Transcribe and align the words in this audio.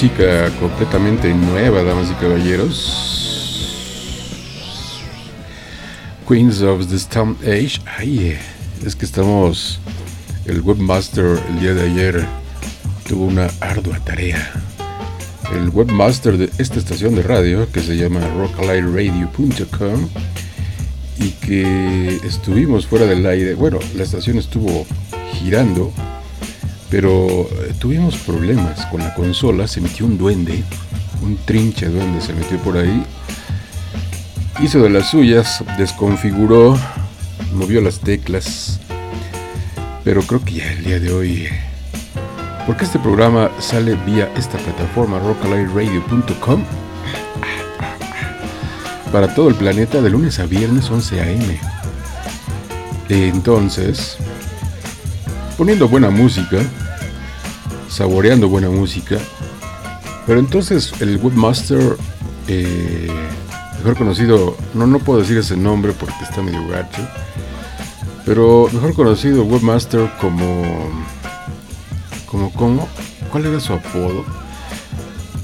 Música 0.00 0.48
completamente 0.60 1.34
nueva, 1.34 1.82
damas 1.82 2.08
y 2.08 2.14
caballeros. 2.24 3.74
Queens 6.28 6.62
of 6.62 6.86
the 6.86 6.94
Stone 6.94 7.34
Age. 7.42 7.80
Ay, 7.84 8.38
es 8.86 8.94
que 8.94 9.04
estamos. 9.04 9.80
El 10.44 10.60
webmaster 10.60 11.40
el 11.48 11.58
día 11.58 11.74
de 11.74 11.90
ayer 11.90 12.24
tuvo 13.08 13.24
una 13.24 13.48
ardua 13.60 13.98
tarea. 14.04 14.52
El 15.52 15.70
webmaster 15.70 16.38
de 16.38 16.48
esta 16.58 16.78
estación 16.78 17.16
de 17.16 17.24
radio, 17.24 17.68
que 17.72 17.80
se 17.80 17.96
llama 17.96 18.20
rockalightradio.com, 18.36 20.08
y 21.18 21.30
que 21.44 22.20
estuvimos 22.22 22.86
fuera 22.86 23.06
del 23.06 23.26
aire. 23.26 23.54
Bueno, 23.54 23.80
la 23.96 24.04
estación 24.04 24.38
estuvo 24.38 24.86
girando, 25.32 25.92
pero 26.90 27.26
eh, 27.28 27.74
tuvimos 27.78 28.16
problemas 28.16 28.86
con 28.86 29.00
la 29.00 29.14
consola. 29.14 29.66
Se 29.66 29.80
metió 29.80 30.06
un 30.06 30.18
duende, 30.18 30.62
un 31.22 31.36
trinche 31.36 31.86
duende 31.86 32.20
se 32.20 32.32
metió 32.32 32.58
por 32.58 32.76
ahí. 32.76 33.04
Hizo 34.60 34.82
de 34.82 34.90
las 34.90 35.10
suyas, 35.10 35.64
desconfiguró, 35.78 36.78
movió 37.54 37.80
las 37.80 38.00
teclas. 38.00 38.80
Pero 40.04 40.22
creo 40.22 40.44
que 40.44 40.54
ya 40.54 40.72
el 40.72 40.84
día 40.84 41.00
de 41.00 41.12
hoy 41.12 41.48
porque 42.68 42.84
este 42.84 42.98
programa 42.98 43.50
sale 43.60 43.94
vía 44.04 44.30
esta 44.36 44.58
plataforma 44.58 45.18
rockalightradio.com 45.20 46.62
para 49.10 49.34
todo 49.34 49.48
el 49.48 49.54
planeta 49.54 50.02
de 50.02 50.10
lunes 50.10 50.38
a 50.38 50.44
viernes 50.44 50.90
11 50.90 51.20
a.m. 51.22 51.58
Entonces, 53.08 54.18
poniendo 55.58 55.88
buena 55.88 56.08
música, 56.08 56.58
saboreando 57.88 58.48
buena 58.48 58.70
música, 58.70 59.18
pero 60.24 60.38
entonces 60.38 60.92
el 61.00 61.16
webmaster, 61.16 61.96
eh, 62.46 63.10
mejor 63.78 63.96
conocido, 63.96 64.56
no, 64.72 64.86
no 64.86 65.00
puedo 65.00 65.18
decir 65.18 65.36
ese 65.36 65.56
nombre 65.56 65.92
porque 65.92 66.22
está 66.22 66.42
medio 66.42 66.66
gacho, 66.68 67.02
pero 68.24 68.68
mejor 68.72 68.94
conocido 68.94 69.42
webmaster 69.42 70.08
como 70.20 70.64
como 72.26 72.52
cómo, 72.52 72.88
cuál 73.32 73.46
era 73.46 73.58
su 73.58 73.72
apodo. 73.72 74.24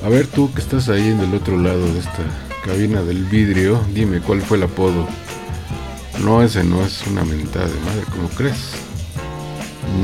A 0.05 0.09
ver 0.11 0.27
tú 0.29 0.53
que 0.53 0.61
estás 0.61 0.89
ahí 0.91 1.09
en 1.09 1.19
el 1.21 1.35
otro 1.35 1.57
lado 1.57 1.93
de 1.93 1.99
esta 1.99 2.23
cabina 2.65 3.03
del 3.03 3.25
vidrio, 3.25 3.83
dime 3.93 4.21
cuál 4.21 4.43
fue 4.43 4.59
el 4.59 4.63
apodo. 4.65 5.09
No, 6.23 6.43
ese 6.43 6.63
no 6.63 6.85
es 6.85 7.05
una 7.07 7.25
mentada 7.25 7.67
de 7.67 7.81
madre, 7.81 8.05
¿cómo 8.13 8.29
crees? 8.29 8.84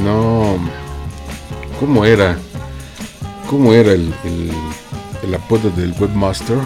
No. 0.03 0.59
¿Cómo 1.79 2.05
era? 2.05 2.37
¿Cómo 3.49 3.73
era 3.73 3.93
el, 3.93 4.13
el, 5.23 5.35
apodo 5.35 5.71
del 5.71 5.93
webmaster? 5.99 6.59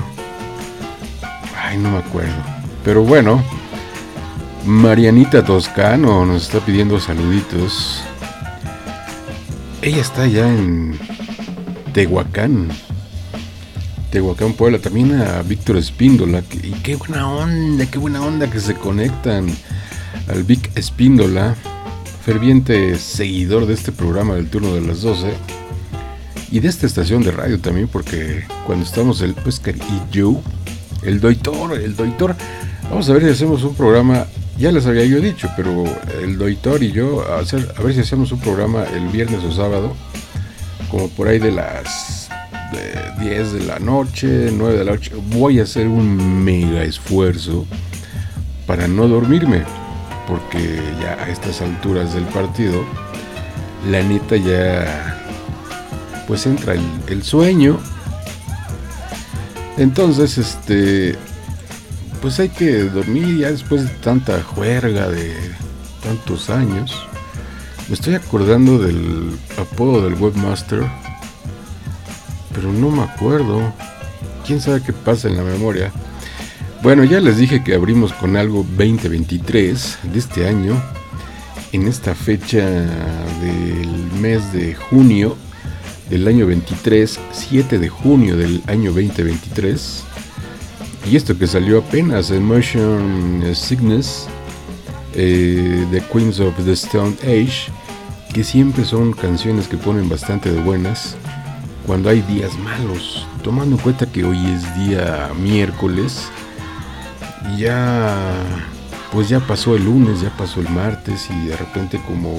Ay, 1.56 1.78
no 1.78 1.90
me 1.90 1.98
acuerdo. 1.98 2.34
Pero 2.84 3.02
bueno, 3.02 3.42
Marianita 4.66 5.44
Toscano 5.44 6.26
nos 6.26 6.42
está 6.42 6.60
pidiendo 6.60 7.00
saluditos. 7.00 8.02
Ella 9.82 10.00
está 10.00 10.26
ya 10.26 10.46
en 10.48 10.98
Tehuacán. 11.92 12.68
Tehuacán, 14.10 14.52
Puebla. 14.52 14.78
También 14.78 15.20
a 15.20 15.42
Víctor 15.42 15.76
Espíndola. 15.76 16.42
y 16.62 16.72
qué 16.82 16.96
buena 16.96 17.28
onda, 17.28 17.86
qué 17.86 17.98
buena 17.98 18.20
onda 18.20 18.50
que 18.50 18.60
se 18.60 18.74
conectan 18.74 19.46
al 20.28 20.44
Vic 20.44 20.70
Espíndola, 20.74 21.54
ferviente 22.24 22.96
seguidor 22.98 23.66
de 23.66 23.74
este 23.74 23.92
programa 23.92 24.34
del 24.34 24.48
turno 24.48 24.74
de 24.74 24.80
las 24.80 25.02
12. 25.02 25.32
Y 26.50 26.60
de 26.60 26.68
esta 26.68 26.86
estación 26.86 27.22
de 27.22 27.32
radio 27.32 27.58
también, 27.60 27.88
porque 27.88 28.44
cuando 28.66 28.84
estamos 28.84 29.20
el 29.22 29.34
Oscar 29.44 29.74
y 29.76 30.14
yo, 30.14 30.40
el 31.02 31.20
Doitor, 31.20 31.72
el 31.80 31.96
Doitor, 31.96 32.36
vamos 32.88 33.08
a 33.08 33.12
ver 33.12 33.24
si 33.24 33.28
hacemos 33.30 33.64
un 33.64 33.74
programa, 33.74 34.26
ya 34.56 34.70
les 34.70 34.86
había 34.86 35.04
yo 35.04 35.20
dicho, 35.20 35.48
pero 35.56 35.84
el 36.22 36.38
Doitor 36.38 36.82
y 36.82 36.92
yo, 36.92 37.22
a, 37.28 37.40
hacer- 37.40 37.72
a 37.76 37.82
ver 37.82 37.94
si 37.94 38.00
hacemos 38.00 38.30
un 38.30 38.40
programa 38.40 38.84
el 38.84 39.08
viernes 39.08 39.42
o 39.42 39.52
sábado, 39.52 39.94
como 40.90 41.08
por 41.08 41.26
ahí 41.28 41.40
de 41.40 41.50
las 41.50 42.28
de 42.72 43.24
10 43.24 43.52
de 43.52 43.60
la 43.64 43.78
noche, 43.80 44.50
9 44.52 44.78
de 44.78 44.84
la 44.84 44.92
noche. 44.92 45.10
Voy 45.32 45.58
a 45.58 45.64
hacer 45.64 45.88
un 45.88 46.44
mega 46.44 46.84
esfuerzo 46.84 47.66
para 48.66 48.86
no 48.86 49.08
dormirme, 49.08 49.64
porque 50.26 50.80
ya 51.00 51.14
a 51.22 51.28
estas 51.28 51.60
alturas 51.60 52.14
del 52.14 52.24
partido, 52.24 52.84
la 53.90 54.02
neta 54.02 54.36
ya 54.36 55.20
pues 56.26 56.46
entra 56.46 56.74
el, 56.74 57.22
sueño. 57.22 57.78
Entonces, 59.76 60.38
este, 60.38 61.16
pues 62.22 62.40
hay 62.40 62.48
que 62.48 62.84
dormir 62.84 63.38
ya 63.38 63.50
después 63.50 63.84
de 63.84 63.90
tanta 63.96 64.42
juerga 64.42 65.08
de 65.08 65.34
tantos 66.02 66.48
años. 66.48 67.06
Me 67.88 67.94
estoy 67.94 68.14
acordando 68.14 68.78
del 68.78 69.36
apodo 69.58 70.02
del 70.02 70.14
webmaster, 70.14 70.82
pero 72.54 72.72
no 72.72 72.90
me 72.90 73.02
acuerdo. 73.02 73.72
¿Quién 74.46 74.60
sabe 74.60 74.82
qué 74.82 74.92
pasa 74.92 75.28
en 75.28 75.36
la 75.36 75.42
memoria? 75.42 75.92
Bueno, 76.84 77.02
ya 77.02 77.18
les 77.18 77.38
dije 77.38 77.64
que 77.64 77.74
abrimos 77.74 78.12
con 78.12 78.36
algo 78.36 78.58
2023 78.76 80.00
de 80.02 80.18
este 80.18 80.46
año. 80.46 80.74
En 81.72 81.88
esta 81.88 82.14
fecha 82.14 82.60
del 82.60 84.20
mes 84.20 84.52
de 84.52 84.74
junio 84.74 85.34
del 86.10 86.28
año 86.28 86.46
23, 86.46 87.18
7 87.32 87.78
de 87.78 87.88
junio 87.88 88.36
del 88.36 88.62
año 88.66 88.92
2023. 88.92 90.04
Y 91.10 91.16
esto 91.16 91.38
que 91.38 91.46
salió 91.46 91.78
apenas, 91.78 92.30
Emotion 92.30 93.42
Sickness, 93.54 94.26
eh, 95.14 95.86
The 95.90 96.02
Queens 96.12 96.38
of 96.38 96.54
the 96.66 96.72
Stone 96.72 97.16
Age, 97.22 97.72
que 98.34 98.44
siempre 98.44 98.84
son 98.84 99.14
canciones 99.14 99.68
que 99.68 99.78
ponen 99.78 100.10
bastante 100.10 100.52
de 100.52 100.60
buenas 100.60 101.16
cuando 101.86 102.10
hay 102.10 102.20
días 102.20 102.52
malos. 102.58 103.26
Tomando 103.42 103.76
en 103.76 103.82
cuenta 103.82 104.04
que 104.04 104.22
hoy 104.22 104.38
es 104.52 104.86
día 104.86 105.30
miércoles, 105.40 106.28
ya 107.56 108.16
pues 109.12 109.28
ya 109.28 109.40
pasó 109.40 109.76
el 109.76 109.84
lunes, 109.84 110.20
ya 110.20 110.30
pasó 110.30 110.60
el 110.60 110.68
martes 110.68 111.28
y 111.30 111.46
de 111.46 111.56
repente 111.56 112.00
como 112.06 112.36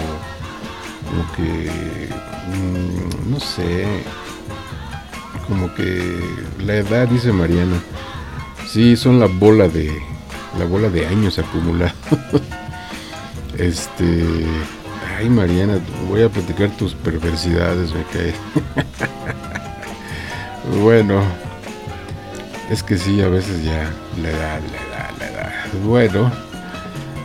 como 1.06 1.31
que 1.36 1.69
mm, 2.52 3.31
no 3.31 3.40
sé 3.40 4.04
como 5.48 5.74
que 5.74 6.19
la 6.60 6.75
edad 6.75 7.07
dice 7.07 7.31
Mariana 7.31 7.78
sí 8.68 8.98
son 8.98 9.19
la 9.19 9.28
bola 9.28 9.69
de 9.69 10.02
la 10.60 10.66
bola 10.66 10.90
de 10.90 11.06
años 11.08 11.39
acumulados. 11.39 11.94
Este 13.58 14.25
ay 15.18 15.29
Mariana 15.29 15.79
voy 16.10 16.24
a 16.24 16.29
platicar 16.29 16.70
tus 16.72 16.94
perversidades 16.94 17.94
me 17.94 18.03
cae. 18.12 18.34
Bueno 20.82 21.22
es 22.70 22.82
que 22.84 22.98
sí 22.98 23.22
a 23.22 23.29
veces 23.29 23.63
ya 23.63 23.94
la 24.22 24.29
edad 24.29 24.60
la 24.60 24.77
edad 24.77 24.85
bueno 25.84 26.32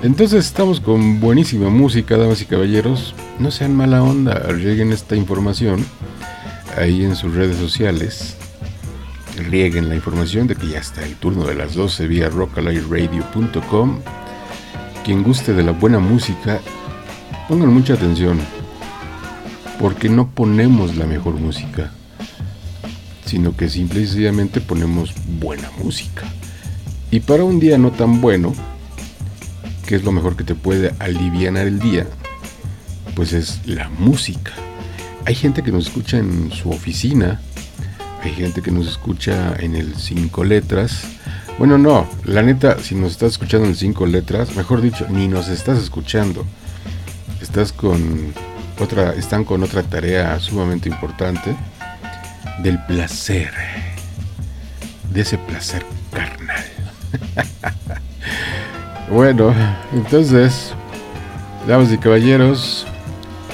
entonces 0.03 0.47
estamos 0.47 0.81
con 0.81 1.21
buenísima 1.21 1.69
música, 1.69 2.17
damas 2.17 2.41
y 2.41 2.47
caballeros. 2.47 3.15
No 3.39 3.51
sean 3.51 3.77
mala 3.77 4.03
onda, 4.03 4.33
rieguen 4.49 4.93
esta 4.93 5.15
información 5.15 5.85
ahí 6.79 7.05
en 7.05 7.17
sus 7.17 7.35
redes 7.35 7.59
sociales. 7.59 8.37
Rieguen 9.37 9.91
la 9.91 9.95
información 9.95 10.47
de 10.47 10.57
que 10.57 10.69
ya 10.69 10.79
está 10.79 11.05
el 11.05 11.17
turno 11.17 11.45
de 11.45 11.55
las 11.55 11.75
12 11.75 12.07
vía 12.07 12.31
rockalightradio.com. 12.31 14.01
Quien 15.05 15.23
guste 15.23 15.53
de 15.53 15.65
la 15.65 15.73
buena 15.73 15.99
música, 15.99 16.61
pongan 17.47 17.73
mucha 17.73 17.93
atención, 17.93 18.41
porque 19.79 20.09
no 20.09 20.31
ponemos 20.31 20.97
la 20.97 21.05
mejor 21.05 21.35
música, 21.35 21.93
sino 23.27 23.55
que 23.55 23.69
simple 23.69 24.01
y 24.01 24.07
sencillamente 24.07 24.63
ponemos 24.63 25.13
buena 25.39 25.71
música. 25.83 26.23
Y 27.11 27.21
para 27.21 27.45
un 27.45 27.59
día 27.59 27.77
no 27.77 27.91
tan 27.91 28.21
bueno, 28.21 28.55
que 29.87 29.97
es 29.97 30.05
lo 30.05 30.13
mejor 30.13 30.37
que 30.37 30.45
te 30.45 30.55
puede 30.55 30.95
aliviar 31.01 31.57
el 31.57 31.81
día, 31.81 32.07
pues 33.17 33.33
es 33.33 33.61
la 33.67 33.89
música. 33.89 34.53
Hay 35.27 35.35
gente 35.35 35.63
que 35.63 35.73
nos 35.73 35.89
escucha 35.89 36.19
en 36.19 36.53
su 36.53 36.71
oficina, 36.71 37.41
hay 38.23 38.33
gente 38.33 38.63
que 38.63 38.71
nos 38.71 38.87
escucha 38.87 39.57
en 39.59 39.75
el 39.75 39.97
cinco 39.97 40.45
letras. 40.45 41.03
Bueno, 41.59 41.79
no, 41.79 42.09
la 42.25 42.43
neta, 42.43 42.79
si 42.79 42.95
nos 42.95 43.13
estás 43.13 43.33
escuchando 43.33 43.67
en 43.67 43.75
cinco 43.75 44.07
letras, 44.07 44.55
mejor 44.55 44.81
dicho, 44.81 45.07
ni 45.11 45.27
nos 45.27 45.49
estás 45.49 45.79
escuchando. 45.79 46.47
Estás 47.43 47.73
con 47.73 48.33
otra, 48.79 49.15
están 49.15 49.45
con 49.45 49.65
otra 49.65 49.83
tarea 49.83 50.39
sumamente 50.39 50.89
importante 50.89 51.57
del 52.63 52.79
placer, 52.85 53.51
de 55.13 55.21
ese 55.23 55.39
placer 55.39 55.85
carnal. 56.13 56.80
bueno, 59.11 59.55
entonces, 59.93 60.73
damas 61.67 61.93
y 61.93 61.99
caballeros, 61.99 62.87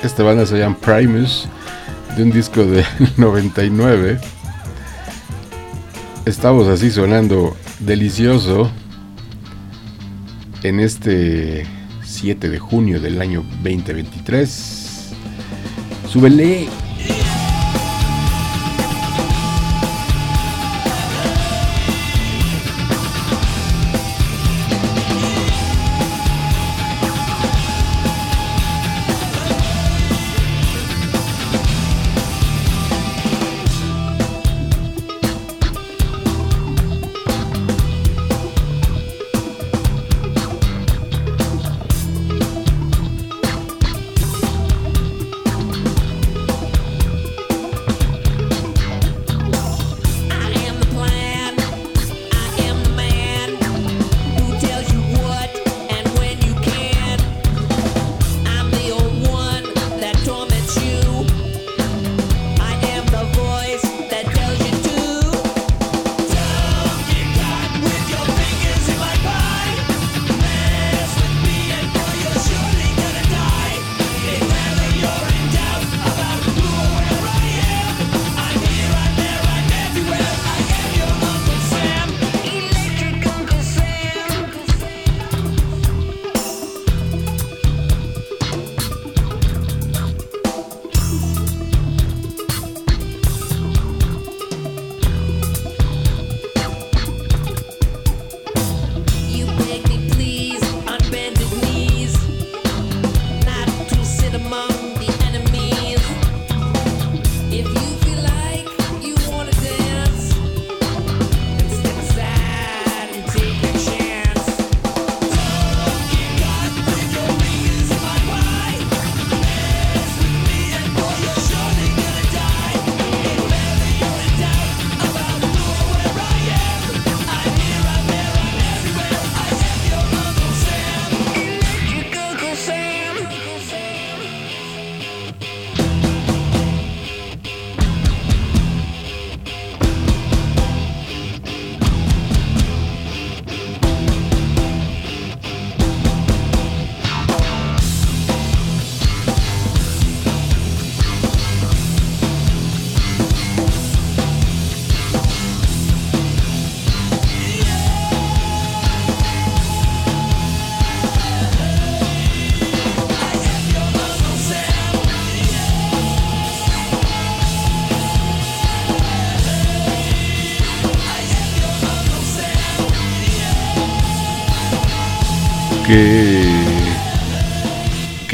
esta 0.02 0.22
banda 0.22 0.46
se 0.46 0.58
llama 0.58 0.76
Primus, 0.78 1.48
de 2.16 2.22
un 2.22 2.30
disco 2.30 2.64
del 2.64 2.84
99. 3.16 4.20
Estamos 6.24 6.68
así 6.68 6.90
sonando 6.90 7.56
delicioso 7.80 8.70
en 10.62 10.80
este 10.80 11.66
7 12.02 12.48
de 12.48 12.58
junio 12.58 13.00
del 13.00 13.20
año 13.20 13.42
2023. 13.62 15.12
Súbele. 16.08 16.85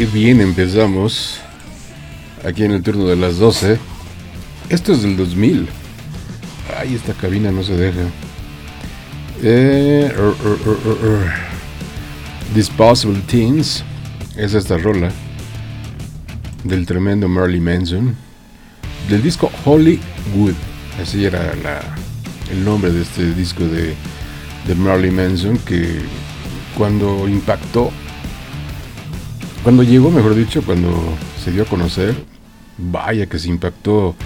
bien 0.06 0.40
empezamos 0.40 1.40
aquí 2.44 2.64
en 2.64 2.72
el 2.72 2.82
turno 2.82 3.06
de 3.06 3.16
las 3.16 3.38
12. 3.38 3.78
Esto 4.68 4.92
es 4.92 5.02
del 5.02 5.16
2000. 5.16 5.68
Ay, 6.78 6.94
esta 6.94 7.12
cabina 7.12 7.52
no 7.52 7.62
se 7.62 7.76
deja. 7.76 8.00
Eh, 9.42 10.10
er, 10.10 10.12
er, 10.14 10.96
er, 11.04 11.32
Disposable 12.54 13.20
Teens 13.26 13.84
es 14.36 14.54
esta 14.54 14.78
rola 14.78 15.10
del 16.64 16.86
tremendo 16.86 17.28
Marley 17.28 17.60
Manson 17.60 18.14
del 19.08 19.22
disco 19.22 19.50
Hollywood. 19.64 20.54
Así 21.00 21.24
era 21.24 21.54
la, 21.62 21.80
el 22.50 22.64
nombre 22.64 22.92
de 22.92 23.02
este 23.02 23.34
disco 23.34 23.64
de, 23.64 23.94
de 24.66 24.74
Marley 24.74 25.10
Manson 25.10 25.58
que 25.58 26.00
cuando 26.76 27.28
impactó 27.28 27.90
cuando 29.62 29.84
llegó, 29.84 30.10
mejor 30.10 30.34
dicho, 30.34 30.60
cuando 30.62 30.90
se 31.42 31.52
dio 31.52 31.62
a 31.62 31.66
conocer, 31.66 32.16
vaya 32.78 33.26
que 33.26 33.38
se 33.38 33.48
impactó 33.48 34.16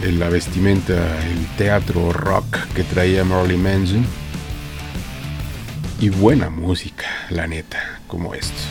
en 0.00 0.20
la 0.20 0.28
vestimenta, 0.28 0.94
el 1.26 1.44
teatro 1.56 2.12
rock 2.12 2.58
que 2.72 2.84
traía 2.84 3.24
Marilyn 3.24 3.62
Manson. 3.62 4.06
Y 6.00 6.08
buena 6.08 6.50
música, 6.50 7.04
la 7.30 7.48
neta, 7.48 8.00
como 8.06 8.32
esto. 8.34 8.62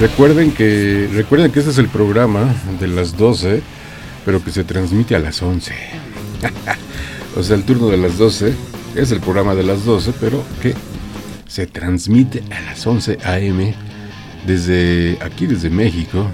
Recuerden 0.00 0.52
que, 0.52 1.08
recuerden 1.12 1.50
que 1.50 1.58
este 1.58 1.72
es 1.72 1.78
el 1.78 1.88
programa 1.88 2.54
de 2.78 2.86
las 2.86 3.16
12, 3.16 3.62
pero 4.24 4.42
que 4.44 4.52
se 4.52 4.62
transmite 4.62 5.16
a 5.16 5.18
las 5.18 5.42
11. 5.42 5.74
o 7.36 7.42
sea, 7.42 7.56
el 7.56 7.64
turno 7.64 7.88
de 7.88 7.96
las 7.96 8.16
12 8.16 8.54
es 8.94 9.10
el 9.10 9.18
programa 9.18 9.56
de 9.56 9.64
las 9.64 9.84
12, 9.84 10.12
pero 10.20 10.44
que 10.62 10.74
se 11.48 11.66
transmite 11.66 12.44
a 12.52 12.60
las 12.60 12.86
11 12.86 13.18
a.m. 13.24 13.74
desde 14.46 15.18
aquí, 15.20 15.46
desde 15.46 15.68
México, 15.68 16.28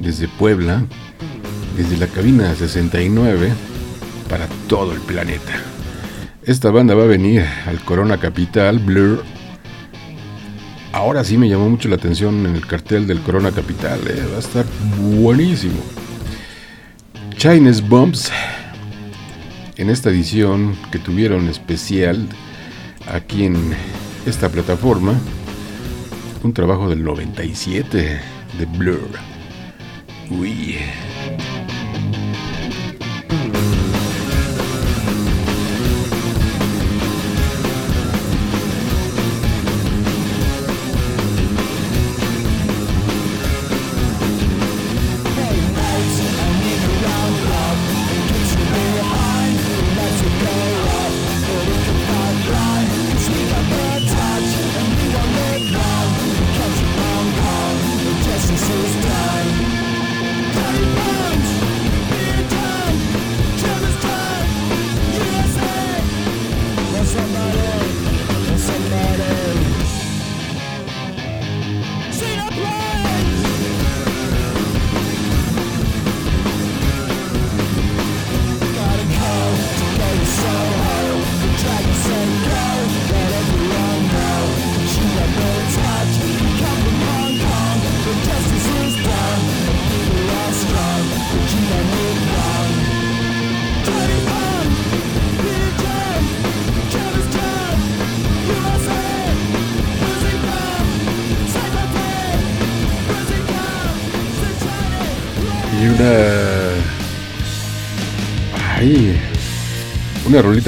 desde 0.00 0.26
Puebla, 0.26 0.84
desde 1.76 1.96
la 1.96 2.08
cabina 2.08 2.52
69 2.56 3.52
para 4.28 4.48
todo 4.68 4.92
el 4.92 5.00
planeta. 5.00 5.62
Esta 6.42 6.72
banda 6.72 6.96
va 6.96 7.04
a 7.04 7.06
venir 7.06 7.44
al 7.66 7.78
Corona 7.84 8.18
Capital, 8.18 8.80
Blur. 8.80 9.22
Ahora 10.92 11.22
sí 11.22 11.38
me 11.38 11.48
llamó 11.48 11.70
mucho 11.70 11.88
la 11.88 11.96
atención 11.96 12.46
en 12.46 12.56
el 12.56 12.66
cartel 12.66 13.06
del 13.06 13.20
Corona 13.20 13.52
Capital, 13.52 14.00
eh, 14.08 14.24
va 14.30 14.36
a 14.36 14.40
estar 14.40 14.66
buenísimo. 14.98 15.80
Chinese 17.36 17.80
Bumps, 17.80 18.30
en 19.76 19.88
esta 19.88 20.10
edición 20.10 20.76
que 20.90 20.98
tuvieron 20.98 21.48
especial 21.48 22.26
aquí 23.10 23.44
en 23.44 23.74
esta 24.26 24.48
plataforma, 24.48 25.14
un 26.42 26.52
trabajo 26.52 26.90
del 26.90 27.04
97 27.04 28.20
de 28.58 28.66
Blur. 28.66 29.10
Uy. 30.28 30.76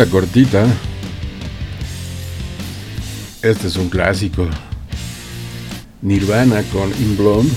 Cortita. 0.07 0.67
Este 3.43 3.67
es 3.67 3.77
un 3.77 3.89
clásico. 3.89 4.49
Nirvana 6.01 6.63
con 6.73 6.91
In 6.91 7.17
Bloom 7.17 7.49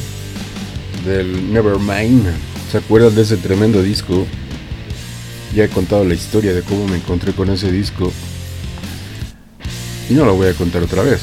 del 1.05 1.51
Nevermind. 1.53 2.25
¿Se 2.71 2.77
acuerdan 2.77 3.15
de 3.15 3.21
ese 3.21 3.37
tremendo 3.37 3.81
disco? 3.81 4.25
Ya 5.55 5.65
he 5.65 5.69
contado 5.69 6.03
la 6.03 6.13
historia 6.13 6.53
de 6.53 6.61
cómo 6.61 6.87
me 6.87 6.97
encontré 6.97 7.33
con 7.33 7.49
ese 7.49 7.71
disco. 7.71 8.11
Y 10.09 10.13
no 10.13 10.25
lo 10.25 10.35
voy 10.35 10.47
a 10.47 10.53
contar 10.53 10.83
otra 10.83 11.03
vez. 11.03 11.21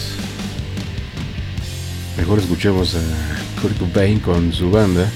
Mejor 2.17 2.39
escuchemos 2.39 2.95
a 2.95 3.61
Kurt 3.61 3.79
Cobain 3.79 4.19
con 4.21 4.53
su 4.53 4.71
banda. 4.71 5.11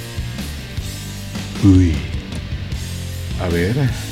Uy. 1.64 1.94
A 3.40 3.48
ver. 3.48 4.05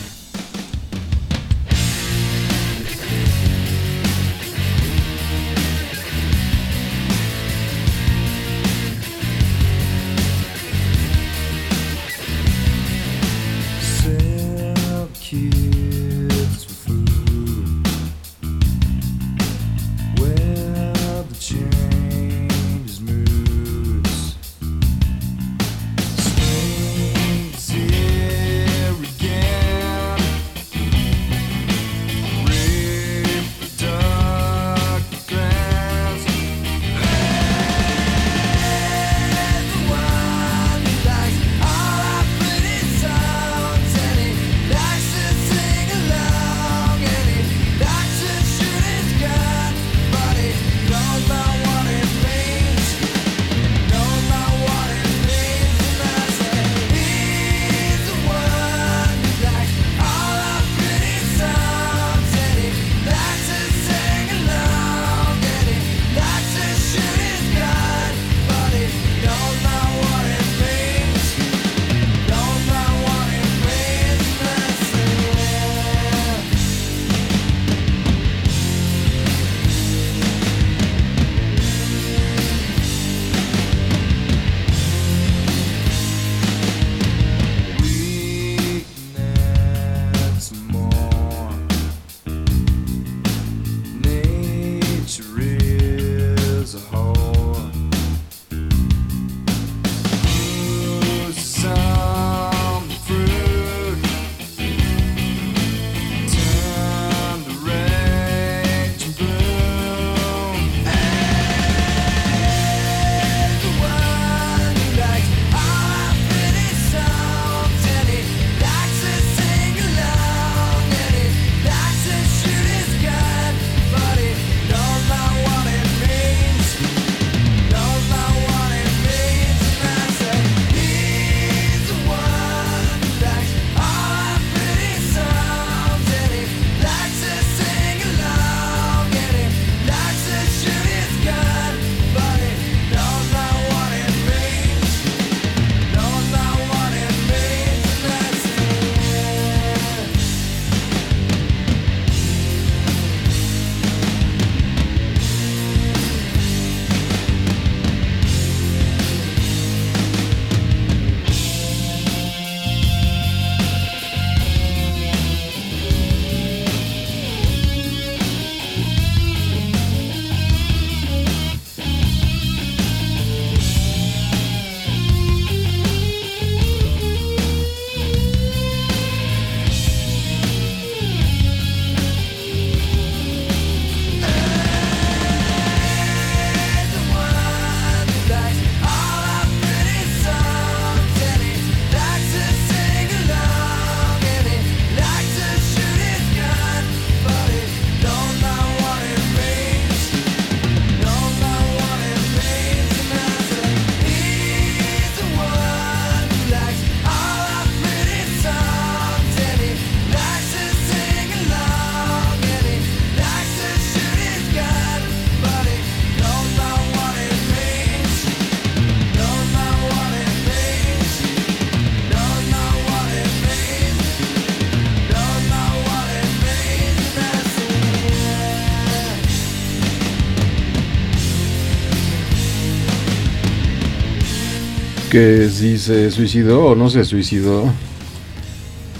que 235.14 235.48
si 235.48 235.78
se 235.78 236.10
suicidó 236.10 236.64
o 236.64 236.74
no 236.74 236.90
se 236.90 237.04
suicidó, 237.04 237.72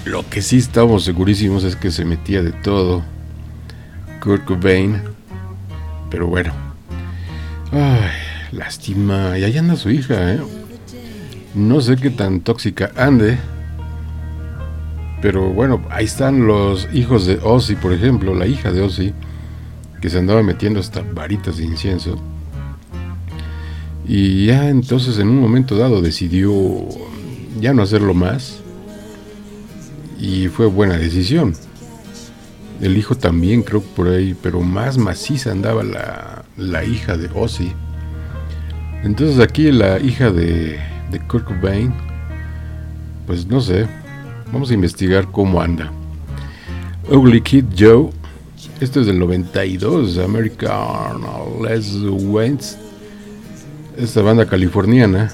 lo 0.04 0.24
que 0.30 0.42
sí 0.42 0.58
estamos 0.58 1.02
segurísimos 1.02 1.64
es 1.64 1.74
que 1.74 1.90
se 1.90 2.04
metía 2.04 2.40
de 2.40 2.52
todo 2.52 3.02
Kurt 4.22 4.44
Cobain. 4.44 5.02
Pero 6.12 6.28
bueno, 6.28 6.52
ay, 7.72 8.12
lástima. 8.52 9.36
Y 9.36 9.42
ahí 9.42 9.58
anda 9.58 9.74
su 9.74 9.90
hija, 9.90 10.34
¿eh? 10.34 10.40
No 11.56 11.80
sé 11.80 11.96
qué 11.96 12.10
tan 12.10 12.42
tóxica 12.42 12.92
ande. 12.94 13.36
Pero 15.20 15.50
bueno, 15.50 15.84
ahí 15.90 16.04
están 16.04 16.46
los 16.46 16.86
hijos 16.92 17.26
de 17.26 17.40
Ozzy, 17.42 17.74
por 17.74 17.92
ejemplo, 17.92 18.36
la 18.36 18.46
hija 18.46 18.70
de 18.70 18.82
Ozzy, 18.82 19.12
que 20.00 20.08
se 20.08 20.20
andaba 20.20 20.44
metiendo 20.44 20.78
hasta 20.78 21.00
varitas 21.00 21.56
de 21.56 21.64
incienso. 21.64 22.22
Y 24.06 24.46
ya 24.46 24.68
entonces 24.68 25.18
en 25.18 25.28
un 25.28 25.40
momento 25.40 25.76
dado 25.76 26.02
decidió 26.02 26.52
ya 27.60 27.72
no 27.72 27.82
hacerlo 27.82 28.14
más. 28.14 28.60
Y 30.20 30.48
fue 30.48 30.66
buena 30.66 30.96
decisión. 30.96 31.54
El 32.80 32.96
hijo 32.96 33.14
también 33.14 33.62
creo 33.62 33.80
que 33.80 33.88
por 33.94 34.08
ahí, 34.08 34.36
pero 34.42 34.60
más 34.60 34.98
maciza 34.98 35.52
andaba 35.52 35.82
la, 35.82 36.44
la 36.56 36.84
hija 36.84 37.16
de 37.16 37.30
Ozzy. 37.34 37.72
Entonces 39.04 39.38
aquí 39.38 39.70
la 39.70 40.00
hija 40.00 40.30
de, 40.30 40.78
de 41.10 41.18
Kurt 41.28 41.48
pues 43.26 43.46
no 43.46 43.60
sé, 43.60 43.86
vamos 44.52 44.70
a 44.70 44.74
investigar 44.74 45.30
cómo 45.30 45.60
anda. 45.60 45.90
Ugly 47.10 47.40
Kid 47.42 47.64
Joe, 47.78 48.10
esto 48.80 49.00
es 49.00 49.06
del 49.06 49.18
92, 49.18 50.18
American 50.18 51.20
Les 51.62 51.94
Wentz 52.02 52.78
esta 53.96 54.22
banda 54.22 54.46
californiana, 54.46 55.30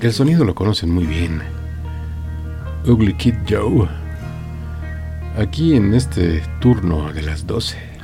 que 0.00 0.08
el 0.08 0.12
sonido 0.12 0.44
lo 0.44 0.54
conocen 0.54 0.90
muy 0.90 1.04
bien. 1.04 1.42
Ugly 2.86 3.14
Kid 3.14 3.34
Joe, 3.48 3.88
aquí 5.38 5.74
en 5.74 5.94
este 5.94 6.42
turno 6.60 7.12
de 7.12 7.22
las 7.22 7.46
12. 7.46 7.96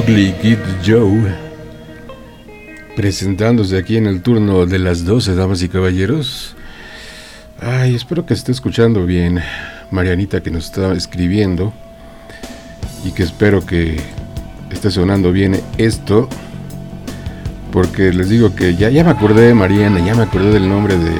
Ugly 0.00 0.32
Kid 0.40 0.58
Joe, 0.86 1.34
presentándose 2.96 3.76
aquí 3.76 3.98
en 3.98 4.06
el 4.06 4.22
turno 4.22 4.64
de 4.64 4.78
las 4.78 5.04
12, 5.04 5.34
damas 5.34 5.62
y 5.62 5.68
caballeros. 5.68 6.54
Ay, 7.60 7.96
espero 7.96 8.24
que 8.24 8.32
esté 8.32 8.52
escuchando 8.52 9.04
bien 9.04 9.40
Marianita 9.90 10.42
que 10.42 10.50
nos 10.50 10.66
está 10.66 10.92
escribiendo 10.92 11.74
y 13.04 13.10
que 13.10 13.24
espero 13.24 13.66
que 13.66 14.00
esté 14.70 14.90
sonando 14.90 15.32
bien 15.32 15.60
esto. 15.76 16.28
Porque 17.70 18.12
les 18.12 18.30
digo 18.30 18.54
que 18.54 18.76
ya, 18.76 18.88
ya 18.88 19.04
me 19.04 19.10
acordé 19.10 19.52
Mariana, 19.54 20.00
ya 20.00 20.14
me 20.14 20.22
acordé 20.22 20.52
del 20.52 20.68
nombre 20.68 20.96
de. 20.96 21.12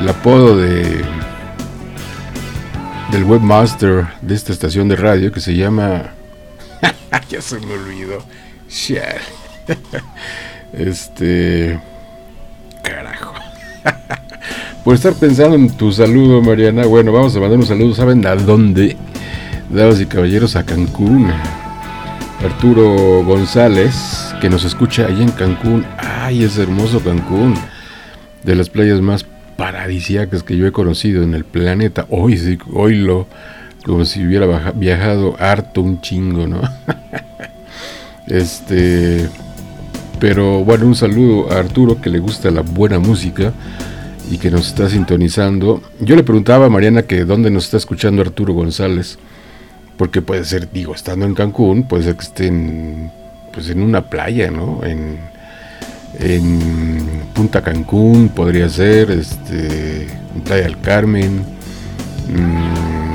el 0.00 0.08
apodo 0.08 0.58
de. 0.58 1.02
del 3.10 3.24
webmaster 3.24 4.06
de 4.20 4.34
esta 4.34 4.52
estación 4.52 4.88
de 4.88 4.96
radio 4.96 5.32
que 5.32 5.40
se 5.40 5.54
llama 5.54 6.13
ya 7.34 7.42
se 7.42 7.58
me 7.60 7.74
olvidó. 7.74 8.24
Este 10.72 11.78
carajo. 12.82 13.32
Por 14.84 14.94
estar 14.94 15.14
pensando 15.14 15.54
en 15.54 15.76
tu 15.76 15.92
saludo, 15.92 16.42
Mariana. 16.42 16.84
Bueno, 16.84 17.12
vamos 17.12 17.36
a 17.36 17.40
mandar 17.40 17.58
un 17.58 17.66
saludo. 17.66 17.94
¿Saben 17.94 18.26
a 18.26 18.34
dónde? 18.34 18.96
Damas 19.70 20.00
y 20.00 20.06
caballeros, 20.06 20.56
a 20.56 20.64
Cancún. 20.64 21.30
Arturo 22.42 23.22
González, 23.24 23.94
que 24.40 24.50
nos 24.50 24.64
escucha 24.64 25.06
allí 25.06 25.22
en 25.22 25.30
Cancún. 25.30 25.86
Ay, 25.98 26.42
es 26.42 26.58
hermoso 26.58 27.00
Cancún. 27.00 27.54
De 28.42 28.56
las 28.56 28.68
playas 28.68 29.00
más 29.00 29.24
paradisíacas 29.56 30.42
que 30.42 30.56
yo 30.56 30.66
he 30.66 30.72
conocido 30.72 31.22
en 31.22 31.34
el 31.34 31.44
planeta. 31.44 32.06
Hoy 32.10 32.36
sí, 32.36 32.58
hoy 32.72 32.96
lo. 32.96 33.28
Como 33.84 34.04
si 34.04 34.24
hubiera 34.24 34.72
viajado 34.72 35.36
harto 35.38 35.82
un 35.82 36.00
chingo, 36.00 36.46
¿no? 36.46 36.62
este. 38.26 39.28
Pero 40.20 40.64
bueno, 40.64 40.86
un 40.86 40.94
saludo 40.94 41.52
a 41.52 41.58
Arturo 41.58 42.00
que 42.00 42.08
le 42.08 42.18
gusta 42.18 42.50
la 42.50 42.62
buena 42.62 42.98
música 42.98 43.52
y 44.30 44.38
que 44.38 44.50
nos 44.50 44.68
está 44.68 44.88
sintonizando. 44.88 45.82
Yo 46.00 46.16
le 46.16 46.24
preguntaba 46.24 46.66
a 46.66 46.70
Mariana 46.70 47.02
que 47.02 47.24
dónde 47.24 47.50
nos 47.50 47.64
está 47.64 47.76
escuchando 47.76 48.22
Arturo 48.22 48.54
González, 48.54 49.18
porque 49.96 50.22
puede 50.22 50.44
ser, 50.44 50.70
digo, 50.72 50.94
estando 50.94 51.26
en 51.26 51.34
Cancún, 51.34 51.86
puede 51.86 52.04
ser 52.04 52.16
que 52.16 52.24
esté 52.24 52.46
en, 52.46 53.10
pues 53.52 53.68
en 53.68 53.82
una 53.82 54.02
playa, 54.02 54.50
¿no? 54.50 54.80
En, 54.84 55.18
en 56.20 57.24
Punta 57.34 57.62
Cancún, 57.62 58.28
podría 58.28 58.68
ser, 58.68 59.10
este, 59.10 60.04
en 60.34 60.40
Playa 60.44 60.64
del 60.64 60.80
Carmen, 60.80 61.44
mm, 62.28 63.13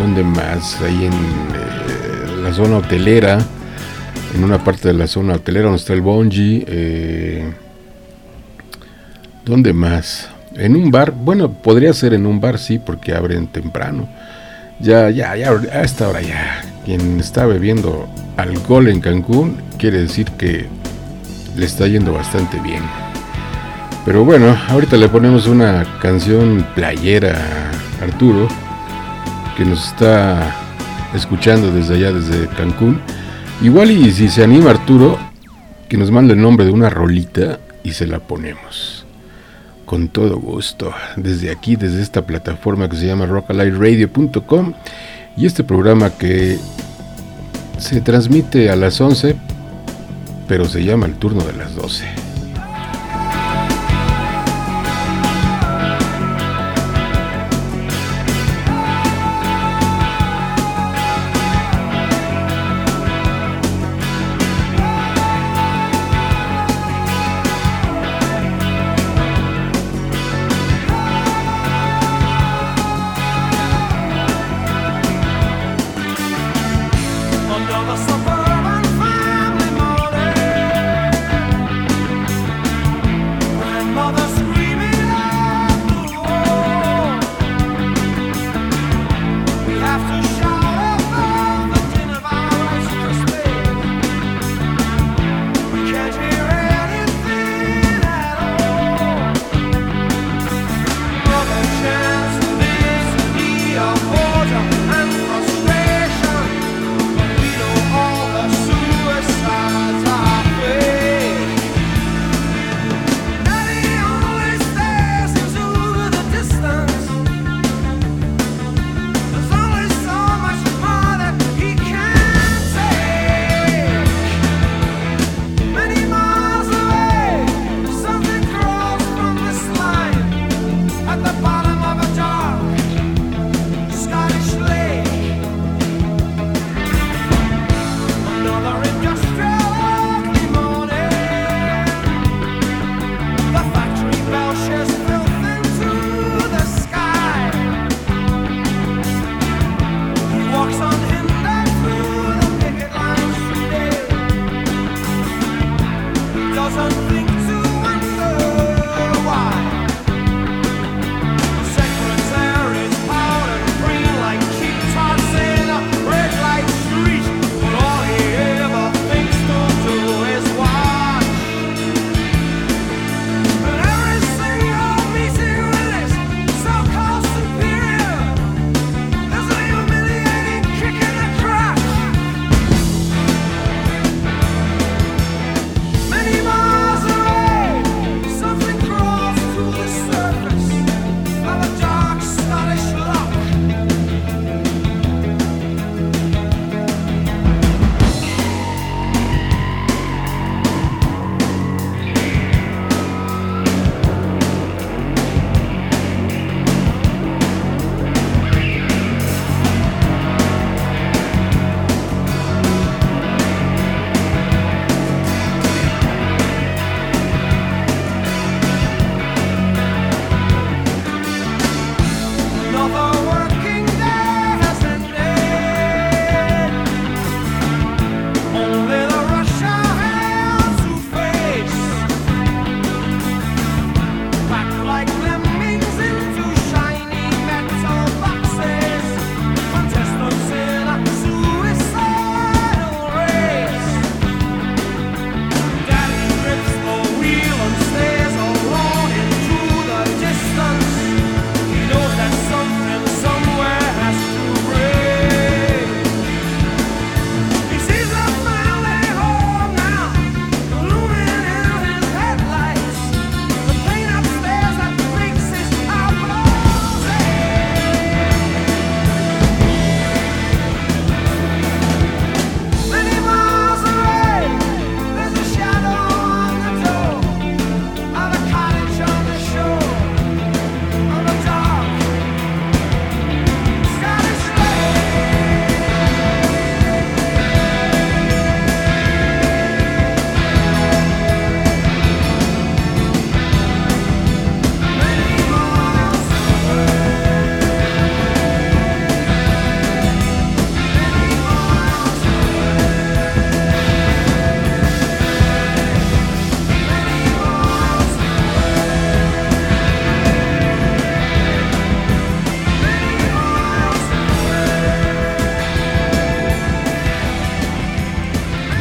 ¿dónde 0.00 0.24
más? 0.24 0.80
Ahí 0.80 1.04
en 1.04 1.12
eh, 1.12 2.42
la 2.42 2.52
zona 2.52 2.78
hotelera, 2.78 3.38
en 4.34 4.42
una 4.42 4.64
parte 4.64 4.88
de 4.88 4.94
la 4.94 5.06
zona 5.06 5.34
hotelera 5.34 5.66
donde 5.66 5.78
está 5.78 5.92
el 5.92 6.00
Bonji, 6.00 6.64
eh, 6.66 7.52
¿Dónde 9.44 9.72
más? 9.72 10.28
En 10.54 10.76
un 10.76 10.90
bar, 10.90 11.12
bueno, 11.12 11.50
podría 11.50 11.92
ser 11.92 12.14
en 12.14 12.24
un 12.24 12.40
bar, 12.40 12.58
sí, 12.58 12.78
porque 12.78 13.14
abren 13.14 13.46
temprano. 13.46 14.08
Ya, 14.78 15.10
ya, 15.10 15.34
ya, 15.34 15.50
a 15.50 15.82
esta 15.82 16.08
hora 16.08 16.20
ya. 16.20 16.62
Quien 16.84 17.18
está 17.18 17.46
bebiendo 17.46 18.08
alcohol 18.36 18.88
en 18.88 19.00
Cancún 19.00 19.56
quiere 19.78 20.02
decir 20.02 20.30
que 20.38 20.66
le 21.56 21.66
está 21.66 21.86
yendo 21.86 22.12
bastante 22.12 22.60
bien. 22.60 22.82
Pero 24.04 24.24
bueno, 24.24 24.56
ahorita 24.68 24.96
le 24.96 25.08
ponemos 25.08 25.46
una 25.46 25.84
canción 26.00 26.66
playera 26.74 27.36
a 28.00 28.04
Arturo, 28.04 28.46
que 29.56 29.64
nos 29.64 29.88
está 29.88 30.54
escuchando 31.14 31.72
desde 31.72 31.94
allá, 31.94 32.12
desde 32.12 32.48
Cancún. 32.48 33.00
Igual 33.62 33.90
y 33.90 34.10
si 34.12 34.28
se 34.28 34.44
anima 34.44 34.70
Arturo, 34.70 35.18
que 35.88 35.96
nos 35.96 36.10
mande 36.10 36.34
el 36.34 36.40
nombre 36.40 36.64
de 36.64 36.72
una 36.72 36.90
rolita 36.90 37.58
y 37.82 37.92
se 37.92 38.06
la 38.06 38.20
ponemos 38.20 39.04
con 39.84 40.08
todo 40.08 40.38
gusto, 40.38 40.92
desde 41.16 41.50
aquí, 41.50 41.74
desde 41.74 42.00
esta 42.00 42.24
plataforma 42.24 42.88
que 42.88 42.96
se 42.96 43.06
llama 43.06 43.26
rockalightradio.com 43.26 44.72
y 45.36 45.46
este 45.46 45.64
programa 45.64 46.10
que 46.10 46.58
se 47.76 48.00
transmite 48.00 48.70
a 48.70 48.76
las 48.76 49.00
11, 49.00 49.34
pero 50.46 50.66
se 50.66 50.84
llama 50.84 51.06
el 51.06 51.14
turno 51.14 51.42
de 51.42 51.54
las 51.54 51.74
12. 51.74 52.29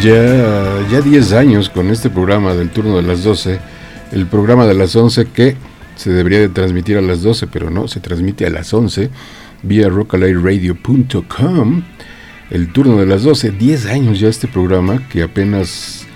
Ya, 0.10 0.88
ya 0.90 1.02
10 1.02 1.34
años 1.34 1.70
con 1.70 1.92
este 1.92 2.10
programa 2.10 2.56
del 2.56 2.72
turno 2.72 2.96
de 2.96 3.04
las 3.04 3.24
12, 3.24 3.60
el 4.12 4.26
programa 4.26 4.66
de 4.66 4.74
las 4.74 4.96
11 4.96 5.26
que 5.26 5.56
se 5.98 6.10
debería 6.10 6.40
de 6.40 6.50
transmitir 6.50 6.98
a 6.98 7.02
las 7.02 7.22
12, 7.22 7.46
pero 7.46 7.70
no, 7.70 7.88
se 7.88 8.00
transmite 8.00 8.48
a 8.48 8.50
las 8.50 8.74
11 8.74 9.12
vía 9.62 9.88
rockalightradio.com. 9.88 11.84
El 12.50 12.74
turno 12.74 12.98
de 12.98 13.06
las 13.06 13.22
12, 13.22 13.52
10 13.52 13.86
años 13.86 14.20
ya 14.20 14.30
este 14.30 14.48
programa 14.48 15.08
que 15.10 15.22
apenas 15.22 16.08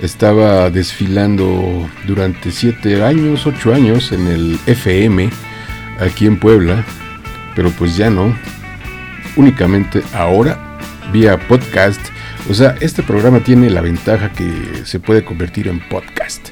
estaba 0.00 0.70
desfilando 0.70 1.86
durante 2.06 2.52
7 2.52 3.04
años, 3.04 3.46
8 3.46 3.74
años 3.74 4.12
en 4.12 4.28
el 4.28 4.58
FM 4.64 5.28
aquí 6.00 6.24
en 6.24 6.40
Puebla, 6.40 6.86
pero 7.54 7.70
pues 7.72 7.98
ya 7.98 8.08
no, 8.08 8.34
únicamente 9.36 10.02
ahora 10.14 10.78
vía 11.12 11.38
podcast. 11.48 12.11
O 12.50 12.54
sea, 12.54 12.76
este 12.80 13.02
programa 13.02 13.40
tiene 13.40 13.70
la 13.70 13.80
ventaja 13.80 14.32
que 14.32 14.84
se 14.84 14.98
puede 15.00 15.24
convertir 15.24 15.68
en 15.68 15.80
podcast. 15.88 16.48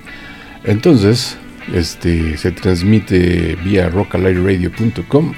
Entonces, 0.65 1.37
este 1.75 2.37
se 2.37 2.53
transmite 2.53 3.57
vía 3.65 3.89
rockalightradio.com 3.89 5.33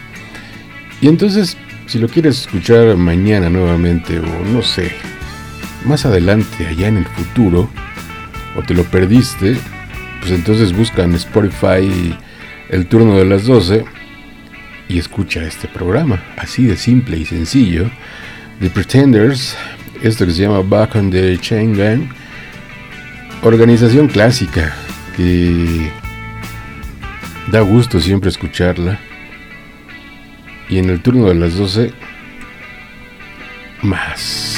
y 1.00 1.08
entonces 1.08 1.56
si 1.86 1.98
lo 1.98 2.08
quieres 2.08 2.42
escuchar 2.42 2.96
mañana 2.96 3.50
nuevamente 3.50 4.18
o 4.18 4.44
no 4.46 4.62
sé, 4.62 4.92
más 5.84 6.06
adelante 6.06 6.66
allá 6.66 6.88
en 6.88 6.98
el 6.98 7.04
futuro 7.06 7.68
o 8.56 8.62
te 8.62 8.74
lo 8.74 8.84
perdiste, 8.84 9.56
pues 10.20 10.32
entonces 10.32 10.72
busca 10.72 11.02
en 11.02 11.14
Spotify 11.14 12.16
el 12.68 12.86
turno 12.86 13.18
de 13.18 13.24
las 13.24 13.44
12 13.44 13.84
y 14.88 14.98
escucha 14.98 15.42
este 15.42 15.68
programa, 15.68 16.22
así 16.36 16.64
de 16.64 16.76
simple 16.76 17.18
y 17.18 17.26
sencillo. 17.26 17.90
The 18.60 18.70
Pretenders, 18.70 19.56
esto 20.02 20.26
que 20.26 20.32
se 20.32 20.42
llama 20.42 20.62
Back 20.62 20.96
on 20.96 21.10
the 21.10 21.38
Chain 21.38 21.76
Gang, 21.76 22.08
organización 23.42 24.08
clásica 24.08 24.74
que 25.16 25.90
da 27.50 27.60
gusto 27.60 28.00
siempre 28.00 28.30
escucharla. 28.30 28.98
Y 30.68 30.78
en 30.78 30.90
el 30.90 31.02
turno 31.02 31.28
de 31.28 31.34
las 31.34 31.56
12, 31.56 31.92
más. 33.82 34.51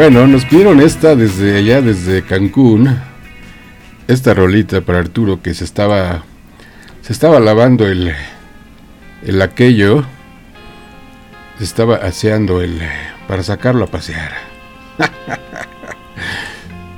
Bueno, 0.00 0.26
nos 0.26 0.46
pidieron 0.46 0.80
esta 0.80 1.14
desde 1.14 1.58
allá, 1.58 1.82
desde 1.82 2.22
Cancún. 2.22 2.96
Esta 4.08 4.32
rolita 4.32 4.80
para 4.80 4.98
Arturo 4.98 5.42
que 5.42 5.52
se 5.52 5.64
estaba 5.64 6.24
se 7.02 7.12
estaba 7.12 7.38
lavando 7.38 7.86
el 7.86 8.14
el 9.26 9.42
aquello. 9.42 10.06
estaba 11.60 11.96
aseando 11.96 12.62
el 12.62 12.80
para 13.28 13.42
sacarlo 13.42 13.84
a 13.84 13.88
pasear. 13.88 14.32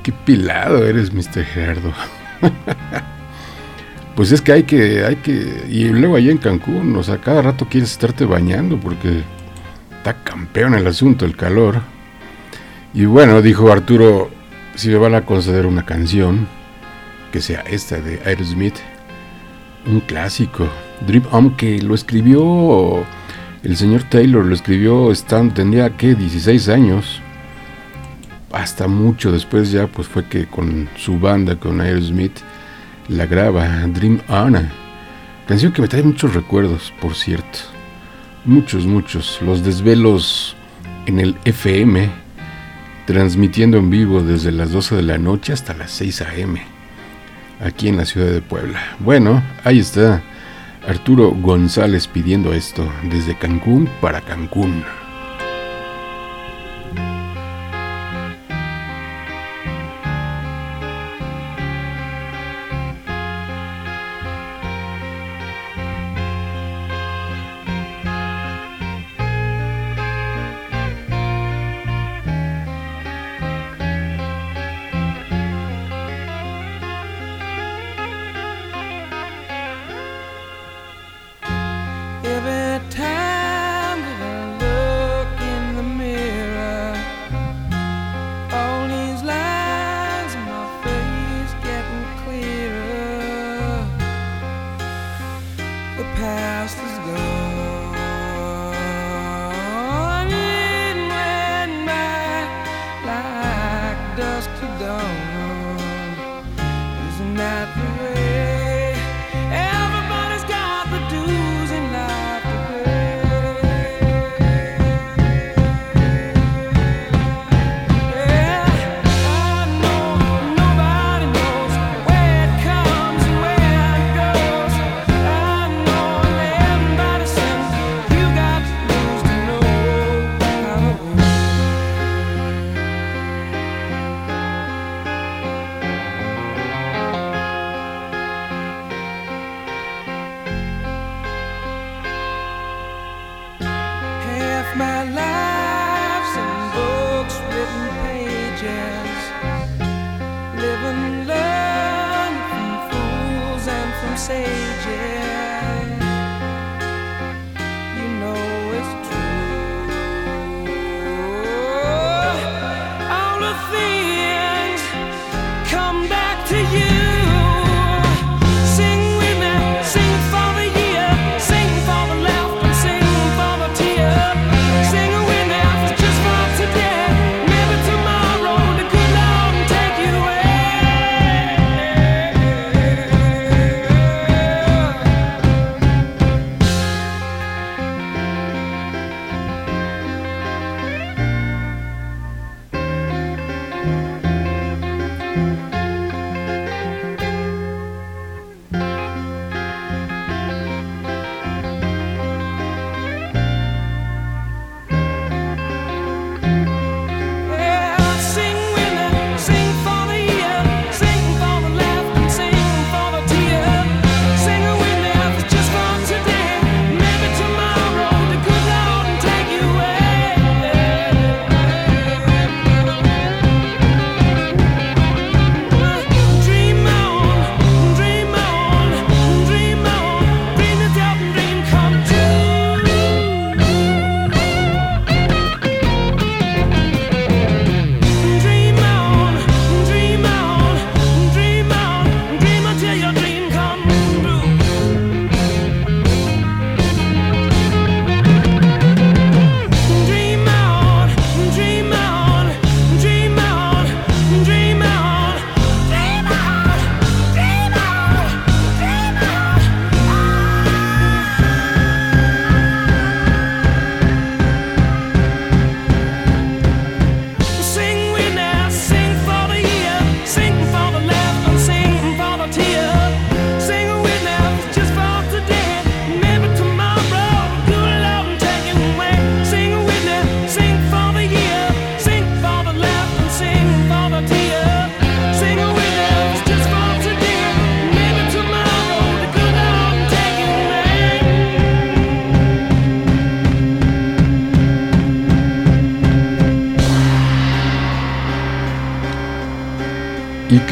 Qué 0.05 0.13
pilado 0.13 0.87
eres, 0.87 1.13
Mr. 1.13 1.43
Gerardo. 1.43 1.93
pues 4.15 4.31
es 4.31 4.41
que 4.41 4.53
hay 4.53 4.63
que, 4.63 5.05
hay 5.05 5.17
que, 5.17 5.65
y 5.69 5.89
luego 5.89 6.15
allá 6.15 6.31
en 6.31 6.39
Cancún, 6.39 6.95
o 6.95 7.03
sea, 7.03 7.19
cada 7.19 7.43
rato 7.43 7.67
quieres 7.69 7.91
estarte 7.91 8.25
bañando 8.25 8.79
porque 8.79 9.25
está 9.97 10.23
campeón 10.23 10.75
el 10.75 10.87
asunto, 10.87 11.25
el 11.25 11.35
calor. 11.35 11.83
Y 12.95 13.07
bueno, 13.07 13.41
dijo 13.41 13.73
Arturo, 13.73 14.31
si 14.75 14.91
me 14.91 14.97
van 14.97 15.15
a 15.15 15.25
conceder 15.25 15.65
una 15.67 15.87
canción, 15.87 16.47
que 17.33 17.41
sea 17.41 17.61
esta 17.63 17.99
de 18.01 18.21
Aerosmith, 18.27 18.77
un 19.87 20.01
clásico, 20.01 20.69
Dream 21.07 21.25
On, 21.31 21.57
que 21.57 21.81
lo 21.81 21.95
escribió 21.95 23.05
el 23.63 23.77
señor 23.77 24.03
Taylor, 24.05 24.45
lo 24.45 24.55
escribió, 24.55 25.11
Stan, 25.13 25.55
tenía 25.55 25.97
que 25.97 26.15
16 26.15 26.69
años, 26.69 27.23
hasta 28.53 28.87
mucho 28.89 29.33
después 29.33 29.71
ya, 29.71 29.87
pues 29.87 30.07
fue 30.07 30.27
que 30.27 30.47
con 30.47 30.89
su 30.97 31.19
banda, 31.19 31.57
con 31.57 31.81
Aerosmith, 31.81 32.41
la 33.09 33.25
graba, 33.25 33.87
Dream 33.87 34.21
On, 34.29 34.69
canción 35.47 35.73
que 35.73 35.81
me 35.81 35.89
trae 35.89 36.03
muchos 36.03 36.35
recuerdos, 36.35 36.93
por 37.01 37.15
cierto, 37.15 37.59
muchos, 38.45 38.85
muchos, 38.85 39.41
los 39.41 39.65
desvelos 39.65 40.57
en 41.07 41.21
el 41.21 41.37
FM, 41.45 42.22
transmitiendo 43.07 43.79
en 43.79 43.91
vivo 43.91 44.23
desde 44.23 44.53
las 44.53 44.71
12 44.71 44.97
de 44.97 45.03
la 45.03 45.19
noche 45.19 45.53
hasta 45.53 45.75
las 45.75 45.91
6 45.93 46.23
a.m. 46.23 46.63
aquí 47.61 47.89
en 47.89 47.97
la 47.97 48.05
ciudad 48.05 48.31
de 48.31 48.43
Puebla. 48.43 48.97
Bueno, 49.01 49.43
ahí 49.65 49.79
está 49.79 50.23
Arturo 50.87 51.31
González 51.31 52.07
pidiendo 52.07 52.53
esto 52.53 52.91
desde 53.11 53.37
Cancún 53.37 53.89
para 54.01 54.21
Cancún. 54.21 54.85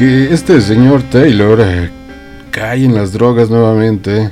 Que 0.01 0.33
este 0.33 0.59
señor 0.61 1.03
Taylor 1.03 1.61
eh, 1.61 1.91
cae 2.49 2.85
en 2.85 2.95
las 2.95 3.13
drogas 3.13 3.51
nuevamente, 3.51 4.31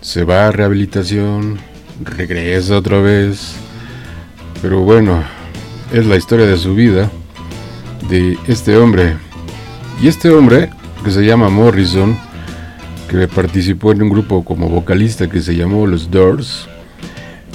se 0.00 0.22
va 0.22 0.46
a 0.46 0.52
rehabilitación, 0.52 1.58
regresa 2.04 2.76
otra 2.76 3.00
vez. 3.00 3.56
Pero 4.62 4.82
bueno, 4.82 5.20
es 5.92 6.06
la 6.06 6.14
historia 6.14 6.46
de 6.46 6.56
su 6.58 6.76
vida, 6.76 7.10
de 8.08 8.38
este 8.46 8.76
hombre. 8.76 9.16
Y 10.00 10.06
este 10.06 10.30
hombre, 10.30 10.70
que 11.02 11.10
se 11.10 11.26
llama 11.26 11.48
Morrison, 11.48 12.16
que 13.08 13.26
participó 13.26 13.90
en 13.90 14.02
un 14.02 14.10
grupo 14.10 14.44
como 14.44 14.68
vocalista 14.68 15.28
que 15.28 15.40
se 15.40 15.56
llamó 15.56 15.88
Los 15.88 16.08
Doors, 16.08 16.68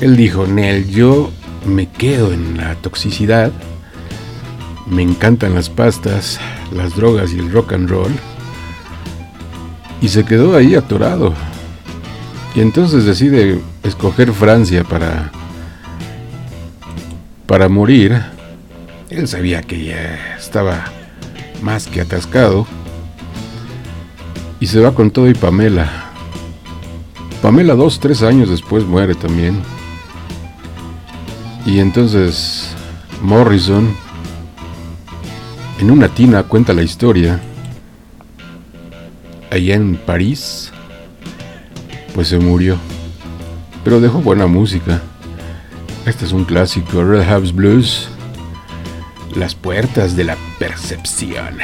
él 0.02 0.18
dijo, 0.18 0.46
Nel, 0.46 0.90
yo 0.90 1.32
me 1.66 1.88
quedo 1.88 2.34
en 2.34 2.58
la 2.58 2.76
toxicidad, 2.76 3.54
me 4.88 5.04
encantan 5.04 5.56
las 5.56 5.70
pastas, 5.70 6.38
las 6.72 6.96
drogas 6.96 7.34
y 7.34 7.40
el 7.40 7.52
rock 7.52 7.74
and 7.74 7.90
roll. 7.90 8.12
Y 10.02 10.10
se 10.10 10.24
quedó 10.26 10.56
ahí 10.56 10.76
atorado. 10.76 11.34
Y 12.56 12.62
entonces 12.62 13.06
decide 13.06 13.60
escoger 13.84 14.32
Francia 14.34 14.84
para 14.84 15.32
para 17.48 17.70
morir. 17.70 18.22
Él 19.10 19.28
sabía 19.28 19.62
que 19.62 19.86
ya 19.86 20.36
estaba 20.38 20.86
más 21.62 21.88
que 21.88 22.02
atascado. 22.02 22.68
Y 24.60 24.68
se 24.68 24.80
va 24.80 24.94
con 24.94 25.12
todo 25.12 25.30
y 25.30 25.34
Pamela. 25.34 26.12
Pamela 27.42 27.76
dos, 27.76 28.00
tres 28.00 28.22
años 28.22 28.50
después 28.50 28.84
muere 28.84 29.16
también. 29.16 29.62
Y 31.66 31.80
entonces 31.80 32.70
Morrison 33.22 33.96
en 35.80 35.92
una 35.92 36.10
tina 36.10 36.44
cuenta 36.44 36.74
la 36.74 36.84
historia. 36.84 37.40
Allá 39.52 39.76
en 39.76 39.96
París, 39.96 40.72
pues 42.14 42.30
se 42.30 42.40
murió. 42.40 42.78
Pero 43.84 44.02
dejó 44.02 44.20
buena 44.20 44.48
música. 44.48 45.02
Este 46.06 46.26
es 46.26 46.32
un 46.32 46.46
clásico, 46.46 47.04
Red 47.04 47.26
House 47.26 47.54
Blues. 47.54 48.10
Las 49.36 49.56
puertas 49.56 50.16
de 50.16 50.24
la 50.24 50.38
percepción. 50.60 51.60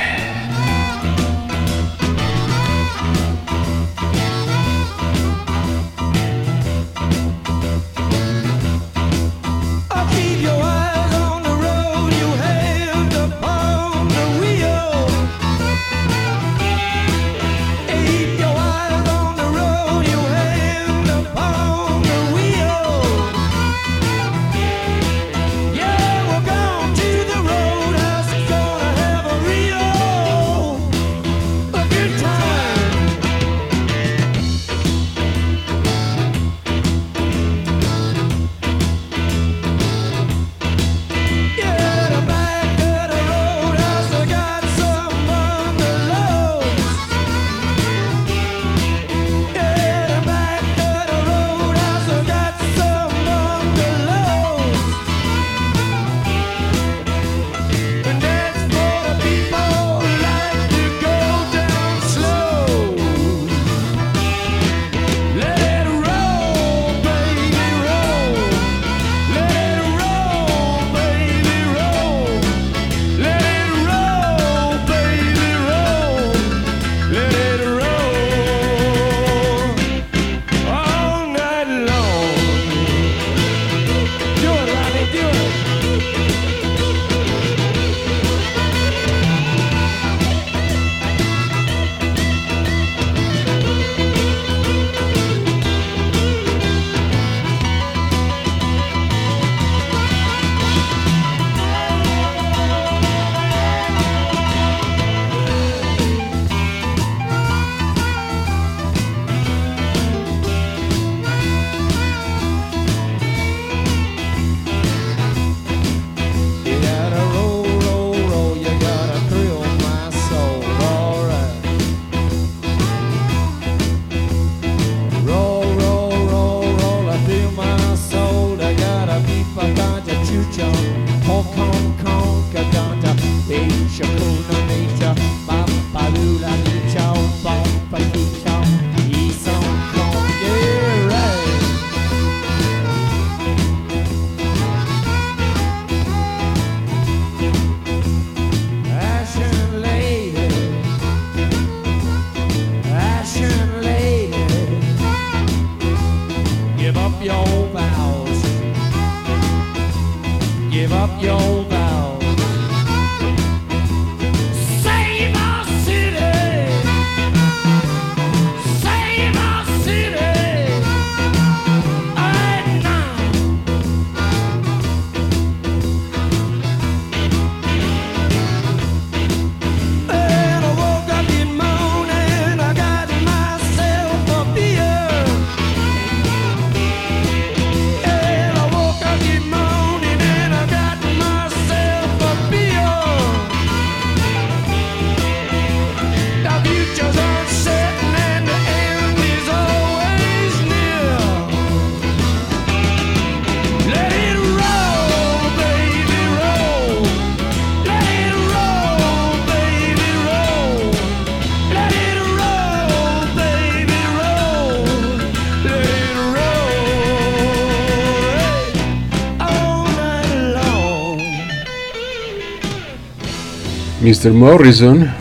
Mr. 224.14 224.32
Morrison. 224.32 225.12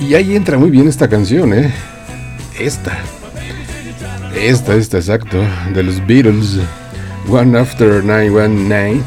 Y 0.00 0.14
ahí 0.14 0.34
entra 0.34 0.56
muy 0.56 0.70
bien 0.70 0.88
esta 0.88 1.08
canción, 1.08 1.52
¿eh? 1.52 1.70
Esta. 2.58 2.98
Esta, 4.34 4.74
esta, 4.76 4.96
exacto. 4.96 5.44
De 5.74 5.82
los 5.82 6.04
Beatles. 6.06 6.58
One 7.28 7.58
After 7.58 8.02
919. 8.02 9.02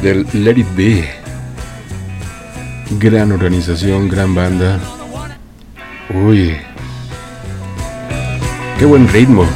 Del 0.00 0.26
Let 0.32 0.58
It 0.58 0.66
Be. 0.74 1.06
Gran 3.00 3.32
organización, 3.32 4.08
gran 4.08 4.34
banda. 4.34 4.80
Uy. 6.08 6.56
Qué 8.78 8.86
buen 8.86 9.06
ritmo. 9.08 9.46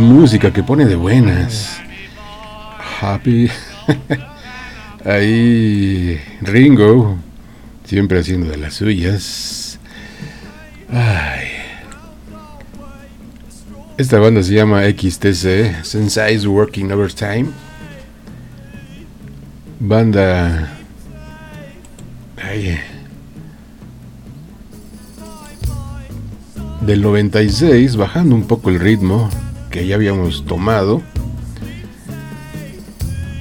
música 0.00 0.52
que 0.52 0.62
pone 0.62 0.86
de 0.86 0.96
buenas. 0.96 1.78
Happy. 3.00 3.50
Ahí 5.04 6.18
Ringo, 6.40 7.18
siempre 7.84 8.20
haciendo 8.20 8.50
de 8.50 8.56
las 8.56 8.74
suyas. 8.74 9.78
Ay. 10.90 11.48
Esta 13.98 14.18
banda 14.18 14.42
se 14.42 14.54
llama 14.54 14.84
XTC, 14.84 15.84
Sensei 15.84 16.34
is 16.34 16.46
Working 16.46 16.90
Overtime. 16.92 17.50
Banda... 19.78 20.72
Ay. 22.42 22.80
Del 26.80 27.02
96, 27.02 27.96
bajando 27.96 28.34
un 28.34 28.46
poco 28.46 28.70
el 28.70 28.80
ritmo, 28.80 29.28
que 29.70 29.86
ya 29.86 29.94
habíamos 29.94 30.44
tomado. 30.44 31.02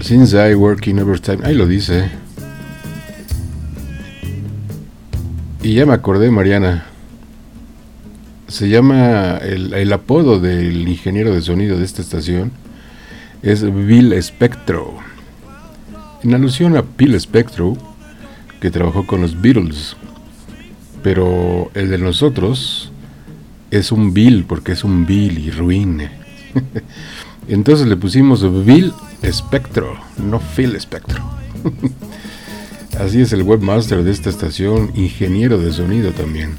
Since 0.01 0.37
I 0.37 0.55
work 0.55 0.87
in 0.87 0.99
overtime, 0.99 1.39
ahí 1.43 1.55
lo 1.55 1.67
dice. 1.67 2.09
Y 5.61 5.73
ya 5.73 5.85
me 5.85 5.93
acordé, 5.93 6.31
Mariana. 6.31 6.85
Se 8.47 8.69
llama 8.69 9.37
el, 9.37 9.93
apodo 9.93 10.39
del 10.39 10.87
ingeniero 10.87 11.33
de 11.33 11.41
sonido 11.41 11.77
de 11.77 11.85
esta 11.85 12.01
estación 12.01 12.51
es 13.43 13.63
Bill 13.63 14.15
Spectro. 14.21 14.95
En 16.23 16.33
alusión 16.33 16.75
a 16.75 16.83
Bill 16.97 17.19
Spectro, 17.19 17.77
que 18.59 18.71
trabajó 18.71 19.05
con 19.05 19.21
los 19.21 19.39
Beatles. 19.39 19.95
Pero 21.03 21.71
el 21.75 21.89
de 21.89 21.97
nosotros 21.97 22.91
es 23.71 23.91
un 23.91 24.13
Bill, 24.13 24.45
porque 24.45 24.71
es 24.71 24.83
un 24.83 25.05
Bill 25.05 25.37
y 25.37 25.51
ruin. 25.51 26.18
Entonces 27.47 27.87
le 27.87 27.97
pusimos 27.97 28.43
Bill 28.65 28.93
Spectro, 29.31 29.97
no 30.17 30.39
Phil 30.39 30.79
Spectro. 30.79 31.23
Así 32.99 33.21
es 33.21 33.31
el 33.33 33.43
webmaster 33.43 34.03
de 34.03 34.11
esta 34.11 34.29
estación, 34.29 34.91
ingeniero 34.95 35.57
de 35.57 35.71
sonido 35.71 36.11
también. 36.11 36.57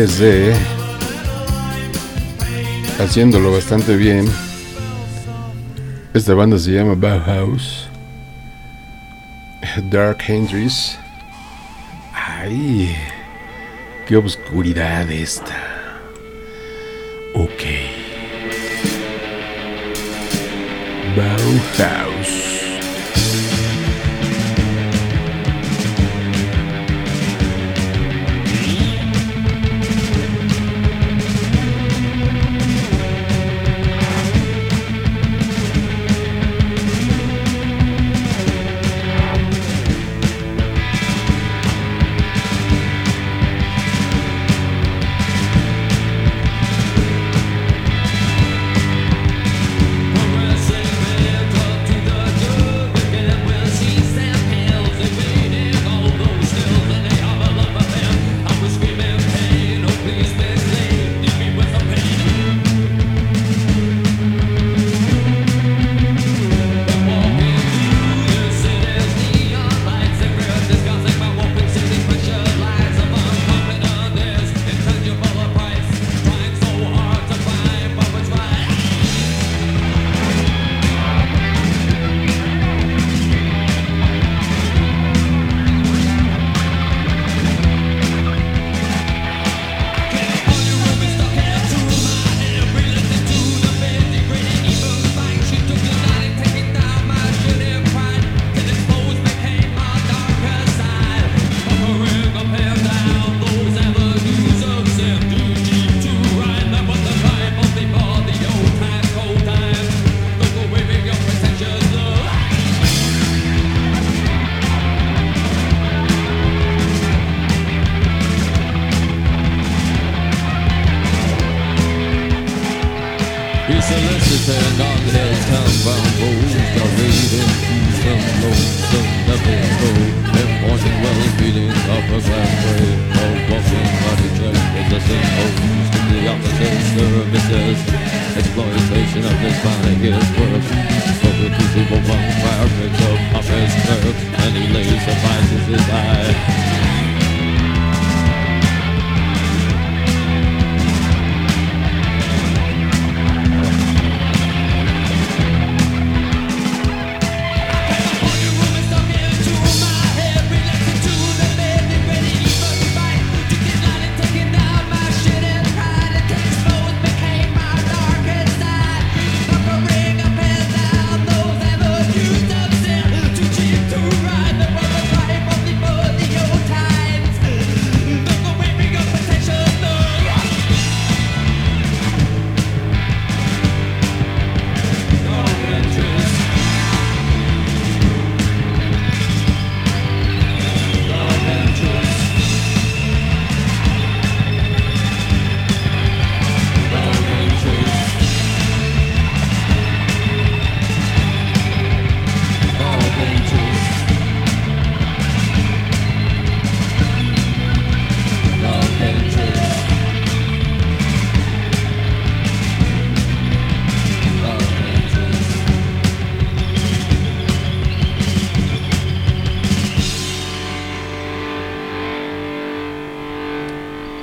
TZ 0.00 0.56
haciéndolo 2.98 3.52
bastante 3.52 3.96
bien. 3.96 4.26
Esta 6.14 6.32
banda 6.32 6.58
se 6.58 6.70
llama 6.70 6.94
Bauhaus. 6.94 7.86
Dark 9.90 10.22
Hendrix. 10.26 10.98
Ay, 12.14 12.96
qué 14.08 14.16
obscuridad 14.16 15.10
esta. 15.10 15.54
Ok. 17.34 17.62
Bauhaus. 21.14 22.09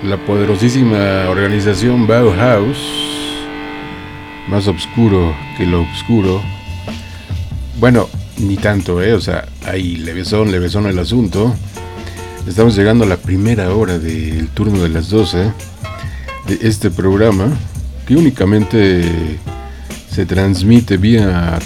La 0.08 0.16
poderosísima 0.16 1.28
organización 1.28 2.08
Bauhaus, 2.08 2.78
más 4.47 4.66
oscuro 4.70 5.36
que 5.58 5.66
lo 5.66 5.82
oscuro. 5.82 6.41
Bueno, 7.78 8.08
ni 8.38 8.55
tanto, 8.55 9.03
¿eh? 9.03 9.14
O 9.14 9.20
sea, 9.20 9.49
hay 9.66 9.97
levesón, 9.97 10.49
levesón 10.49 10.86
el 10.86 10.97
asunto. 10.97 11.53
Estamos 12.47 12.78
llegando 12.78 13.03
a 13.03 13.08
la 13.08 13.18
primera 13.18 13.76
hora 13.76 13.99
del 13.99 14.47
turno 14.47 14.82
de 14.82 14.88
las 14.88 15.10
12 15.10 15.39
de 15.39 15.51
este 16.62 16.89
programa, 16.89 17.49
que 18.08 18.16
únicamente 18.16 19.03
se 20.10 20.26
transmite 20.26 20.95
vía 20.95 21.60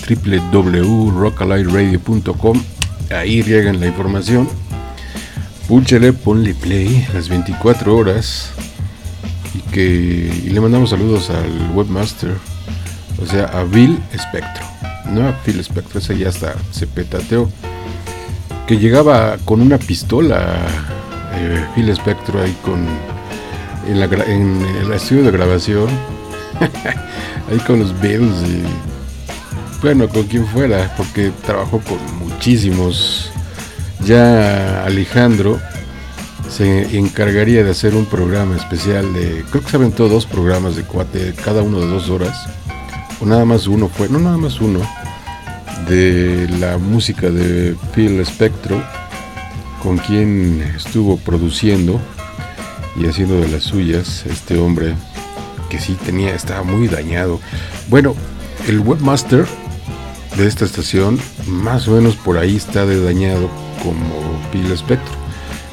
www.rockalightradio.com. 0.51 2.63
Ahí 3.11 3.43
riegan 3.43 3.79
la 3.79 3.85
información. 3.85 4.49
Púchele, 5.72 6.11
ponle 6.11 6.53
play 6.53 7.07
las 7.13 7.30
24 7.30 7.95
horas. 7.95 8.51
Y 9.55 9.59
que 9.72 9.82
y 10.43 10.49
le 10.49 10.59
mandamos 10.59 10.89
saludos 10.89 11.30
al 11.30 11.72
webmaster, 11.74 12.36
o 13.24 13.26
sea, 13.26 13.45
a 13.45 13.63
Bill 13.63 13.97
Spectro. 14.13 14.65
No 15.05 15.26
a 15.26 15.32
Phil 15.45 15.63
Spectro, 15.63 15.99
ese 15.99 16.17
ya 16.17 16.28
hasta 16.28 16.55
se 16.72 16.88
petateó. 16.88 17.49
Que 18.67 18.80
llegaba 18.80 19.38
con 19.45 19.61
una 19.61 19.78
pistola, 19.78 20.57
eh, 21.36 21.65
Phil 21.74 21.95
Spectro 21.95 22.41
ahí 22.41 22.53
con. 22.63 22.86
En, 23.88 23.97
la, 23.97 24.07
en 24.26 24.61
el 24.82 24.91
estudio 24.91 25.24
de 25.24 25.32
grabación, 25.32 25.88
ahí 27.49 27.59
con 27.59 27.80
los 27.80 27.97
Bills 28.01 28.43
y. 28.45 28.61
Bueno, 29.82 30.09
con 30.09 30.24
quien 30.24 30.45
fuera, 30.47 30.93
porque 30.97 31.32
trabajó 31.45 31.80
con 31.80 31.97
muchísimos 32.19 33.30
ya 34.03 34.83
Alejandro 34.85 35.59
se 36.49 36.97
encargaría 36.97 37.63
de 37.63 37.71
hacer 37.71 37.95
un 37.95 38.05
programa 38.05 38.57
especial 38.57 39.13
de, 39.13 39.43
creo 39.49 39.63
que 39.63 39.69
se 39.69 39.77
aventó 39.77 40.09
dos 40.09 40.25
programas 40.25 40.75
de 40.75 40.83
cuate, 40.83 41.33
cada 41.43 41.61
uno 41.61 41.79
de 41.79 41.87
dos 41.87 42.09
horas, 42.09 42.47
o 43.21 43.25
nada 43.25 43.45
más 43.45 43.67
uno 43.67 43.87
fue, 43.87 44.09
no 44.09 44.19
nada 44.19 44.37
más 44.37 44.59
uno, 44.59 44.79
de 45.87 46.47
la 46.59 46.77
música 46.77 47.29
de 47.29 47.75
Phil 47.93 48.23
Spectro, 48.25 48.83
con 49.81 49.97
quien 49.97 50.61
estuvo 50.75 51.17
produciendo, 51.17 51.99
y 52.99 53.07
haciendo 53.07 53.39
de 53.39 53.47
las 53.47 53.63
suyas 53.63 54.25
este 54.25 54.57
hombre 54.57 54.95
que 55.69 55.79
sí 55.79 55.97
tenía, 56.05 56.35
estaba 56.35 56.63
muy 56.63 56.87
dañado. 56.87 57.39
Bueno, 57.89 58.15
el 58.67 58.79
webmaster 58.81 59.45
de 60.35 60.47
esta 60.47 60.65
estación, 60.65 61.19
más 61.47 61.87
o 61.87 61.91
menos 61.91 62.17
por 62.17 62.37
ahí 62.37 62.57
está 62.57 62.85
de 62.85 63.01
dañado 63.01 63.49
como 63.84 64.39
Phil 64.51 64.71
Spector. 64.71 65.15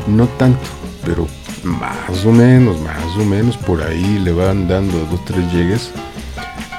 No 0.06 0.26
tanto, 0.26 0.60
pero 1.04 1.26
más 1.64 2.24
o 2.24 2.32
menos, 2.32 2.80
más 2.80 3.16
o 3.18 3.24
menos 3.24 3.56
por 3.56 3.82
ahí 3.82 4.18
le 4.18 4.32
van 4.32 4.68
dando 4.68 4.98
dos, 5.10 5.24
tres 5.24 5.52
llegues. 5.52 5.90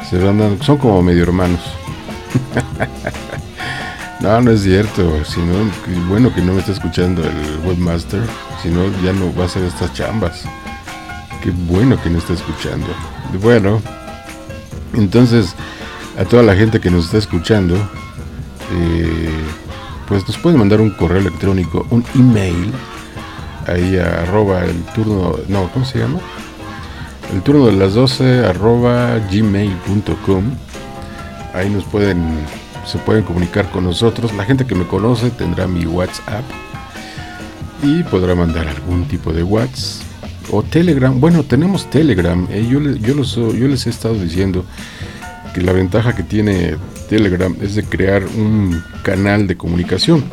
Se 0.10 0.18
van 0.18 0.40
dando, 0.40 0.64
son 0.64 0.78
como 0.78 1.02
medio 1.02 1.24
hermanos. 1.24 1.60
no, 4.20 4.42
no 4.42 4.52
es 4.52 4.64
cierto. 4.64 5.24
Si 5.26 5.40
no, 5.40 5.72
bueno 6.08 6.34
que 6.34 6.42
no 6.42 6.54
me 6.54 6.60
está 6.60 6.72
escuchando 6.72 7.24
el 7.24 7.68
webmaster. 7.68 8.22
Si 8.64 8.70
no, 8.70 8.86
ya 9.04 9.14
no 9.14 9.34
va 9.36 9.44
a 9.44 9.46
hacer 9.46 9.64
estas 9.64 9.94
chambas. 9.94 10.44
Qué 11.44 11.52
bueno 11.52 12.02
que 12.02 12.10
no 12.10 12.18
está 12.18 12.34
escuchando. 12.34 12.88
Bueno, 13.42 13.82
entonces 14.94 15.56
a 16.20 16.26
toda 16.26 16.44
la 16.44 16.56
gente 16.56 16.82
que 16.82 16.92
nos 16.92 17.06
está 17.06 17.18
escuchando, 17.18 17.76
eh, 18.74 19.30
pues 20.10 20.28
nos 20.28 20.38
pueden 20.40 20.60
mandar 20.60 20.82
un 20.82 20.90
correo 20.90 21.20
electrónico, 21.20 21.86
un 21.92 22.04
email, 22.16 22.74
ahí 23.68 23.96
arroba 23.98 24.66
el 24.66 24.84
turno, 24.96 25.36
no, 25.48 25.72
¿cómo 25.72 25.86
se 25.86 26.00
llama? 26.00 26.20
El 27.32 27.44
turno 27.44 27.68
de 27.68 27.74
las 27.74 27.94
12 27.94 28.48
arroba 28.48 29.20
gmail.com. 29.32 30.44
Ahí 31.54 31.70
nos 31.70 31.84
pueden, 31.84 32.24
se 32.86 32.98
pueden 32.98 33.24
comunicar 33.24 33.70
con 33.70 33.84
nosotros. 33.84 34.34
La 34.34 34.46
gente 34.46 34.66
que 34.66 34.74
me 34.74 34.88
conoce 34.88 35.30
tendrá 35.30 35.68
mi 35.68 35.86
WhatsApp 35.86 36.44
y 37.84 38.02
podrá 38.04 38.34
mandar 38.34 38.68
algún 38.68 39.06
tipo 39.08 39.32
de 39.32 39.44
WhatsApp 39.44 40.08
o 40.52 40.64
Telegram. 40.64 41.20
Bueno, 41.20 41.44
tenemos 41.44 41.88
Telegram. 41.92 42.48
eh, 42.50 42.68
yo, 42.68 42.80
yo, 42.82 43.54
yo 43.54 43.68
les 43.68 43.86
he 43.86 43.92
estado 43.92 44.16
diciendo 44.16 44.66
que 45.54 45.62
la 45.62 45.72
ventaja 45.74 46.16
que 46.16 46.24
tiene 46.24 46.76
Telegram 47.10 47.56
es 47.62 47.76
de 47.76 47.84
crear 47.84 48.24
un 48.24 48.82
canal 49.04 49.48
de 49.48 49.58
comunicación. 49.58 50.24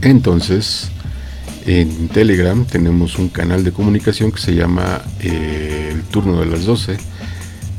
Entonces, 0.00 0.90
en 1.66 2.08
Telegram 2.08 2.64
tenemos 2.64 3.18
un 3.18 3.28
canal 3.28 3.64
de 3.64 3.72
comunicación 3.72 4.32
que 4.32 4.40
se 4.40 4.54
llama 4.54 5.02
eh, 5.20 5.90
El 5.92 6.02
Turno 6.02 6.40
de 6.40 6.46
las 6.46 6.64
12. 6.64 6.96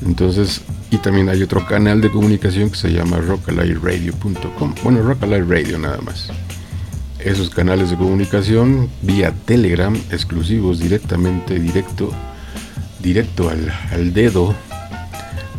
Entonces, 0.05 0.61
y 0.91 0.97
también 0.97 1.29
hay 1.29 1.41
otro 1.41 1.65
canal 1.65 2.01
de 2.01 2.11
comunicación 2.11 2.69
que 2.69 2.77
se 2.77 2.91
llama 2.91 3.17
rockalayradio.com. 3.17 4.75
Bueno, 4.83 5.01
Rockalay 5.01 5.41
Radio 5.41 5.79
nada 5.79 5.99
más. 6.01 6.29
Esos 7.19 7.49
canales 7.49 7.89
de 7.89 7.97
comunicación 7.97 8.89
vía 9.01 9.33
Telegram 9.45 9.95
exclusivos 10.11 10.79
directamente, 10.79 11.59
directo, 11.59 12.11
directo 13.01 13.49
al, 13.49 13.73
al 13.91 14.13
dedo 14.13 14.53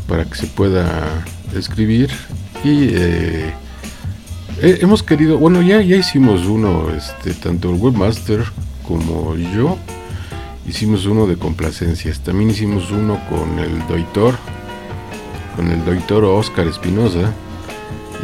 para 0.09 0.25
que 0.25 0.35
se 0.37 0.47
pueda 0.47 1.25
escribir. 1.55 2.11
Y 2.63 2.89
eh, 2.93 3.53
hemos 4.61 5.03
querido 5.03 5.39
bueno 5.39 5.61
ya 5.63 5.81
ya 5.83 5.97
hicimos 5.97 6.47
uno 6.47 6.89
este 6.91 7.35
tanto 7.35 7.71
el 7.71 7.77
webmaster 7.77 8.45
como 8.87 9.37
yo 9.37 9.77
hicimos 10.67 11.07
uno 11.07 11.27
de 11.27 11.37
complacencias. 11.37 12.21
También 12.21 12.51
hicimos 12.51 12.91
uno 12.91 13.21
con 13.29 13.59
el 13.59 13.79
doctor 13.87 14.37
con 15.57 15.71
el 15.71 15.85
doctor 15.85 16.25
Oscar 16.25 16.67
Espinosa. 16.67 17.33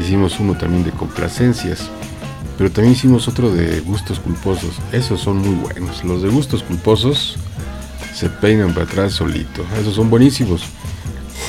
Hicimos 0.01 0.41
uno 0.41 0.57
también 0.57 0.85
de 0.85 0.93
complacencias 0.93 1.91
pero 2.61 2.70
también 2.70 2.93
hicimos 2.93 3.26
otro 3.26 3.51
de 3.51 3.81
gustos 3.81 4.20
culposos. 4.20 4.74
Esos 4.93 5.22
son 5.22 5.39
muy 5.39 5.55
buenos. 5.55 6.05
Los 6.05 6.20
de 6.20 6.28
gustos 6.28 6.62
culposos 6.62 7.39
se 8.14 8.28
peinan 8.28 8.74
para 8.74 8.85
atrás 8.85 9.14
solito. 9.14 9.64
Esos 9.81 9.95
son 9.95 10.11
buenísimos 10.11 10.64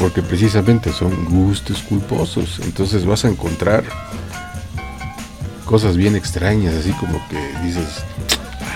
porque 0.02 0.24
precisamente 0.24 0.91
son 0.91 1.26
gustos 1.26 1.84
culposos. 1.84 2.60
Entonces 2.64 3.06
vas 3.06 3.24
a 3.24 3.30
encontrar 3.30 3.84
cosas 5.64 5.95
bien 5.95 6.16
extrañas, 6.16 6.74
así 6.74 6.91
como 6.93 7.22
que 7.30 7.38
dices, 7.64 8.04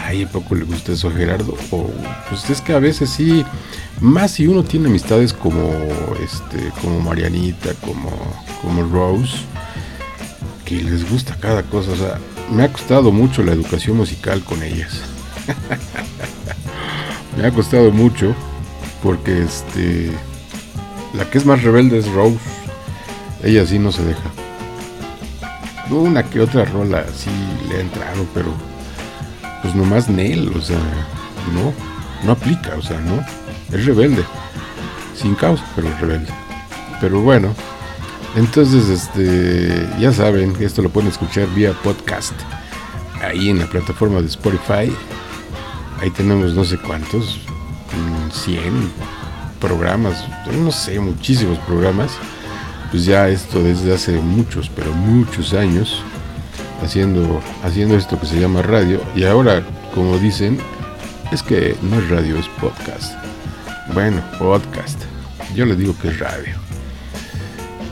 ay, 0.05 0.23
¿a 0.23 0.29
poco 0.29 0.53
le 0.53 0.65
gusta 0.65 0.91
eso 0.91 1.09
a 1.09 1.11
Gerardo? 1.11 1.57
O 1.71 1.89
pues 2.29 2.47
es 2.51 2.61
que 2.61 2.73
a 2.73 2.79
veces 2.79 3.09
sí, 3.09 3.43
más 3.99 4.31
si 4.33 4.45
uno 4.45 4.63
tiene 4.63 4.87
amistades 4.87 5.33
como 5.33 5.67
este, 6.23 6.71
como 6.79 7.01
Marianita, 7.01 7.73
como, 7.81 8.11
como 8.61 8.83
Rose, 8.83 9.39
que 10.63 10.75
les 10.75 11.09
gusta 11.09 11.35
cada 11.39 11.63
cosa. 11.63 11.91
O 11.91 11.95
sea, 11.95 12.19
me 12.51 12.63
ha 12.63 12.71
costado 12.71 13.11
mucho 13.11 13.41
la 13.41 13.51
educación 13.51 13.97
musical 13.97 14.43
con 14.43 14.61
ellas. 14.61 15.01
me 17.35 17.47
ha 17.47 17.51
costado 17.51 17.91
mucho 17.91 18.35
porque 19.01 19.41
este 19.41 20.11
la 21.17 21.29
que 21.29 21.37
es 21.37 21.45
más 21.45 21.63
rebelde 21.63 21.97
es 21.97 22.11
Rose. 22.11 22.39
Ella 23.43 23.65
sí 23.65 23.79
no 23.79 23.91
se 23.91 24.03
deja. 24.03 24.21
Una 25.89 26.23
que 26.23 26.41
otra 26.41 26.65
rola 26.65 27.05
sí 27.15 27.29
le 27.69 27.77
ha 27.77 27.81
entrado, 27.81 28.25
pero 28.33 28.47
pues 29.61 29.75
nomás 29.75 30.09
Nel, 30.09 30.51
o 30.55 30.61
sea, 30.61 30.79
no, 31.53 31.73
no 32.25 32.31
aplica, 32.31 32.75
o 32.75 32.81
sea, 32.81 32.99
no. 33.01 33.23
Es 33.71 33.85
rebelde. 33.85 34.23
Sin 35.15 35.35
causa, 35.35 35.63
pero 35.75 35.87
es 35.87 35.99
rebelde. 35.99 36.29
Pero 36.99 37.21
bueno, 37.21 37.53
entonces 38.35 38.89
este 38.89 39.87
ya 39.99 40.11
saben, 40.11 40.55
esto 40.59 40.81
lo 40.81 40.89
pueden 40.89 41.09
escuchar 41.09 41.47
vía 41.53 41.73
podcast. 41.83 42.33
Ahí 43.21 43.49
en 43.49 43.59
la 43.59 43.67
plataforma 43.67 44.21
de 44.21 44.27
Spotify. 44.27 44.91
Ahí 46.01 46.09
tenemos 46.15 46.53
no 46.53 46.65
sé 46.65 46.77
cuántos, 46.77 47.39
mm, 47.93 48.31
100 48.31 48.91
programas, 49.65 50.23
no 50.61 50.71
sé, 50.71 50.99
muchísimos 50.99 51.57
programas. 51.59 52.11
Pues 52.91 53.05
ya 53.05 53.29
esto 53.29 53.63
desde 53.63 53.95
hace 53.95 54.11
muchos, 54.11 54.69
pero 54.69 54.91
muchos 54.93 55.53
años, 55.53 56.03
haciendo, 56.83 57.41
haciendo 57.63 57.97
esto 57.97 58.19
que 58.19 58.27
se 58.27 58.39
llama 58.39 58.61
radio. 58.61 59.01
Y 59.15 59.23
ahora, 59.23 59.63
como 59.93 60.19
dicen, 60.19 60.59
es 61.31 61.41
que 61.41 61.75
no 61.81 61.97
es 61.97 62.09
radio, 62.09 62.37
es 62.37 62.47
podcast. 62.61 63.15
Bueno, 63.91 64.21
podcast. 64.37 64.99
Yo 65.55 65.65
le 65.65 65.75
digo 65.75 65.95
que 65.99 66.09
es 66.09 66.19
radio. 66.19 66.53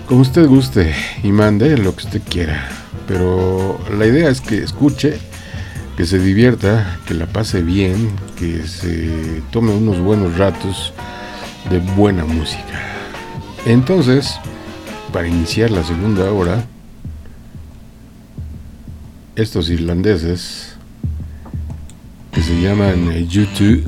Como 0.07 0.21
usted 0.21 0.45
guste 0.45 0.93
y 1.24 1.32
mande 1.32 1.76
lo 1.78 1.95
que 1.95 2.05
usted 2.05 2.21
quiera. 2.30 2.69
Pero 3.07 3.80
la 3.97 4.05
idea 4.05 4.30
es 4.30 4.41
que 4.41 4.59
escuche, 4.59 5.17
que 5.97 6.05
se 6.05 6.19
divierta, 6.19 6.99
que 7.07 7.15
la 7.15 7.26
pase 7.26 7.63
bien, 7.63 8.11
que 8.38 8.67
se 8.67 9.41
tome 9.51 9.71
unos 9.71 9.99
buenos 9.99 10.38
ratos 10.38 10.93
de 11.70 11.80
buena 11.95 12.26
música. 12.26 12.82
Entonces, 13.66 14.39
para 15.11 15.28
iniciar 15.28 15.72
la 15.72 15.84
segunda 15.84 16.32
hora, 16.32 16.66
estos 19.36 19.70
irlandeses 19.70 20.76
que 22.32 22.41
se 22.41 22.59
llaman 22.61 23.11
eh, 23.11 23.26
YouTube, 23.28 23.84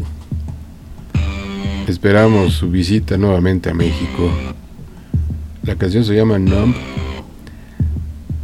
esperamos 1.88 2.54
su 2.54 2.70
visita 2.70 3.18
nuevamente 3.18 3.70
a 3.70 3.74
México. 3.74 4.32
La 5.64 5.76
canción 5.76 6.04
se 6.04 6.16
llama 6.16 6.40
Numb, 6.40 6.76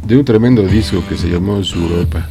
de 0.06 0.16
un 0.16 0.24
tremendo 0.24 0.62
disco 0.62 1.02
que 1.08 1.16
se 1.16 1.28
llamó 1.28 1.62
Su 1.62 1.78
Europa. 1.80 2.28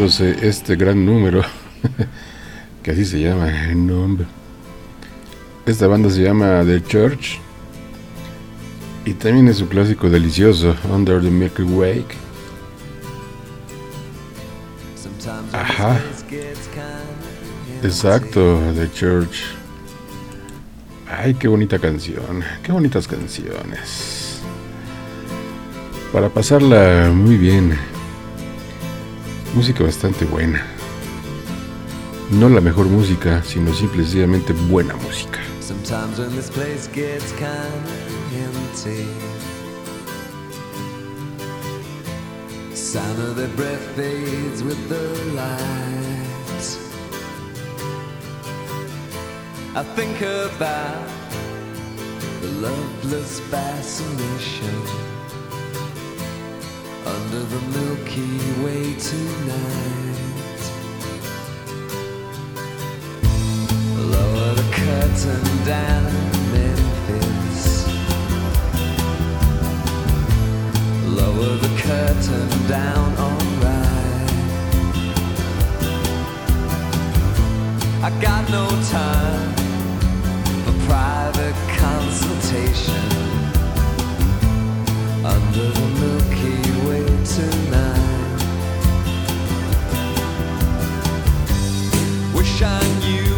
Este 0.00 0.76
gran 0.76 1.04
número, 1.04 1.42
que 2.82 2.90
así 2.90 3.04
se 3.04 3.20
llama 3.20 3.50
el 3.70 3.86
nombre. 3.86 4.26
Esta 5.66 5.86
banda 5.86 6.08
se 6.08 6.22
llama 6.22 6.62
The 6.64 6.82
Church 6.82 7.38
y 9.04 9.12
también 9.12 9.48
es 9.48 9.58
su 9.58 9.68
clásico 9.68 10.08
delicioso, 10.08 10.74
Under 10.90 11.20
the 11.20 11.30
Milky 11.30 11.62
Way. 11.62 12.06
Ajá, 15.52 16.00
exacto, 17.82 18.58
The 18.74 18.90
Church. 18.92 19.42
Ay, 21.10 21.34
qué 21.34 21.46
bonita 21.46 21.78
canción, 21.78 22.42
qué 22.62 22.72
bonitas 22.72 23.06
canciones 23.06 24.40
para 26.10 26.28
pasarla 26.28 27.10
muy 27.14 27.36
bien. 27.36 27.99
Música 29.54 29.82
bastante 29.82 30.24
buena. 30.26 30.64
No 32.30 32.48
la 32.48 32.60
mejor 32.60 32.86
música, 32.86 33.42
sino 33.42 33.74
simple 33.74 34.02
y 34.02 34.04
sencillamente 34.04 34.52
buena 34.52 34.94
música. 34.94 35.40
Sometimes 35.60 36.20
when 36.20 36.30
this 36.36 36.48
place 36.48 36.86
gets 36.86 37.32
empty, 38.32 39.06
sound 42.74 43.18
of 43.18 43.34
their 43.34 43.48
breath 43.56 43.84
fades 43.96 44.62
with 44.62 44.78
the 44.88 45.34
lights. 45.34 46.78
I 49.74 49.82
think 49.96 50.20
about 50.22 51.08
the 52.40 52.48
loveless 52.60 53.40
fascination 53.50 55.19
under 57.32 57.44
the 57.44 57.60
Milky 57.78 58.38
Way 58.64 58.94
tonight. 58.94 60.62
Lower 63.96 64.54
the 64.54 64.68
curtain 64.72 65.64
down 65.64 66.06
in 66.06 66.30
Memphis. 66.52 67.86
Lower 71.06 71.56
the 71.56 71.72
curtain 71.78 72.48
down, 72.66 73.16
alright. 73.16 74.30
I 78.02 78.10
got 78.20 78.50
no 78.50 78.66
time 78.90 79.54
for 80.64 80.74
private 80.88 81.54
consultation 81.78 83.06
under 85.24 85.70
the 85.70 85.86
Milky 86.00 86.69
tonight. 87.34 88.42
Wish 92.34 92.62
I 92.62 92.82
knew 93.00 93.29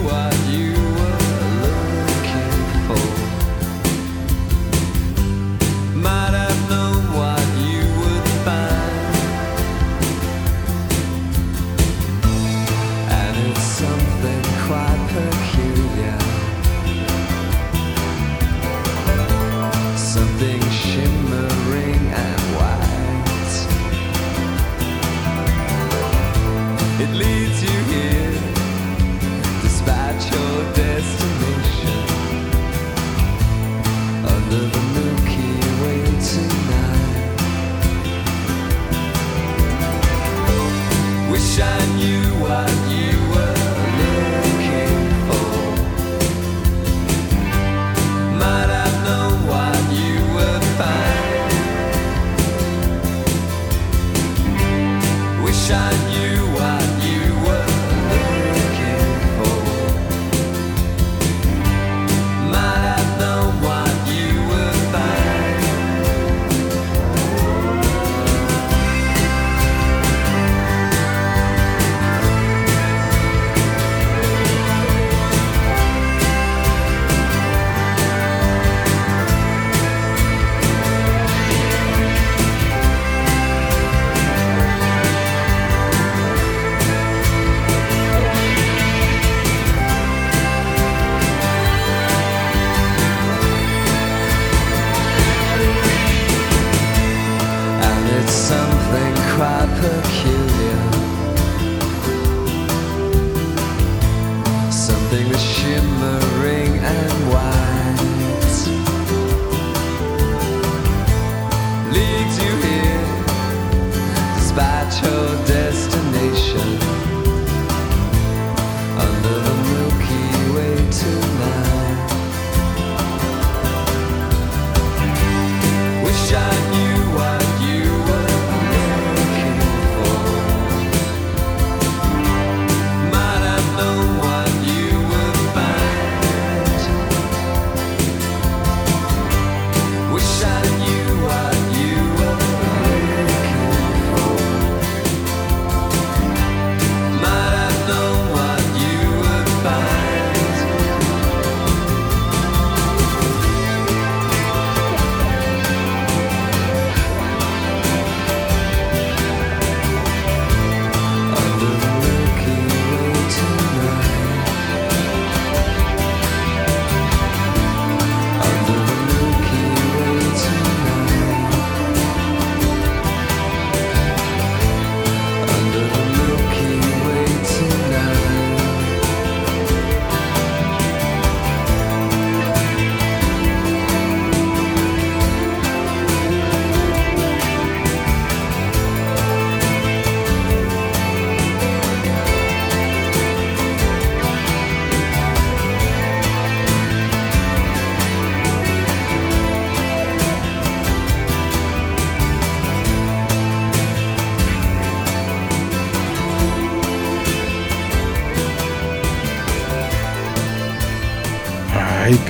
peculiar. 100.12 101.01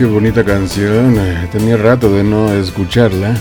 Qué 0.02 0.08
bonita 0.08 0.44
canción. 0.44 1.16
eh, 1.16 1.48
Tenía 1.52 1.76
rato 1.76 2.12
de 2.12 2.24
no 2.24 2.52
escucharla. 2.52 3.36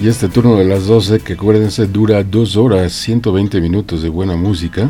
Y 0.00 0.06
este 0.06 0.28
turno 0.28 0.54
de 0.54 0.64
las 0.64 0.86
12, 0.86 1.18
que 1.18 1.32
acuérdense, 1.32 1.88
dura 1.88 2.22
2 2.22 2.56
horas, 2.56 2.92
120 2.92 3.60
minutos 3.60 4.00
de 4.00 4.08
buena 4.08 4.36
música. 4.36 4.88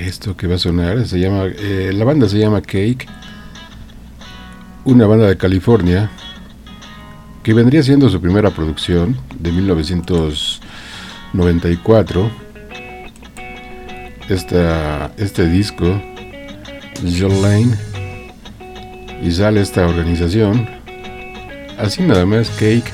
Esto 0.00 0.36
que 0.36 0.48
va 0.48 0.56
a 0.56 0.58
sonar 0.58 1.06
se 1.06 1.20
llama. 1.20 1.44
eh, 1.46 1.92
la 1.94 2.04
banda 2.04 2.28
se 2.28 2.40
llama 2.40 2.60
Cake. 2.60 3.06
Una 4.84 5.06
banda 5.06 5.28
de 5.28 5.36
California. 5.36 6.10
Que 7.44 7.54
vendría 7.54 7.84
siendo 7.84 8.08
su 8.08 8.20
primera 8.20 8.50
producción 8.50 9.16
de 9.38 9.52
1994. 9.52 12.30
Esta, 14.28 15.12
este 15.18 15.48
disco, 15.48 16.02
John 17.16 17.40
Lane 17.40 17.93
y 19.24 19.32
sale 19.32 19.62
esta 19.62 19.86
organización 19.86 20.68
así 21.78 22.02
nada 22.02 22.26
más 22.26 22.50
cake. 22.50 22.92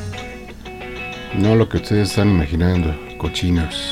No 1.36 1.56
lo 1.56 1.68
que 1.68 1.78
ustedes 1.78 2.10
están 2.10 2.30
imaginando 2.30 2.94
cochinos 3.18 3.89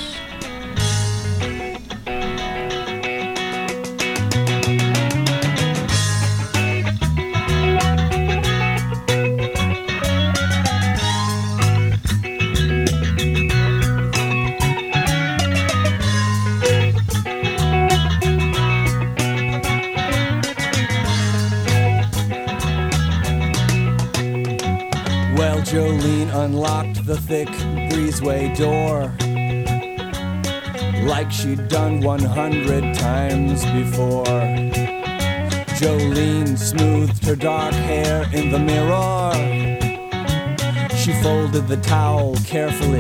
done 31.69 32.01
100 32.01 32.95
times 32.95 33.65
before. 33.67 34.25
Jolene 35.79 36.57
smoothed 36.59 37.25
her 37.25 37.37
dark 37.37 37.75
hair 37.75 38.25
in 38.33 38.51
the 38.51 38.59
mirror. 38.59 39.33
She 40.97 41.13
folded 41.23 41.69
the 41.69 41.77
towel 41.83 42.37
carefully 42.45 42.98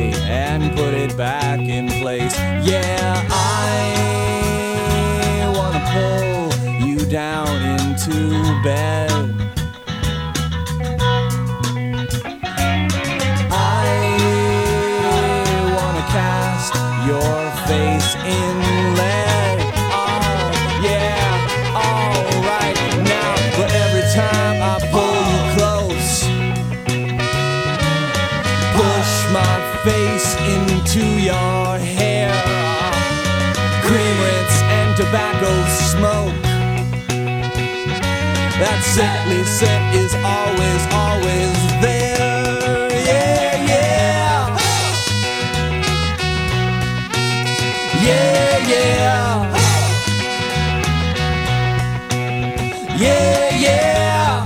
Yeah, 52.98 53.54
yeah. 53.54 54.44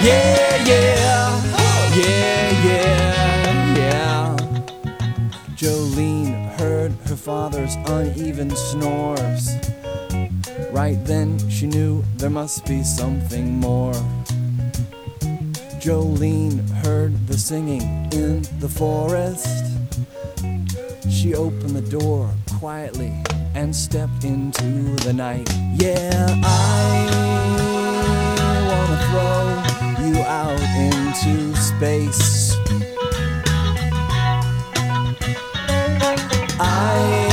Yeah, 0.00 0.64
yeah. 0.64 1.42
Yeah, 1.92 2.64
yeah, 2.64 3.76
yeah. 3.76 4.36
Jolene 5.56 6.48
heard 6.56 6.92
her 7.06 7.16
father's 7.16 7.74
uneven 7.86 8.54
snores. 8.54 9.50
Right 10.70 11.04
then, 11.04 11.36
she 11.50 11.66
knew 11.66 12.04
there 12.18 12.30
must 12.30 12.64
be 12.64 12.84
something 12.84 13.58
more. 13.58 13.94
Jolene 15.80 16.68
heard 16.84 17.26
the 17.26 17.36
singing 17.36 18.08
in 18.12 18.42
the 18.60 18.68
forest. 18.68 19.66
She 21.10 21.34
opened 21.34 21.70
the 21.70 21.90
door 21.90 22.30
quietly 22.60 23.12
and 23.62 23.74
stepped 23.76 24.24
into 24.24 24.96
the 25.04 25.12
night. 25.12 25.48
Yeah, 25.76 26.26
I 26.42 26.98
wanna 28.68 28.98
throw 29.06 30.04
you 30.04 30.16
out 30.22 30.60
into 30.76 31.54
space. 31.54 32.56
I 36.58 37.31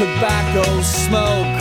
tobacco 0.00 0.80
smoke. 0.80 1.59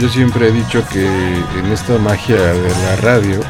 Yo, 0.00 0.08
siempre 0.08 0.48
he 0.48 0.52
dicho 0.52 0.84
que 0.92 1.04
en 1.04 1.66
esta 1.72 1.98
magia 1.98 2.36
de 2.36 2.68
la 2.68 2.96
radio, 2.96 3.40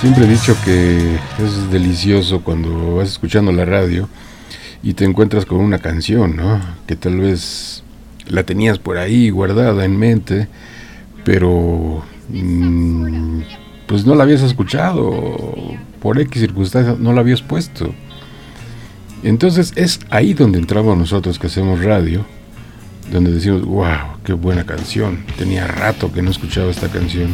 siempre 0.00 0.24
he 0.24 0.28
dicho 0.28 0.56
que 0.64 1.16
es 1.38 1.70
delicioso 1.70 2.42
cuando 2.42 2.96
vas 2.96 3.10
escuchando 3.10 3.52
la 3.52 3.64
radio 3.64 4.08
y 4.82 4.94
te 4.94 5.04
encuentras 5.04 5.44
con 5.44 5.58
una 5.58 5.78
canción, 5.78 6.36
¿no? 6.36 6.60
Que 6.86 6.96
tal 6.96 7.18
vez 7.18 7.82
la 8.28 8.44
tenías 8.44 8.78
por 8.78 8.98
ahí 8.98 9.30
guardada 9.30 9.84
en 9.84 9.96
mente, 9.96 10.48
pero 11.24 12.02
mm, 12.28 13.40
pues 13.86 14.06
no 14.06 14.14
la 14.14 14.24
habías 14.24 14.42
escuchado, 14.42 15.54
por 16.00 16.20
X 16.20 16.40
circunstancias 16.40 16.98
no 16.98 17.12
la 17.12 17.20
habías 17.20 17.42
puesto. 17.42 17.94
Entonces 19.22 19.72
es 19.76 20.00
ahí 20.10 20.34
donde 20.34 20.58
entramos 20.58 20.96
nosotros 20.96 21.38
que 21.38 21.46
hacemos 21.46 21.82
radio, 21.82 22.24
donde 23.10 23.32
decimos, 23.32 23.64
wow, 23.64 24.15
qué 24.26 24.32
buena 24.32 24.66
canción, 24.66 25.24
tenía 25.38 25.68
rato 25.68 26.12
que 26.12 26.20
no 26.20 26.32
escuchaba 26.32 26.68
esta 26.68 26.88
canción. 26.88 27.28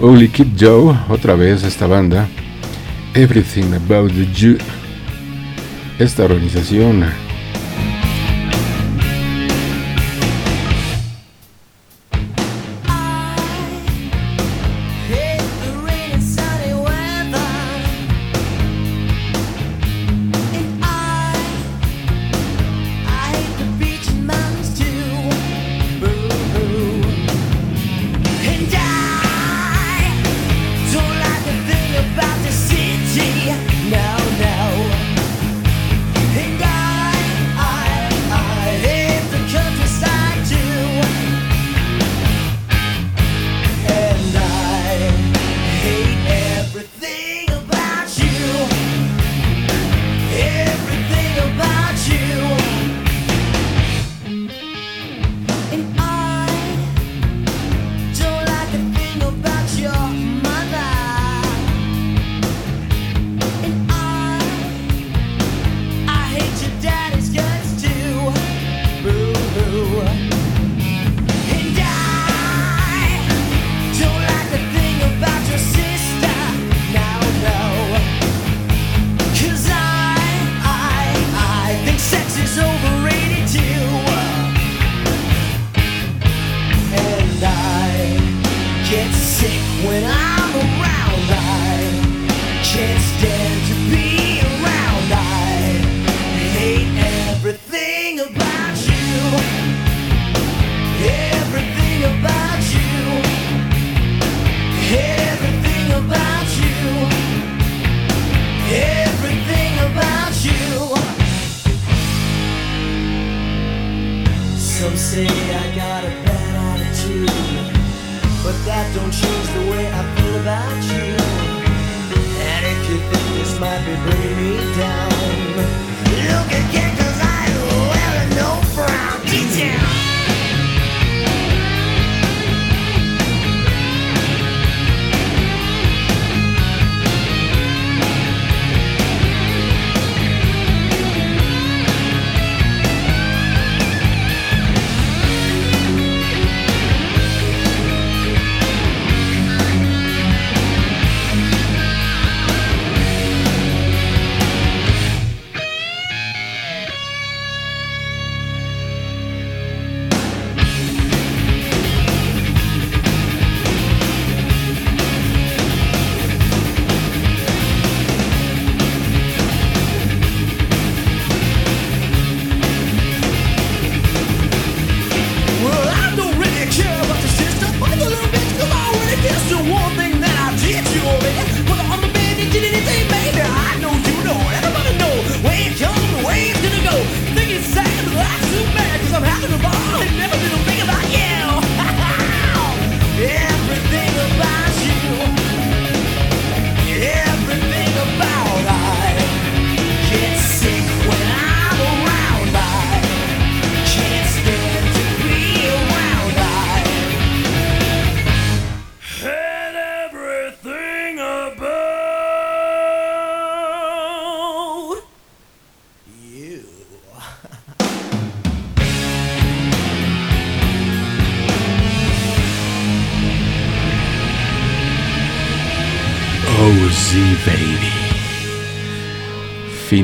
Holy 0.00 0.28
Kid 0.28 0.48
Joe, 0.58 0.98
otra 1.08 1.36
vez 1.36 1.62
esta 1.62 1.86
banda, 1.86 2.26
Everything 3.14 3.72
About 3.72 4.12
the 4.12 4.26
You, 4.34 4.58
esta 6.00 6.24
organización 6.24 7.04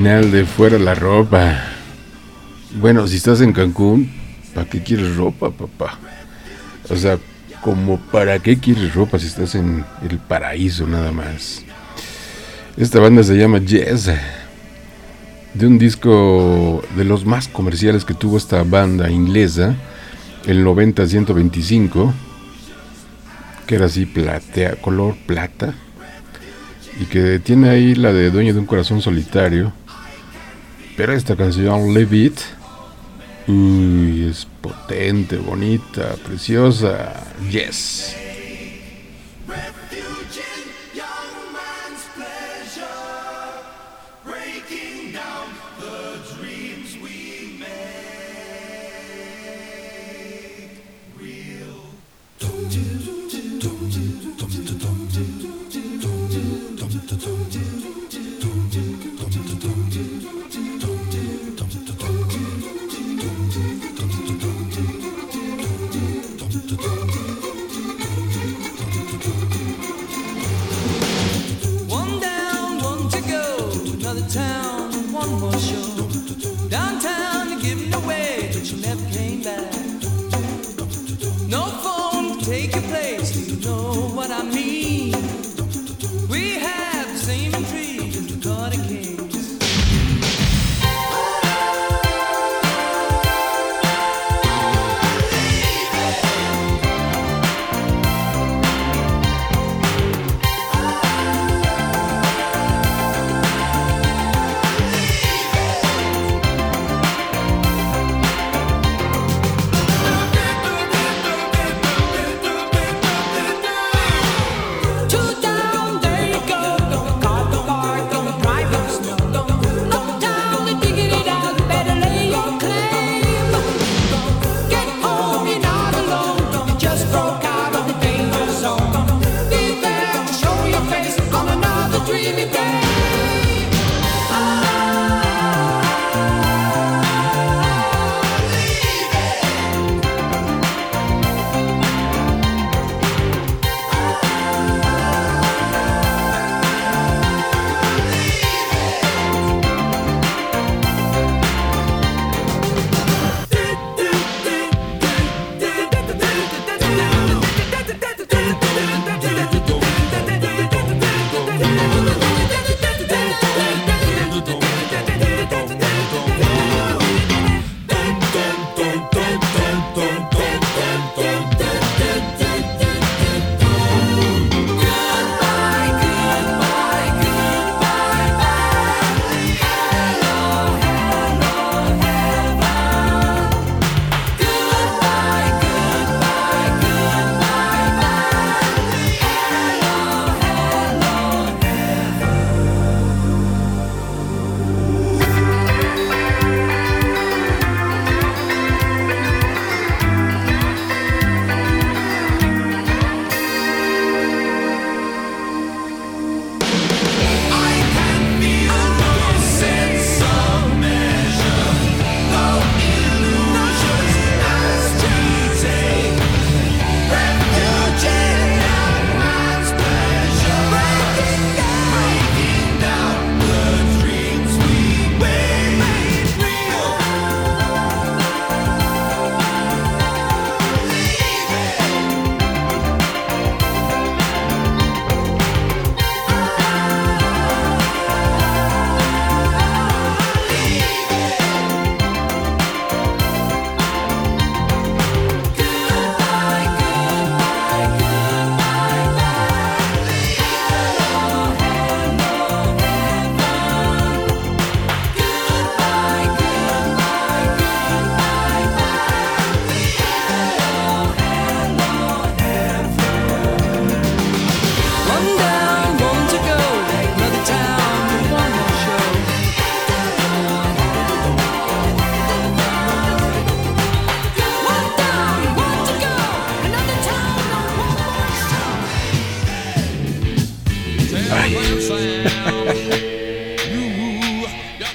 Final 0.04 0.30
de 0.32 0.44
Fuera 0.44 0.78
la 0.78 0.94
Ropa. 0.94 1.64
Bueno, 2.78 3.08
si 3.08 3.16
estás 3.16 3.40
en 3.40 3.54
Cancún, 3.54 4.12
¿para 4.54 4.68
qué 4.68 4.82
quieres 4.82 5.16
ropa, 5.16 5.50
papá? 5.50 5.98
O 6.90 6.94
sea, 6.94 7.18
como 7.62 7.98
para 7.98 8.38
qué 8.38 8.58
quieres 8.58 8.94
ropa 8.94 9.18
si 9.18 9.28
estás 9.28 9.54
en 9.54 9.82
el 10.06 10.18
paraíso 10.18 10.86
nada 10.86 11.10
más. 11.10 11.62
Esta 12.76 13.00
banda 13.00 13.22
se 13.22 13.34
llama 13.38 13.60
Jazz. 13.64 14.10
De 15.54 15.66
un 15.66 15.78
disco 15.78 16.82
de 16.98 17.04
los 17.04 17.24
más 17.24 17.48
comerciales 17.48 18.04
que 18.04 18.12
tuvo 18.12 18.36
esta 18.36 18.62
banda 18.62 19.10
inglesa, 19.10 19.74
el 20.44 20.66
90-125, 20.66 22.12
que 23.66 23.76
era 23.76 23.86
así 23.86 24.04
platea, 24.04 24.76
color 24.82 25.16
plata 25.26 25.72
y 27.00 27.06
que 27.06 27.38
tiene 27.38 27.70
ahí 27.70 27.94
la 27.94 28.12
de 28.12 28.30
Dueño 28.30 28.52
de 28.52 28.60
un 28.60 28.66
Corazón 28.66 29.00
Solitario. 29.00 29.72
Pero 30.96 31.12
esta 31.12 31.36
canción, 31.36 31.92
Live 31.92 32.16
It, 32.16 32.38
Uy, 33.46 34.26
es 34.30 34.46
potente, 34.62 35.36
bonita, 35.36 36.14
preciosa. 36.24 37.12
Yes. 37.50 38.23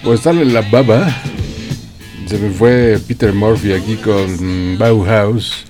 Pues 0.09 0.21
sale 0.21 0.43
la 0.43 0.61
baba. 0.61 1.07
Se 2.25 2.39
me 2.39 2.49
fue 2.49 2.97
Peter 3.07 3.31
Murphy 3.31 3.73
aquí 3.73 3.95
con 3.95 4.75
Bauhaus 4.79 5.65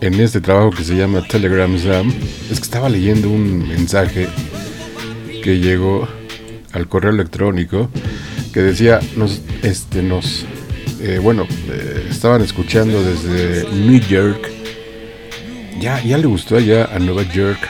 en 0.00 0.14
este 0.14 0.40
trabajo 0.40 0.70
que 0.70 0.82
se 0.82 0.96
llama 0.96 1.22
Telegram 1.28 1.78
Sam. 1.78 2.10
Es 2.50 2.58
que 2.58 2.64
estaba 2.64 2.88
leyendo 2.88 3.28
un 3.28 3.68
mensaje 3.68 4.28
que 5.42 5.58
llegó 5.58 6.08
al 6.72 6.88
correo 6.88 7.10
electrónico 7.10 7.90
que 8.54 8.62
decía 8.62 9.00
nos 9.14 9.42
este 9.62 10.02
nos 10.02 10.46
eh, 11.02 11.20
bueno 11.22 11.46
eh, 11.68 12.06
estaban 12.08 12.40
escuchando 12.40 13.02
desde 13.02 13.70
New 13.74 14.00
York 14.08 14.50
ya 15.78 16.02
ya 16.02 16.16
le 16.16 16.24
gustó 16.24 16.56
allá 16.56 16.86
a 16.86 16.98
Nueva 16.98 17.24
York 17.24 17.60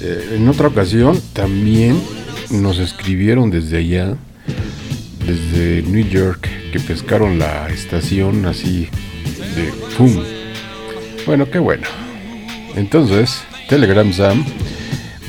Eh, 0.00 0.36
en 0.36 0.48
otra 0.48 0.68
ocasión 0.68 1.20
también 1.32 2.00
nos 2.50 2.78
escribieron 2.78 3.50
desde 3.50 3.78
allá 3.78 4.16
desde 5.26 5.82
New 5.82 6.06
York 6.08 6.48
que 6.72 6.80
pescaron 6.80 7.38
la 7.38 7.68
estación 7.68 8.46
así 8.46 8.88
de 9.56 9.72
¡pum! 9.96 10.22
Bueno, 11.26 11.50
qué 11.50 11.58
bueno. 11.58 11.86
Entonces, 12.76 13.44
Telegram 13.68 14.12
Sam, 14.12 14.44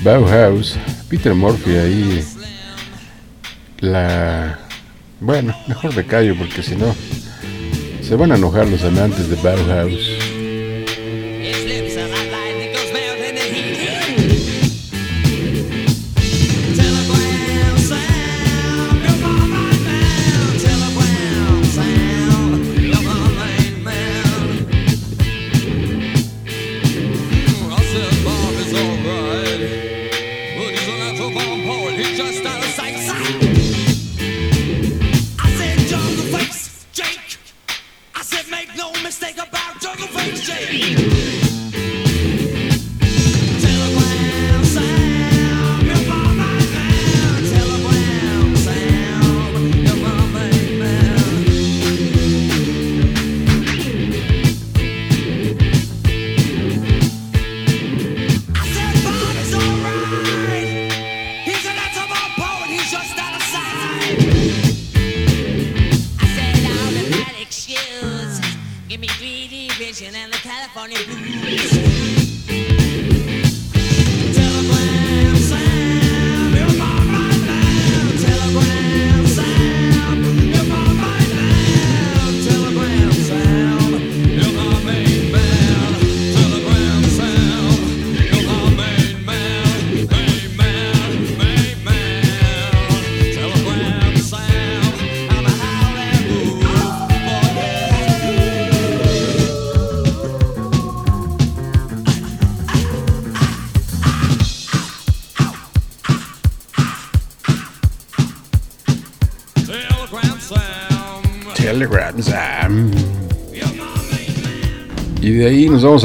Bauhaus, 0.04 0.78
Peter 1.10 1.34
Murphy 1.34 1.76
ahí 1.76 2.24
la 3.80 4.60
bueno, 5.20 5.56
mejor 5.68 5.96
me 5.96 6.06
callo 6.06 6.36
porque 6.38 6.62
si 6.62 6.76
no 6.76 6.94
se 8.02 8.16
van 8.16 8.32
a 8.32 8.36
enojar 8.36 8.68
los 8.68 8.84
amantes 8.84 9.30
de 9.30 9.36
Bauhaus. 9.38 10.15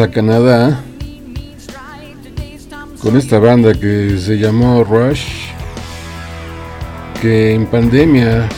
a 0.02 0.10
Canadá 0.10 0.82
con 3.02 3.16
esta 3.16 3.38
banda 3.38 3.74
que 3.74 4.16
se 4.18 4.38
llamó 4.38 4.82
Rush, 4.82 5.24
que 7.20 7.54
en 7.54 7.66
pandemia 7.66 8.48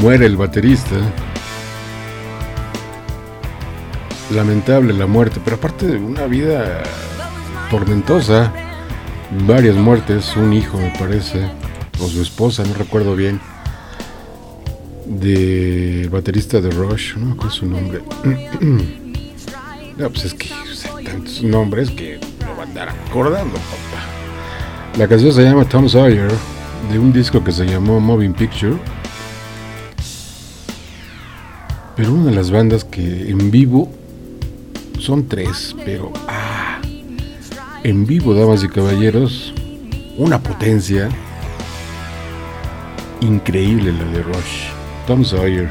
muere 0.00 0.26
el 0.26 0.36
baterista. 0.36 0.96
Lamentable 4.32 4.92
la 4.94 5.06
muerte, 5.06 5.40
pero 5.44 5.56
aparte 5.56 5.86
de 5.86 5.96
una 5.98 6.26
vida 6.26 6.82
tormentosa, 7.70 8.52
varias 9.46 9.76
muertes, 9.76 10.36
un 10.36 10.52
hijo 10.52 10.78
me 10.78 10.92
parece, 10.98 11.40
o 12.00 12.08
su 12.08 12.22
esposa, 12.22 12.64
no 12.64 12.74
recuerdo 12.74 13.14
bien, 13.14 13.40
del 15.06 16.08
baterista 16.10 16.60
de 16.60 16.70
Rush, 16.70 17.16
no 17.16 17.34
me 17.34 17.50
su 17.50 17.66
nombre. 17.66 18.02
Pues 20.08 20.24
es 20.24 20.34
que 20.34 20.48
hay 20.54 21.04
tantos 21.04 21.42
nombres 21.42 21.90
que 21.90 22.18
no 22.40 22.56
van 22.56 22.60
a 22.60 22.62
andar 22.62 22.88
acordando, 22.88 23.54
papá. 23.54 24.96
La 24.96 25.06
canción 25.06 25.32
se 25.32 25.42
llama 25.42 25.64
Tom 25.66 25.88
Sawyer, 25.88 26.30
de 26.90 26.98
un 26.98 27.12
disco 27.12 27.44
que 27.44 27.52
se 27.52 27.66
llamó 27.66 28.00
Moving 28.00 28.32
Picture. 28.32 28.76
Pero 31.96 32.14
una 32.14 32.30
de 32.30 32.36
las 32.36 32.50
bandas 32.50 32.84
que 32.84 33.30
en 33.30 33.50
vivo 33.50 33.92
son 34.98 35.28
tres, 35.28 35.76
pero 35.84 36.12
ah, 36.28 36.80
en 37.84 38.06
vivo, 38.06 38.34
damas 38.34 38.64
y 38.64 38.68
caballeros, 38.68 39.52
una 40.16 40.42
potencia 40.42 41.08
increíble 43.20 43.92
la 43.92 44.04
de 44.04 44.22
Rush. 44.22 44.70
Tom 45.06 45.24
Sawyer. 45.24 45.68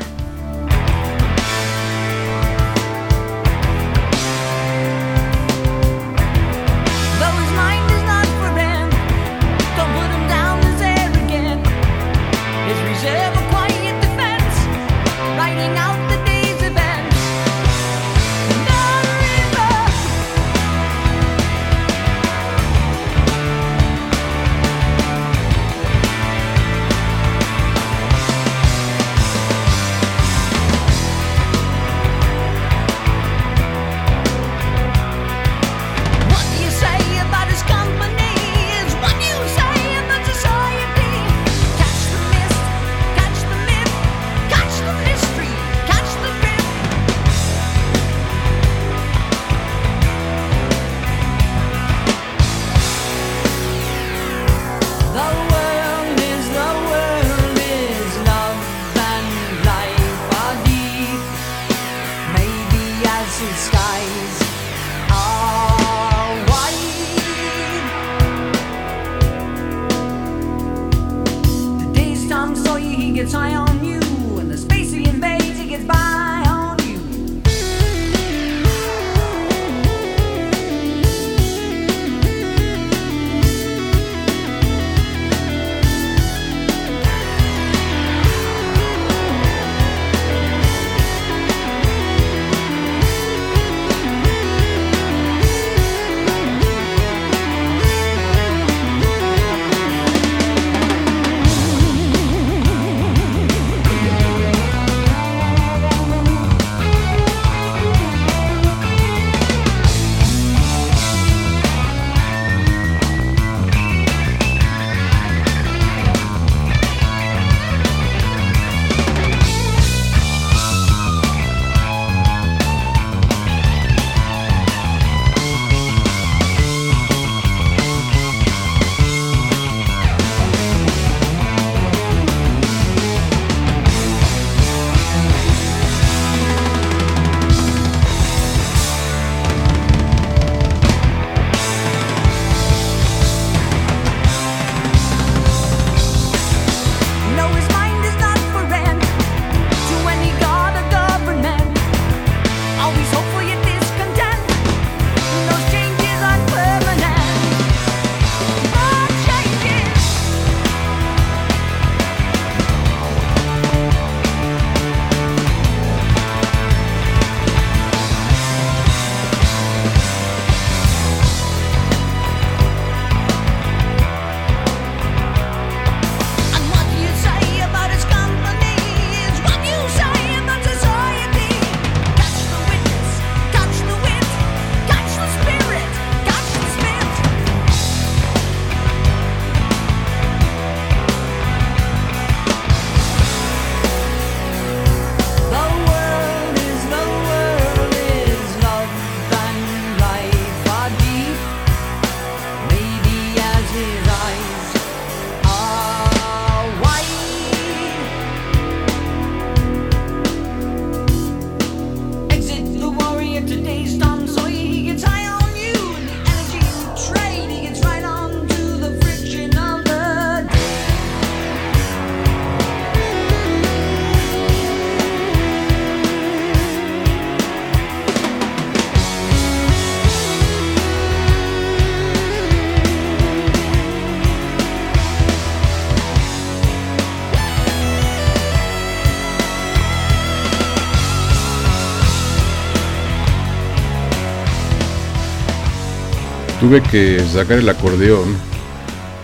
Tuve 246.69 246.83
que 246.83 247.19
sacar 247.21 247.57
el 247.57 247.67
acordeón 247.67 248.35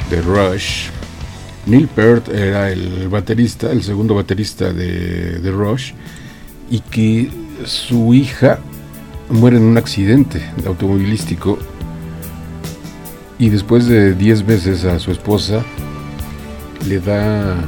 de 0.10 0.20
Rush. 0.20 0.88
Neil 1.68 1.88
Peart 1.88 2.28
era 2.30 2.72
el 2.72 3.08
baterista, 3.08 3.72
el 3.72 3.84
segundo 3.84 4.16
baterista 4.16 4.74
de, 4.74 5.52
Rush, 5.52 5.92
y 6.72 6.80
que 6.80 7.30
su 7.64 8.16
hija 8.16 8.58
muere 9.30 9.58
en 9.58 9.64
un 9.64 9.78
accidente 9.78 10.42
automovilístico 10.66 11.60
y 13.38 13.50
después 13.50 13.86
de 13.86 14.16
10 14.16 14.44
veces 14.48 14.84
a 14.84 14.98
su 14.98 15.12
esposa 15.12 15.64
le 16.88 17.00
da 17.00 17.64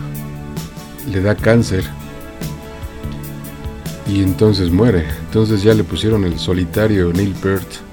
le 1.11 1.21
da 1.21 1.35
cáncer 1.35 1.83
y 4.07 4.23
entonces 4.23 4.71
muere. 4.71 5.05
Entonces 5.27 5.61
ya 5.61 5.75
le 5.75 5.83
pusieron 5.83 6.23
el 6.23 6.39
solitario 6.39 7.13
Neil 7.13 7.35
Peart. 7.35 7.86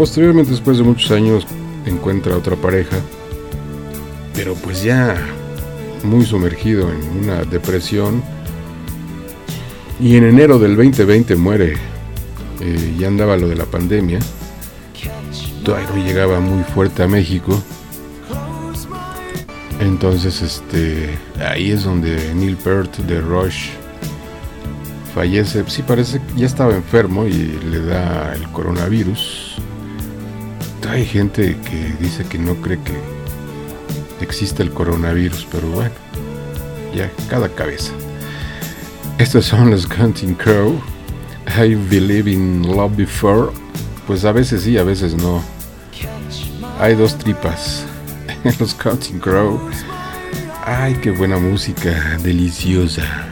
Posteriormente, 0.00 0.52
después 0.52 0.78
de 0.78 0.82
muchos 0.82 1.10
años, 1.10 1.46
encuentra 1.84 2.34
otra 2.34 2.56
pareja, 2.56 2.96
pero 4.32 4.54
pues 4.54 4.82
ya 4.82 5.14
muy 6.04 6.24
sumergido 6.24 6.90
en 6.90 7.22
una 7.22 7.44
depresión. 7.44 8.22
Y 10.00 10.16
en 10.16 10.24
enero 10.24 10.58
del 10.58 10.74
2020 10.74 11.36
muere. 11.36 11.74
Eh, 12.62 12.94
ya 12.98 13.08
andaba 13.08 13.36
lo 13.36 13.46
de 13.46 13.56
la 13.56 13.66
pandemia. 13.66 14.20
Todavía 15.62 16.02
llegaba 16.02 16.40
muy 16.40 16.64
fuerte 16.64 17.02
a 17.02 17.06
México. 17.06 17.62
Entonces, 19.80 20.40
este, 20.40 21.10
ahí 21.46 21.72
es 21.72 21.84
donde 21.84 22.34
Neil 22.34 22.56
Peart 22.56 22.96
de 23.00 23.20
Rush 23.20 23.68
fallece. 25.14 25.62
Sí, 25.66 25.82
parece 25.82 26.22
que 26.22 26.40
ya 26.40 26.46
estaba 26.46 26.74
enfermo 26.74 27.26
y 27.26 27.32
le 27.70 27.80
da 27.80 28.34
el 28.34 28.50
coronavirus. 28.52 29.49
Hay 30.90 31.06
gente 31.06 31.56
que 31.56 31.94
dice 32.00 32.24
que 32.24 32.36
no 32.36 32.56
cree 32.56 32.80
que 32.82 34.24
existe 34.24 34.64
el 34.64 34.72
coronavirus, 34.72 35.46
pero 35.52 35.68
bueno, 35.68 35.92
ya 36.92 37.08
cada 37.28 37.48
cabeza. 37.48 37.92
Estos 39.16 39.46
son 39.46 39.70
los 39.70 39.86
Counting 39.86 40.34
Crow. 40.34 40.80
I 41.46 41.76
believe 41.76 42.28
in 42.28 42.66
love 42.66 42.96
before. 42.96 43.52
Pues 44.08 44.24
a 44.24 44.32
veces 44.32 44.62
sí, 44.62 44.78
a 44.78 44.82
veces 44.82 45.14
no. 45.14 45.40
Hay 46.80 46.96
dos 46.96 47.16
tripas 47.16 47.84
en 48.42 48.52
los 48.58 48.74
Counting 48.74 49.20
Crow. 49.20 49.60
Ay, 50.66 50.94
qué 51.00 51.12
buena 51.12 51.38
música, 51.38 52.18
deliciosa. 52.20 53.29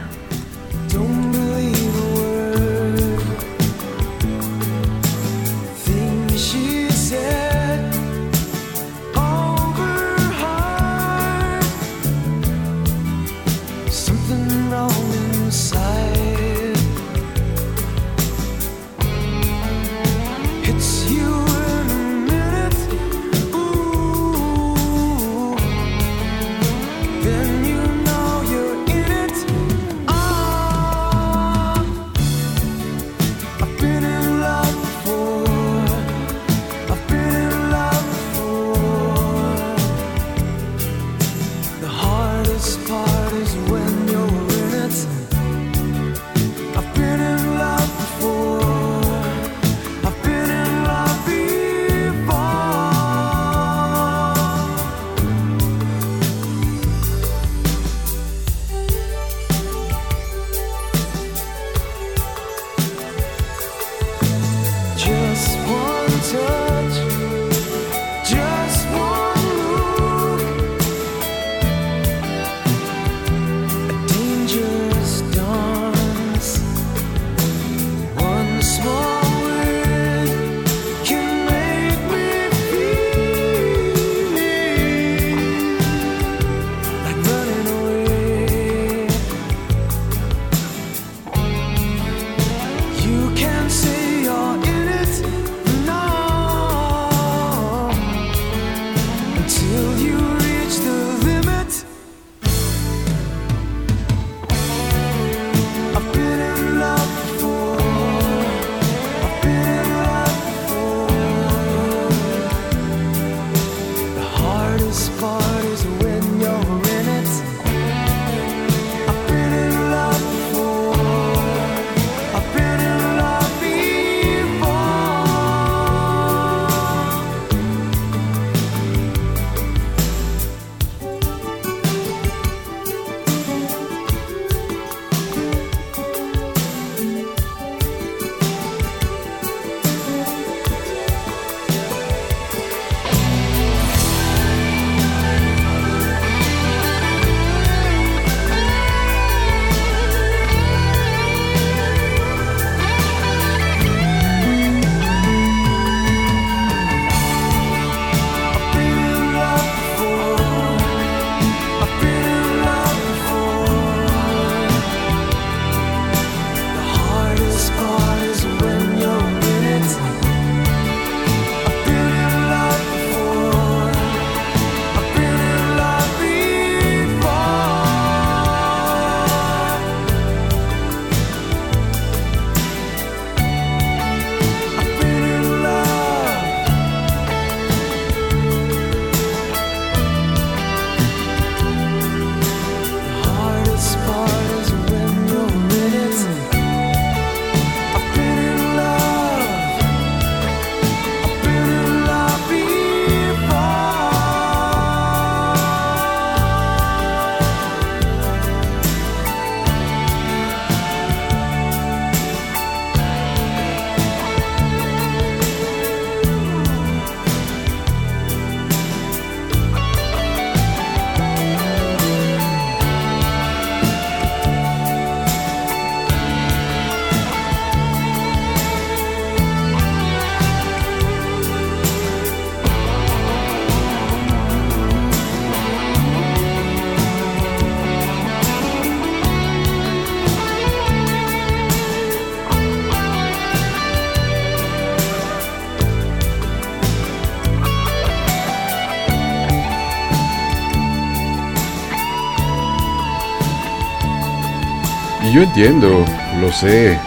Yo 255.39 255.45
entiendo, 255.45 256.05
lo 256.41 256.51
sé, 256.51 256.99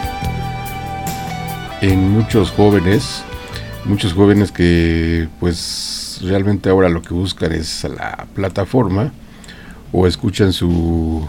en 1.81 2.13
muchos 2.13 2.49
jóvenes, 2.49 3.23
muchos 3.85 4.13
jóvenes 4.13 4.51
que 4.51 5.27
pues 5.39 6.19
realmente 6.23 6.67
ahora 6.67 6.89
lo 6.89 7.03
que 7.03 7.13
buscan 7.13 7.51
es 7.51 7.83
la 7.83 8.25
plataforma 8.33 9.11
o 9.91 10.07
escuchan 10.07 10.51
su, 10.51 11.27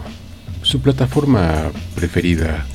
su 0.63 0.81
plataforma 0.81 1.69
preferida, 1.93 2.65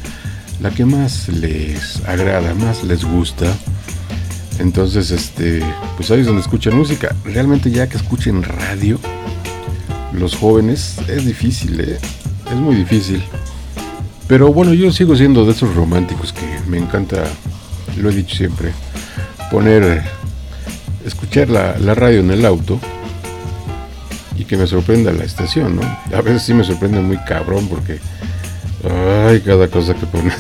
la 0.61 0.71
que 0.71 0.85
más 0.85 1.27
les 1.27 2.01
agrada, 2.07 2.55
más 2.55 2.85
les 2.85 3.05
gusta. 3.05 3.53
Entonces, 4.61 5.11
este, 5.11 5.61
pues 5.97 6.09
ahí 6.13 6.21
es 6.21 6.27
donde 6.27 6.43
escuchan 6.43 6.77
música. 6.77 7.17
Realmente 7.25 7.69
ya 7.69 7.89
que 7.89 7.97
escuchen 7.97 8.45
radio, 8.45 9.01
los 10.13 10.37
jóvenes, 10.37 10.99
es 11.09 11.27
difícil, 11.27 11.81
¿eh? 11.81 11.99
es 12.49 12.57
muy 12.57 12.77
difícil. 12.77 13.25
Pero 14.31 14.53
bueno, 14.53 14.73
yo 14.73 14.93
sigo 14.93 15.17
siendo 15.17 15.45
de 15.45 15.51
esos 15.51 15.75
románticos 15.75 16.33
que 16.33 16.47
me 16.69 16.79
encanta, 16.79 17.25
lo 17.97 18.11
he 18.11 18.15
dicho 18.15 18.37
siempre, 18.37 18.71
poner, 19.51 20.05
escuchar 21.05 21.49
la, 21.49 21.77
la 21.79 21.97
radio 21.97 22.21
en 22.21 22.31
el 22.31 22.47
auto 22.47 22.79
y 24.37 24.45
que 24.45 24.57
me 24.57 24.69
sorprenda 24.69 25.11
la 25.11 25.25
estación, 25.25 25.75
¿no? 25.75 25.83
A 26.17 26.21
veces 26.21 26.43
sí 26.45 26.55
me 26.55 26.63
sorprende 26.63 27.01
muy 27.01 27.17
cabrón 27.25 27.67
porque, 27.67 27.99
ay, 29.29 29.41
cada 29.41 29.67
cosa 29.67 29.95
que 29.95 30.07
pone. 30.07 30.31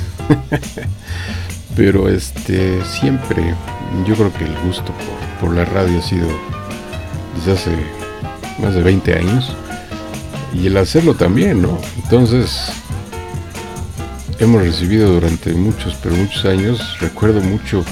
Pero 1.75 2.09
este, 2.09 2.85
siempre, 2.85 3.57
yo 4.07 4.15
creo 4.15 4.33
que 4.33 4.45
el 4.45 4.57
gusto 4.65 4.93
por, 5.41 5.49
por 5.49 5.57
la 5.57 5.65
radio 5.65 5.99
ha 5.99 6.03
sido 6.03 6.29
desde 7.35 7.53
hace 7.55 7.71
más 8.63 8.73
de 8.73 8.85
20 8.85 9.15
años 9.15 9.53
y 10.55 10.69
el 10.69 10.77
hacerlo 10.77 11.17
también, 11.17 11.61
¿no? 11.61 11.77
Entonces, 12.05 12.71
hemos 14.41 14.63
recibido 14.63 15.13
durante 15.13 15.53
muchos, 15.53 15.95
pero 16.03 16.15
muchos 16.17 16.45
años, 16.45 16.97
recuerdo 17.01 17.41
mucho 17.41 17.85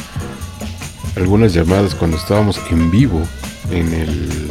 algunas 1.17 1.53
llamadas 1.53 1.95
cuando 1.95 2.17
estábamos 2.17 2.61
en 2.71 2.91
vivo 2.91 3.23
en 3.71 3.93
el 3.93 4.49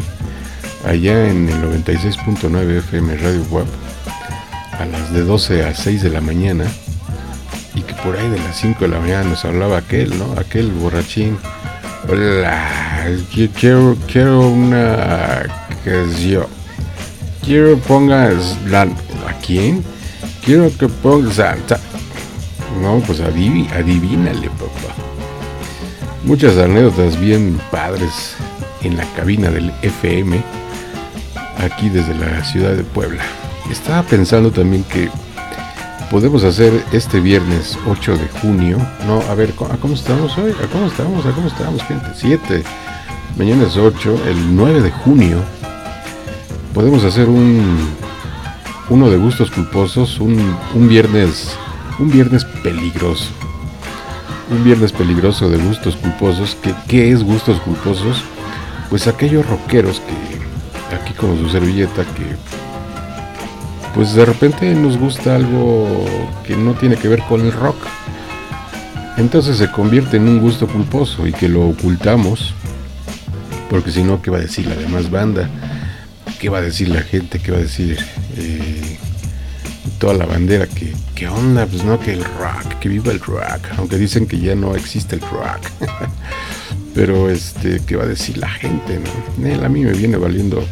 allá 0.85 1.27
en 1.29 1.49
el 1.49 1.55
96.9 1.63 2.77
FM 2.79 3.15
Radio 3.17 3.43
Web 3.49 3.65
a 4.79 4.85
las 4.85 5.11
de 5.11 5.21
12 5.23 5.65
a 5.65 5.73
6 5.73 6.03
de 6.03 6.09
la 6.09 6.21
mañana 6.21 6.65
y 7.73 7.81
que 7.81 7.93
por 7.95 8.15
ahí 8.15 8.29
de 8.29 8.39
las 8.39 8.57
5 8.59 8.79
de 8.81 8.87
la 8.89 8.99
mañana 8.99 9.23
nos 9.29 9.43
hablaba 9.45 9.77
aquel, 9.77 10.17
¿no? 10.17 10.33
Aquel 10.39 10.71
borrachín. 10.71 11.37
Hola, 12.09 13.07
qui- 13.33 13.49
quiero, 13.49 13.97
quiero 14.11 14.49
una 14.49 15.43
yo. 16.25 16.47
Quiero 17.43 17.77
pongas 17.79 18.57
la 18.67 18.81
¿a 18.83 19.33
quién? 19.45 19.83
Quiero 20.47 20.71
que 20.77 20.87
pongas 20.87 21.39
a, 21.39 21.55
ta- 21.67 21.79
no, 22.81 22.99
pues 23.05 23.19
adivínale, 23.19 24.49
papá. 24.49 24.95
Muchas 26.23 26.57
anécdotas 26.57 27.19
bien 27.19 27.59
padres 27.69 28.35
en 28.81 28.95
la 28.97 29.03
cabina 29.15 29.49
del 29.49 29.71
FM, 29.81 30.41
aquí 31.59 31.89
desde 31.89 32.15
la 32.15 32.43
ciudad 32.45 32.71
de 32.73 32.83
Puebla. 32.83 33.23
Estaba 33.69 34.03
pensando 34.03 34.49
también 34.51 34.83
que 34.85 35.09
podemos 36.09 36.43
hacer 36.45 36.81
este 36.93 37.19
viernes 37.19 37.77
8 37.85 38.13
de 38.17 38.27
junio. 38.41 38.77
No, 39.05 39.21
a 39.29 39.35
ver, 39.35 39.51
¿cómo, 39.53 39.73
a 39.73 39.77
cómo 39.77 39.95
estamos 39.95 40.37
hoy? 40.37 40.51
¿A 40.63 40.67
cómo 40.71 40.87
estamos? 40.87 41.25
¿A 41.25 41.31
cómo 41.31 41.47
estamos, 41.49 41.83
gente? 41.83 42.07
7. 42.15 42.63
Mañana 43.37 43.67
es 43.67 43.75
8, 43.75 44.21
el 44.29 44.55
9 44.55 44.81
de 44.81 44.91
junio. 44.91 45.39
Podemos 46.73 47.03
hacer 47.03 47.27
un 47.27 47.89
uno 48.89 49.09
de 49.09 49.18
gustos 49.18 49.51
culposos, 49.51 50.19
un, 50.19 50.55
un 50.73 50.88
viernes 50.88 51.57
un 51.99 52.11
viernes 52.11 52.45
peligroso. 52.45 53.30
Un 54.51 54.64
viernes 54.64 54.91
peligroso 54.91 55.49
de 55.49 55.57
gustos 55.57 55.95
culposos. 55.95 56.55
¿Qué, 56.61 56.73
¿Qué 56.88 57.11
es 57.11 57.23
gustos 57.23 57.59
culposos? 57.61 58.23
Pues 58.89 59.07
aquellos 59.07 59.45
rockeros 59.47 60.01
que, 60.01 60.95
aquí 60.95 61.14
como 61.14 61.35
su 61.38 61.49
servilleta, 61.49 62.03
que 62.03 62.35
pues 63.93 64.14
de 64.14 64.26
repente 64.26 64.73
nos 64.76 64.95
gusta 64.95 65.35
algo 65.35 66.05
que 66.45 66.55
no 66.55 66.73
tiene 66.73 66.97
que 66.97 67.07
ver 67.07 67.23
con 67.23 67.41
el 67.41 67.51
rock. 67.51 67.77
Entonces 69.18 69.57
se 69.57 69.72
convierte 69.72 70.18
en 70.18 70.27
un 70.27 70.39
gusto 70.39 70.68
culposo 70.68 71.26
y 71.26 71.34
que 71.34 71.49
lo 71.49 71.68
ocultamos. 71.68 72.53
Porque 73.72 73.91
si 73.91 74.03
no, 74.03 74.22
¿qué 74.22 74.30
va 74.30 74.38
a 74.38 74.41
decir 74.41 74.68
la 74.68 74.76
demás 74.76 75.09
banda? 75.09 75.49
¿Qué 76.39 76.49
va 76.49 76.59
a 76.59 76.61
decir 76.61 76.89
la 76.89 77.01
gente? 77.01 77.39
¿Qué 77.39 77.51
va 77.51 77.57
a 77.57 77.61
decir 77.61 77.97
eh, 78.38 78.97
toda 79.99 80.14
la 80.14 80.26
bandera? 80.26 80.68
¿Qué, 80.68 80.93
¿Qué 81.15 81.27
onda? 81.27 81.65
Pues 81.65 81.84
no, 81.84 81.99
que 81.99 82.14
el 82.14 82.23
rock, 82.23 82.80
que 82.80 82.89
viva 82.89 83.11
el 83.11 83.19
rock. 83.19 83.68
Aunque 83.77 83.97
dicen 83.97 84.27
que 84.27 84.39
ya 84.39 84.55
no 84.55 84.76
existe 84.76 85.15
el 85.15 85.22
rock. 85.22 85.68
Pero 86.93 87.30
este, 87.30 87.81
¿qué 87.85 87.95
va 87.95 88.03
a 88.03 88.07
decir 88.07 88.38
la 88.38 88.49
gente? 88.49 88.99
A 89.64 89.69
mí 89.69 89.84
me 89.84 89.93
viene 89.93 90.18
valiendo 90.18 90.64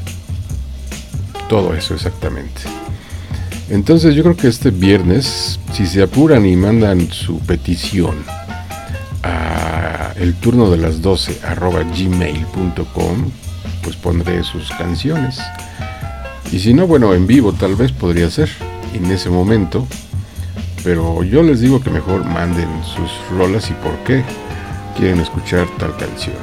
todo 1.49 1.75
eso 1.75 1.93
exactamente. 1.93 2.61
Entonces 3.69 4.13
yo 4.13 4.23
creo 4.23 4.37
que 4.37 4.47
este 4.47 4.69
viernes, 4.69 5.59
si 5.73 5.87
se 5.87 6.03
apuran 6.03 6.45
y 6.45 6.55
mandan 6.55 7.11
su 7.11 7.39
petición 7.39 8.23
a 9.23 10.13
el 10.15 10.35
turno 10.35 10.69
de 10.69 10.77
las 10.77 11.01
12 11.01 11.39
arroba 11.43 11.81
gmail.com, 11.83 13.31
pues 13.85 13.95
pondré 13.95 14.43
sus 14.43 14.69
canciones. 14.71 15.39
Y 16.51 16.59
si 16.59 16.73
no, 16.73 16.87
bueno, 16.87 17.13
en 17.13 17.27
vivo 17.27 17.53
tal 17.53 17.75
vez 17.75 17.91
podría 17.91 18.29
ser 18.31 18.49
en 18.93 19.05
ese 19.11 19.29
momento. 19.29 19.87
Pero 20.83 21.23
yo 21.23 21.43
les 21.43 21.61
digo 21.61 21.81
que 21.81 21.89
mejor 21.89 22.25
manden 22.25 22.67
sus 22.83 23.37
rolas 23.37 23.69
y 23.69 23.73
por 23.73 23.95
qué 24.03 24.23
quieren 24.97 25.19
escuchar 25.19 25.67
tal 25.77 25.95
canción. 25.97 26.35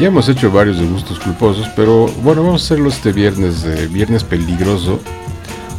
Ya 0.00 0.08
hemos 0.08 0.28
hecho 0.28 0.50
varios 0.50 0.78
de 0.78 0.86
gustos 0.86 1.20
culposos, 1.20 1.68
pero 1.76 2.06
bueno, 2.22 2.42
vamos 2.42 2.62
a 2.62 2.64
hacerlo 2.64 2.88
este 2.88 3.12
viernes, 3.12 3.62
de 3.62 3.86
viernes 3.86 4.24
peligroso. 4.24 5.00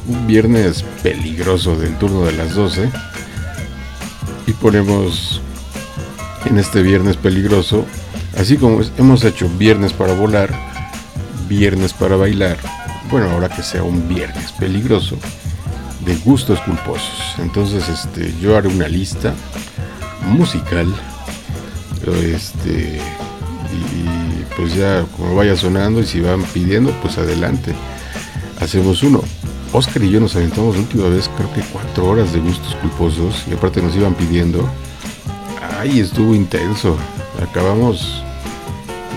Un 0.07 0.27
viernes 0.27 0.83
peligroso 1.03 1.75
del 1.75 1.97
turno 1.97 2.23
de 2.23 2.33
las 2.33 2.55
12. 2.55 2.89
Y 4.47 4.51
ponemos 4.53 5.41
en 6.45 6.57
este 6.57 6.81
viernes 6.81 7.17
peligroso, 7.17 7.85
así 8.37 8.57
como 8.57 8.81
hemos 8.97 9.23
hecho 9.23 9.49
viernes 9.49 9.93
para 9.93 10.13
volar, 10.13 10.53
viernes 11.47 11.93
para 11.93 12.15
bailar, 12.15 12.57
bueno, 13.09 13.29
ahora 13.29 13.49
que 13.49 13.61
sea 13.61 13.83
un 13.83 14.07
viernes 14.07 14.51
peligroso 14.53 15.17
de 16.05 16.15
gustos 16.17 16.59
culposos. 16.61 17.35
Entonces, 17.39 17.87
este, 17.89 18.33
yo 18.41 18.57
haré 18.57 18.67
una 18.69 18.87
lista 18.87 19.33
musical, 20.25 20.87
este, 22.23 22.99
y 23.71 24.55
pues 24.55 24.75
ya 24.75 25.05
como 25.15 25.35
vaya 25.35 25.55
sonando 25.55 26.01
y 26.01 26.05
si 26.05 26.21
van 26.21 26.43
pidiendo, 26.43 26.91
pues 27.01 27.17
adelante. 27.17 27.73
Hacemos 28.59 29.03
uno. 29.03 29.21
Oscar 29.73 30.03
y 30.03 30.09
yo 30.09 30.19
nos 30.19 30.35
aventamos 30.35 30.75
la 30.75 30.81
última 30.81 31.07
vez, 31.07 31.29
creo 31.37 31.51
que 31.53 31.61
cuatro 31.71 32.05
horas 32.05 32.33
de 32.33 32.39
gustos 32.39 32.75
culposos 32.75 33.45
y 33.49 33.53
aparte 33.53 33.81
nos 33.81 33.95
iban 33.95 34.13
pidiendo. 34.13 34.69
Ay, 35.79 35.99
estuvo 35.99 36.35
intenso. 36.35 36.97
Acabamos, 37.41 38.23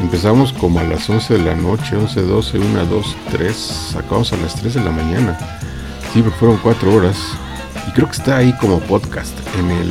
empezamos 0.01 0.53
como 0.53 0.79
a 0.79 0.85
las 0.85 1.09
11 1.09 1.35
de 1.35 1.45
la 1.45 1.55
noche, 1.55 1.97
11, 1.97 2.23
12, 2.23 2.59
1, 2.59 2.87
2, 2.87 3.17
3. 3.33 3.97
Acabamos 3.99 4.33
a 4.33 4.37
las 4.39 4.55
3 4.57 4.75
de 4.75 4.85
la 4.85 4.91
mañana. 4.91 5.39
Sí, 6.13 6.23
fueron 6.39 6.59
cuatro 6.59 6.95
horas. 6.95 7.19
Y 7.89 7.93
creo 7.93 8.07
que 8.09 8.17
está 8.17 8.39
ahí 8.39 8.53
como 8.61 8.81
podcast 8.81 9.37
en 9.59 9.71
el 9.71 9.91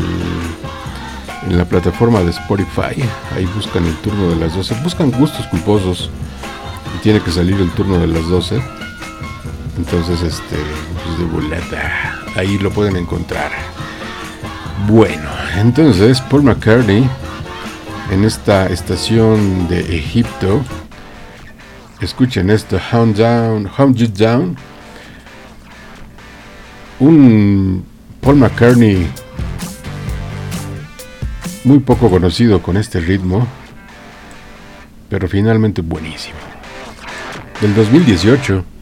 en 1.48 1.58
la 1.58 1.66
plataforma 1.66 2.22
de 2.22 2.32
Spotify. 2.32 3.04
Ahí 3.36 3.46
buscan 3.56 3.86
el 3.86 3.96
turno 3.98 4.30
de 4.30 4.36
las 4.38 4.56
12. 4.56 4.76
Buscan 4.84 5.12
gustos 5.12 5.46
culposos. 5.48 6.10
Y 6.96 7.02
tiene 7.02 7.20
que 7.20 7.32
salir 7.32 7.60
el 7.60 7.72
turno 7.72 8.00
de 8.00 8.08
las 8.08 8.28
12. 8.28 8.62
Entonces, 9.78 10.22
este, 10.22 10.58
pues 11.04 11.20
de 11.20 11.26
boleta. 11.26 12.20
Ahí 12.36 12.58
lo 12.58 12.72
pueden 12.72 12.96
encontrar. 12.96 13.52
Bueno, 14.88 15.30
entonces 15.58 16.22
Paul 16.22 16.44
McCartney 16.44 17.10
en 18.14 18.26
esta 18.26 18.68
estación 18.68 19.68
de 19.68 19.80
Egipto. 19.98 20.64
Escuchen 22.00 22.52
esto, 22.52 22.80
Hound 22.92 23.18
Down, 23.18 23.70
Hound 23.76 23.96
You 23.96 24.08
Down. 24.08 24.56
Un 27.00 27.84
Paul 28.22 28.36
McCartney 28.36 29.08
muy 31.64 31.80
poco 31.80 32.10
conocido 32.10 32.62
con 32.62 32.78
este 32.78 33.00
ritmo, 33.00 33.48
pero 35.10 35.28
finalmente 35.28 35.82
buenísimo. 35.82 36.38
Del 37.62 37.74
2018. 37.74 38.73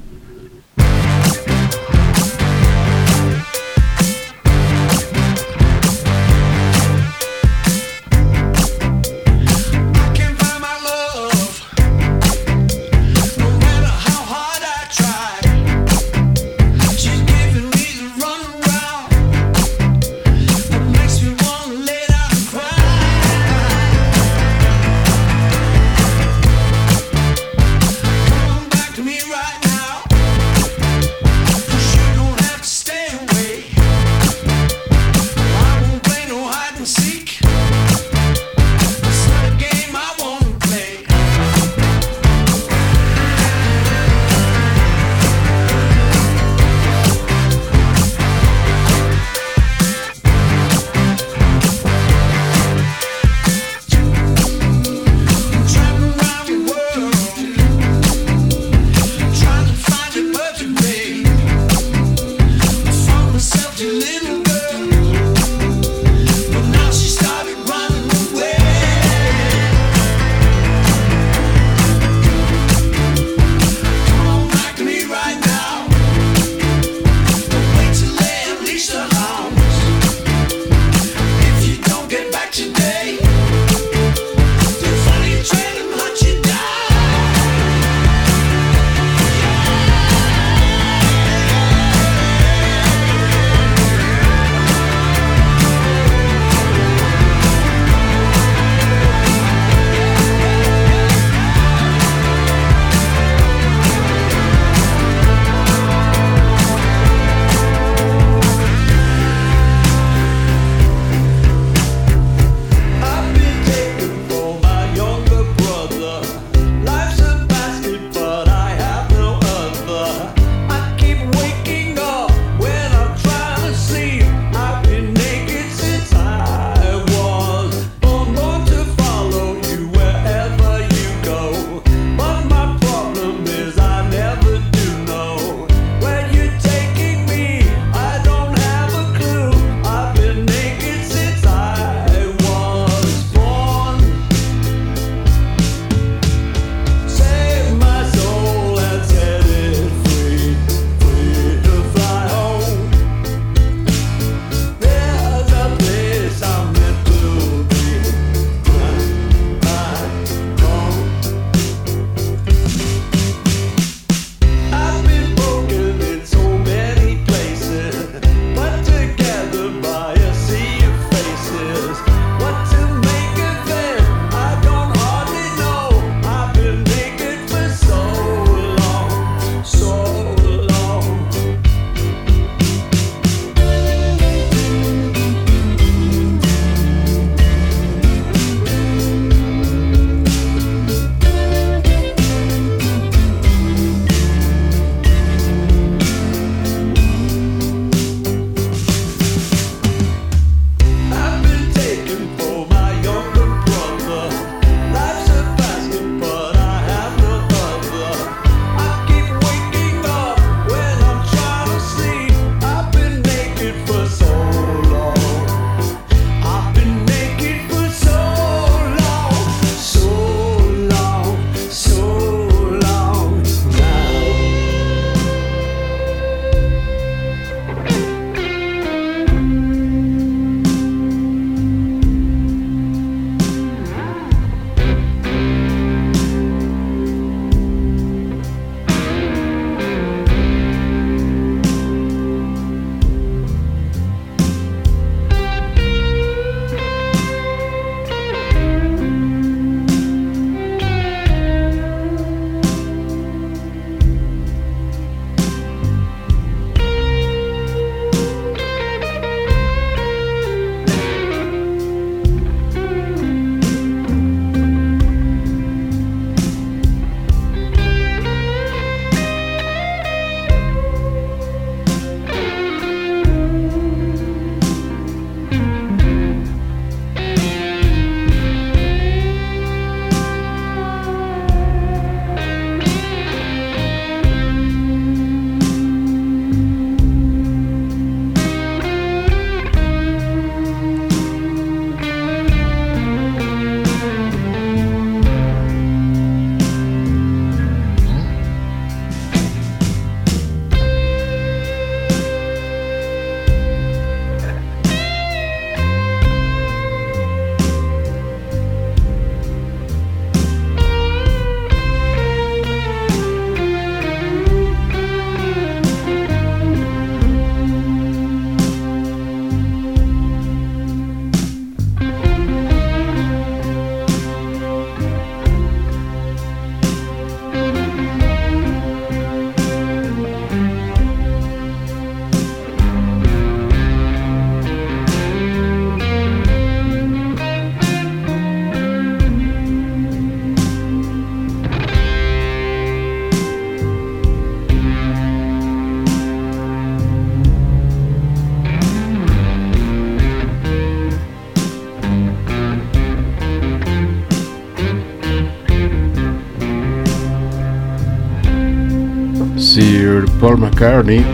McCartney, 360.58 361.26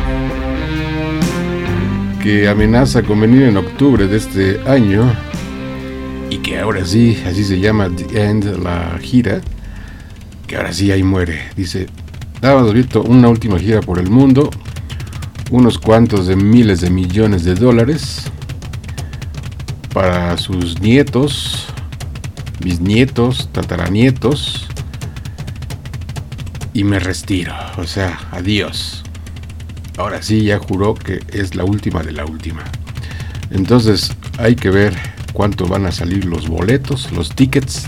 que 2.22 2.48
amenaza 2.48 3.03
con 3.03 3.22
venir 3.22 3.44
en 3.44 3.57
octubre 3.57 4.07
de 4.07 4.18
este 4.18 4.61
año 4.68 5.11
y 6.30 6.38
que 6.39 6.60
ahora 6.60 6.85
sí, 6.85 7.22
así 7.26 7.44
se 7.44 7.60
llama 7.60 7.89
The 7.89 8.30
End, 8.30 8.64
la 8.64 8.98
gira, 9.02 9.41
que 10.45 10.57
ahora 10.57 10.73
sí 10.73 10.91
ahí 10.91 11.03
muere. 11.03 11.41
Dice, 11.56 11.88
dábamos 12.41 12.73
visto 12.73 13.02
una 13.03 13.30
última 13.30 13.57
gira 13.60 13.81
por 13.81 13.99
el 13.99 14.10
mundo, 14.10 14.49
unos 15.52 15.80
cuantos 15.80 16.27
de 16.27 16.35
miles 16.35 16.81
de 16.81 16.89
millones 16.89 17.44
de 17.44 17.56
dólares 17.56 18.31
para 19.94 20.38
sus 20.38 20.80
nietos, 20.81 21.68
bisnietos, 22.60 23.49
tataranietos, 23.52 24.68
y 26.77 26.84
me 26.84 26.99
retiro, 26.99 27.56
o 27.77 27.85
sea, 27.85 28.19
adiós. 28.31 28.97
Ahora 30.18 30.26
sí, 30.26 30.45
ya 30.45 30.57
juró 30.57 30.95
que 30.95 31.19
es 31.31 31.53
la 31.53 31.64
última 31.64 32.02
de 32.02 32.11
la 32.11 32.26
última. 32.26 32.64
Entonces 33.52 34.11
hay 34.39 34.56
que 34.56 34.72
ver 34.72 34.95
cuánto 35.31 35.68
van 35.68 35.85
a 35.85 35.91
salir 35.91 36.26
los 36.26 36.48
boletos, 36.48 37.11
los 37.11 37.35
tickets. 37.35 37.84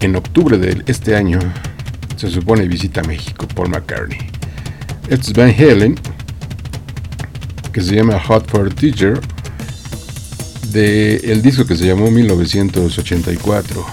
En 0.00 0.14
octubre 0.14 0.58
de 0.58 0.82
este 0.84 1.16
año 1.16 1.38
se 2.16 2.30
supone 2.30 2.68
visita 2.68 3.00
a 3.00 3.04
México 3.04 3.48
Paul 3.48 3.70
McCartney. 3.70 4.18
Este 5.08 5.28
es 5.28 5.32
Van 5.32 5.54
Halen, 5.58 5.98
que 7.72 7.80
se 7.80 7.96
llama 7.96 8.20
Hot 8.20 8.50
for 8.50 8.68
Teacher, 8.68 9.18
de 10.72 11.16
el 11.32 11.40
disco 11.40 11.64
que 11.64 11.76
se 11.76 11.86
llamó 11.86 12.10
1984. 12.10 13.86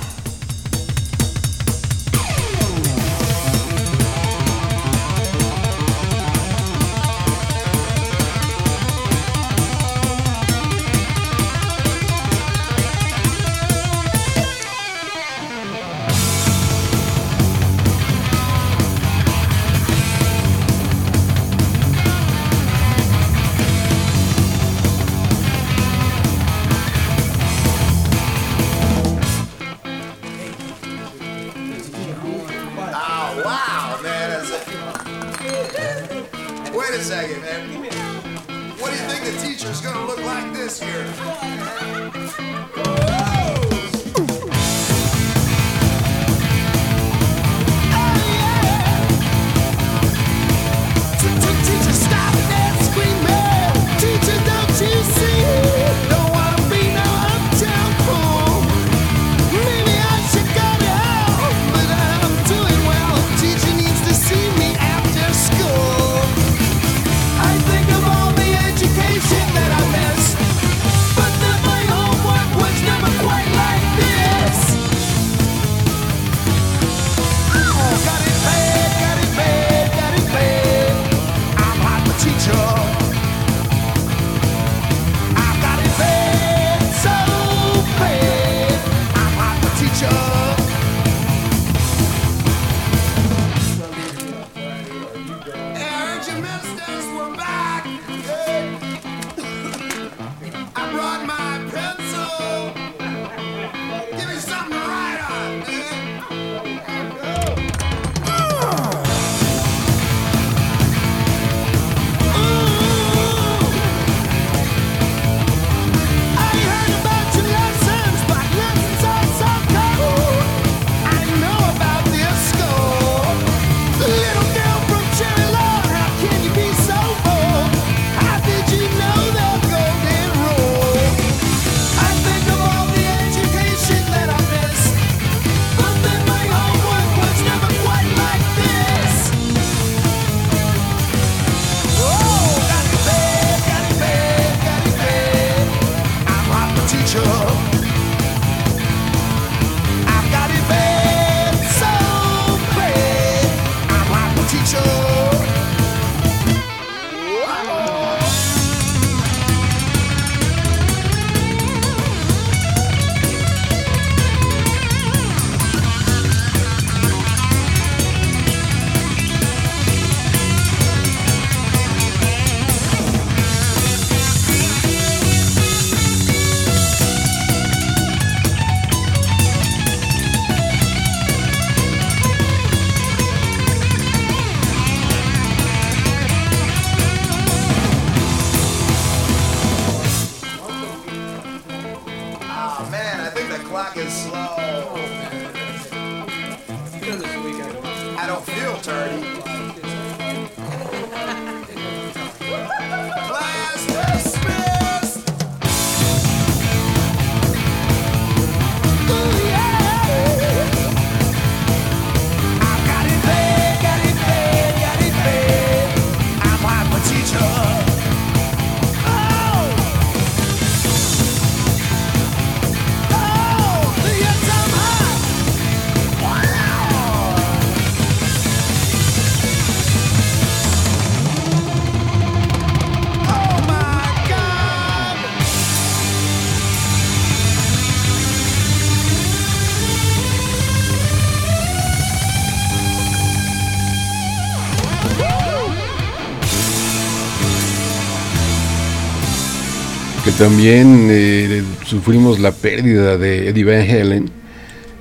También 250.38 251.08
eh, 251.10 251.64
sufrimos 251.86 252.40
la 252.40 252.52
pérdida 252.52 253.18
de 253.18 253.50
Eddie 253.50 253.64
Van 253.64 253.90
Halen 253.90 254.30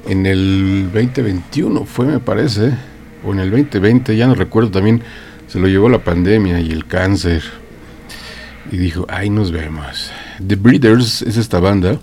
en 0.09 0.27
el 0.27 0.91
2021, 0.93 1.85
fue 1.87 2.07
me 2.07 2.21
parece, 2.21 2.73
o 3.25 3.33
en 3.33 3.41
el 3.41 3.51
2020, 3.51 4.17
ya 4.17 4.29
no 4.29 4.35
recuerdo 4.37 4.71
también, 4.71 5.03
se 5.49 5.59
lo 5.59 5.67
llevó 5.67 5.89
la 5.89 6.05
pandemia 6.05 6.61
y 6.61 6.71
el 6.71 6.87
cáncer. 6.87 7.43
Y 8.71 8.77
dijo, 8.77 9.07
ahí 9.09 9.29
nos 9.29 9.51
vemos. 9.51 10.13
The 10.47 10.55
Breeders 10.55 11.23
es 11.23 11.37
esta 11.37 11.59
banda, 11.59 11.99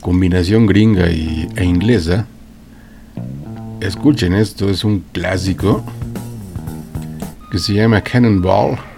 combinación 0.00 0.66
gringa 0.66 1.10
y, 1.10 1.48
e 1.56 1.64
inglesa. 1.64 2.26
Escuchen 3.80 4.34
esto, 4.34 4.68
es 4.68 4.84
un 4.84 5.00
clásico 5.12 5.84
que 7.50 7.58
se 7.58 7.72
llama 7.72 8.02
Cannonball. 8.02 8.89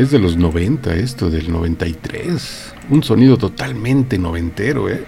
Es 0.00 0.10
de 0.10 0.18
los 0.18 0.38
90 0.38 0.94
esto, 0.94 1.28
del 1.28 1.52
93. 1.52 2.72
Un 2.88 3.02
sonido 3.02 3.36
totalmente 3.36 4.16
noventero, 4.16 4.88
¿eh? 4.88 5.04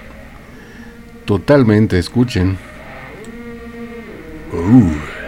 Totalmente, 1.24 1.98
escuchen. 1.98 2.58
Uh. 4.52 5.21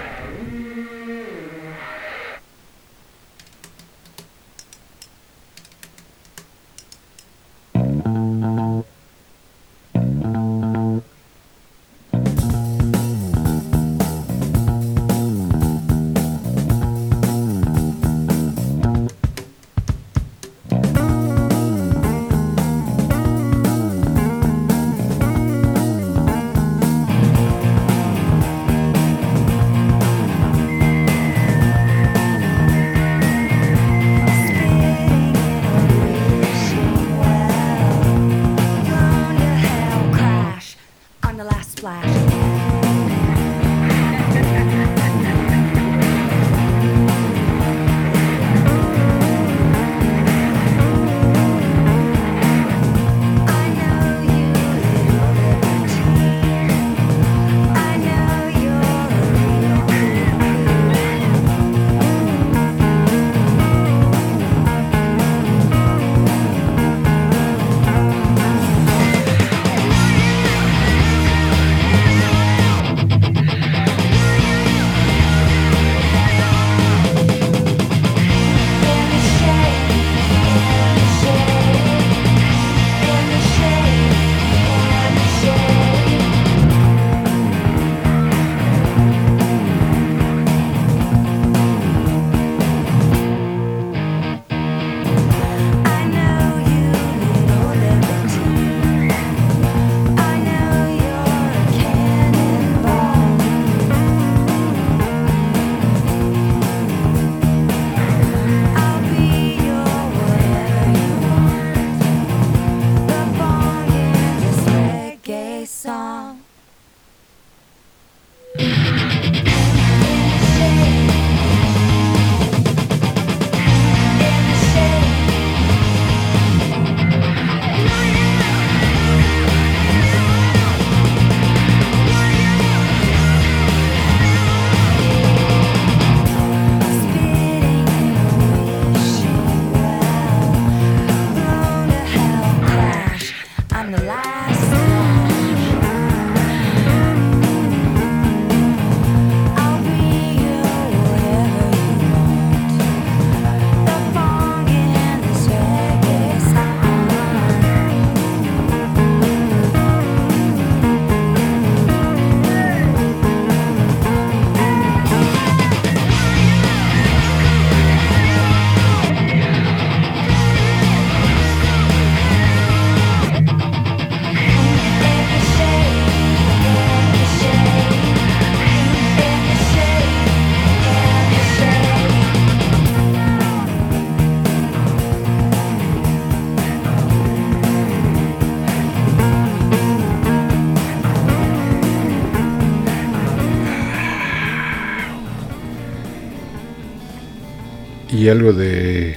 Y 198.11 198.29
algo 198.29 198.53
de 198.53 199.17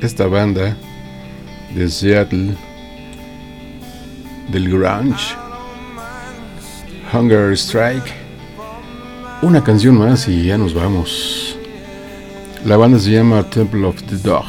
esta 0.00 0.26
banda 0.26 0.76
de 1.74 1.88
Seattle 1.88 2.54
del 4.50 4.68
grunge 4.68 5.36
Hunger 7.12 7.52
Strike. 7.52 8.12
Una 9.42 9.64
canción 9.64 9.98
más 9.98 10.28
y 10.28 10.44
ya 10.44 10.58
nos 10.58 10.74
vamos. 10.74 11.56
La 12.64 12.76
banda 12.76 12.98
se 12.98 13.10
llama 13.10 13.42
Temple 13.50 13.84
of 13.84 14.02
the 14.04 14.16
Dog. 14.16 14.44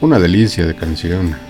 Una 0.00 0.18
delicia 0.18 0.66
de 0.66 0.74
canción 0.74 1.47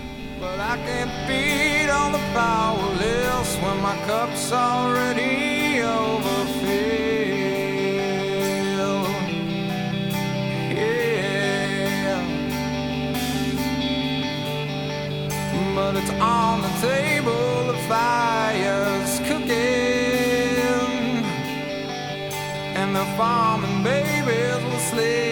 And 23.20 23.82
babies 23.82 24.62
will 24.64 24.78
sleep. 24.78 25.27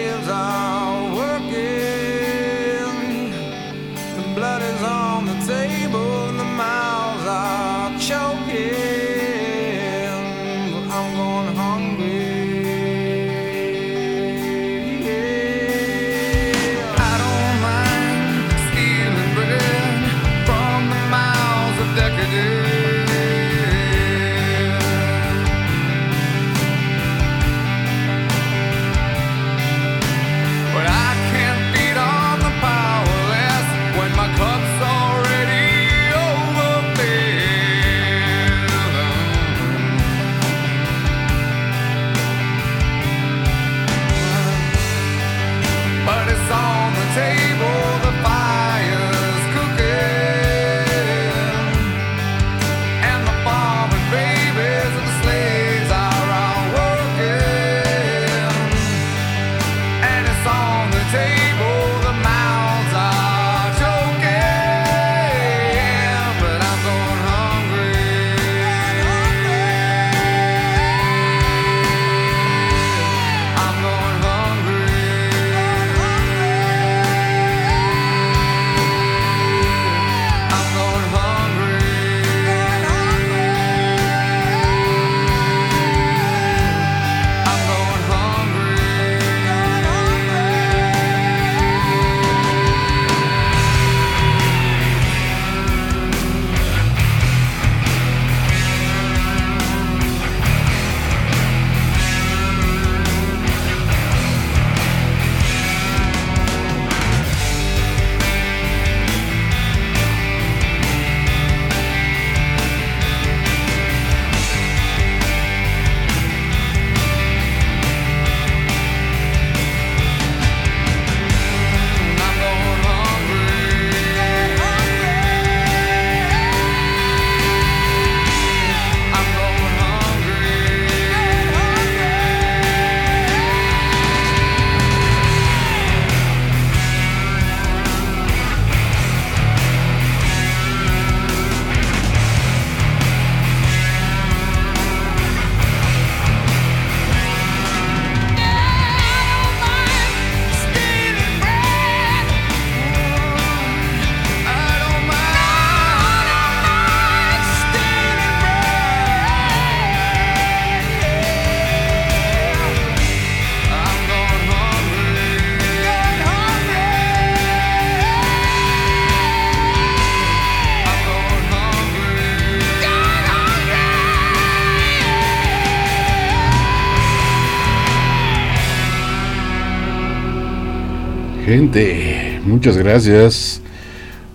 Muchas 182.57 182.77
gracias 182.77 183.61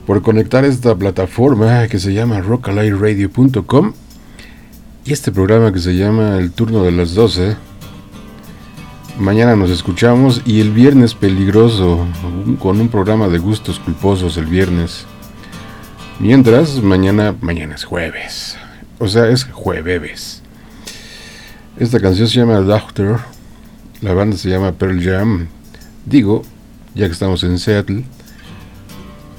por 0.07 0.23
conectar 0.23 0.65
esta 0.65 0.95
plataforma 0.95 1.89
que 1.89 1.99
se 1.99 2.15
llama 2.15 2.41
rockalayradio.com 2.41 3.95
y 5.05 5.13
este 5.13 5.33
programa 5.33 5.73
que 5.73 5.81
se 5.81 5.97
llama 5.97 6.39
El 6.39 6.53
turno 6.53 6.85
de 6.85 6.93
las 6.93 7.15
12. 7.15 7.57
Mañana 9.19 9.57
nos 9.57 9.71
escuchamos 9.71 10.41
y 10.45 10.61
el 10.61 10.71
viernes 10.71 11.15
peligroso 11.15 12.07
con 12.61 12.81
un 12.81 12.89
programa 12.89 13.27
de 13.27 13.39
gustos 13.41 13.81
culposos 13.81 14.37
el 14.37 14.47
viernes. 14.47 15.05
Mientras 16.21 16.81
mañana 16.81 17.35
mañana 17.41 17.75
es 17.75 17.83
jueves. 17.83 18.57
O 19.01 19.09
sea, 19.09 19.31
es 19.31 19.43
jueves. 19.47 20.43
Esta 21.77 21.99
canción 21.99 22.29
se 22.29 22.39
llama 22.39 22.61
Doctor. 22.61 23.19
La 24.01 24.15
banda 24.15 24.37
se 24.37 24.49
llama 24.49 24.71
Pearl 24.71 25.03
Jam. 25.03 25.49
Digo, 26.07 26.45
ya 26.95 27.07
que 27.07 27.13
estamos 27.13 27.43
en 27.45 27.59
Seattle. 27.59 28.05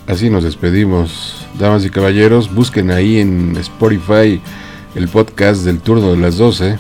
Así 0.08 0.30
nos 0.30 0.44
despedimos. 0.44 1.46
Damas 1.60 1.86
y 1.86 1.90
caballeros, 1.90 2.54
busquen 2.54 2.92
ahí 2.92 3.20
en 3.20 3.56
Spotify 3.58 4.42
el 4.96 5.08
podcast 5.08 5.64
del 5.64 5.80
turno 5.80 6.12
de 6.12 6.18
las 6.18 6.38
12. 6.38 6.78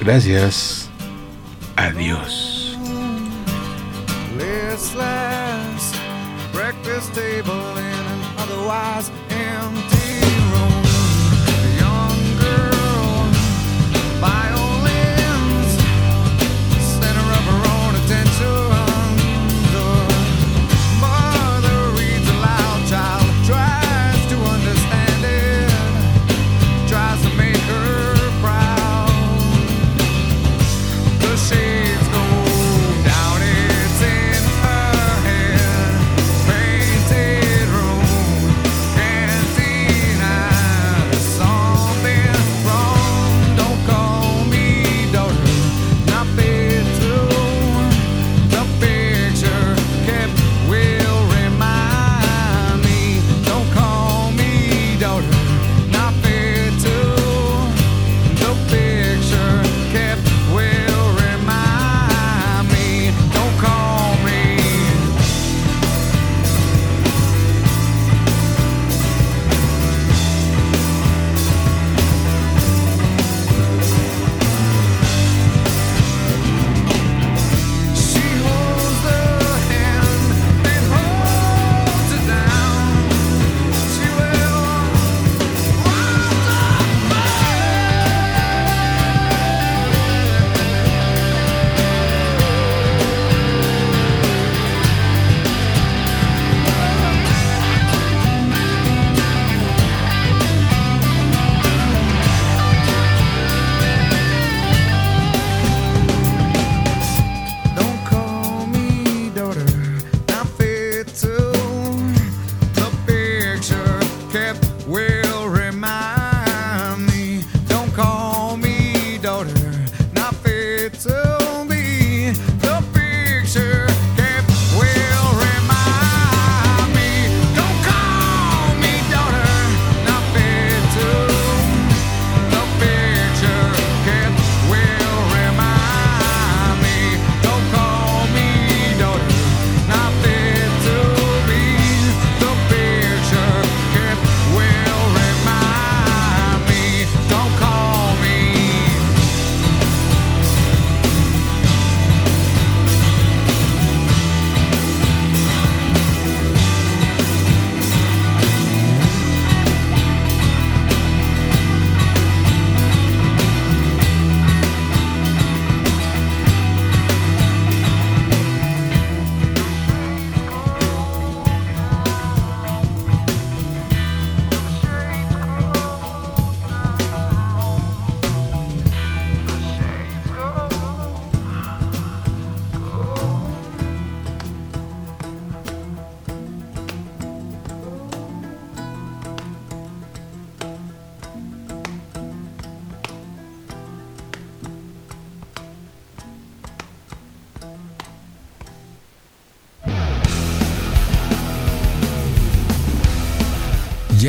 Gracias. 0.00 0.88
Adiós. 1.76 2.53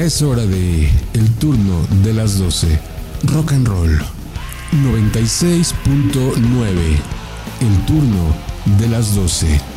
Es 0.05 0.21
hora 0.21 0.45
de 0.45 0.87
el 1.13 1.29
turno 1.39 1.81
de 2.03 2.13
las 2.13 2.37
12. 2.37 2.79
Rock 3.23 3.53
and 3.53 3.67
roll 3.67 3.99
96.9. 4.71 7.01
El 7.61 7.85
turno 7.87 8.35
de 8.77 8.87
las 8.87 9.15
12. 9.15 9.74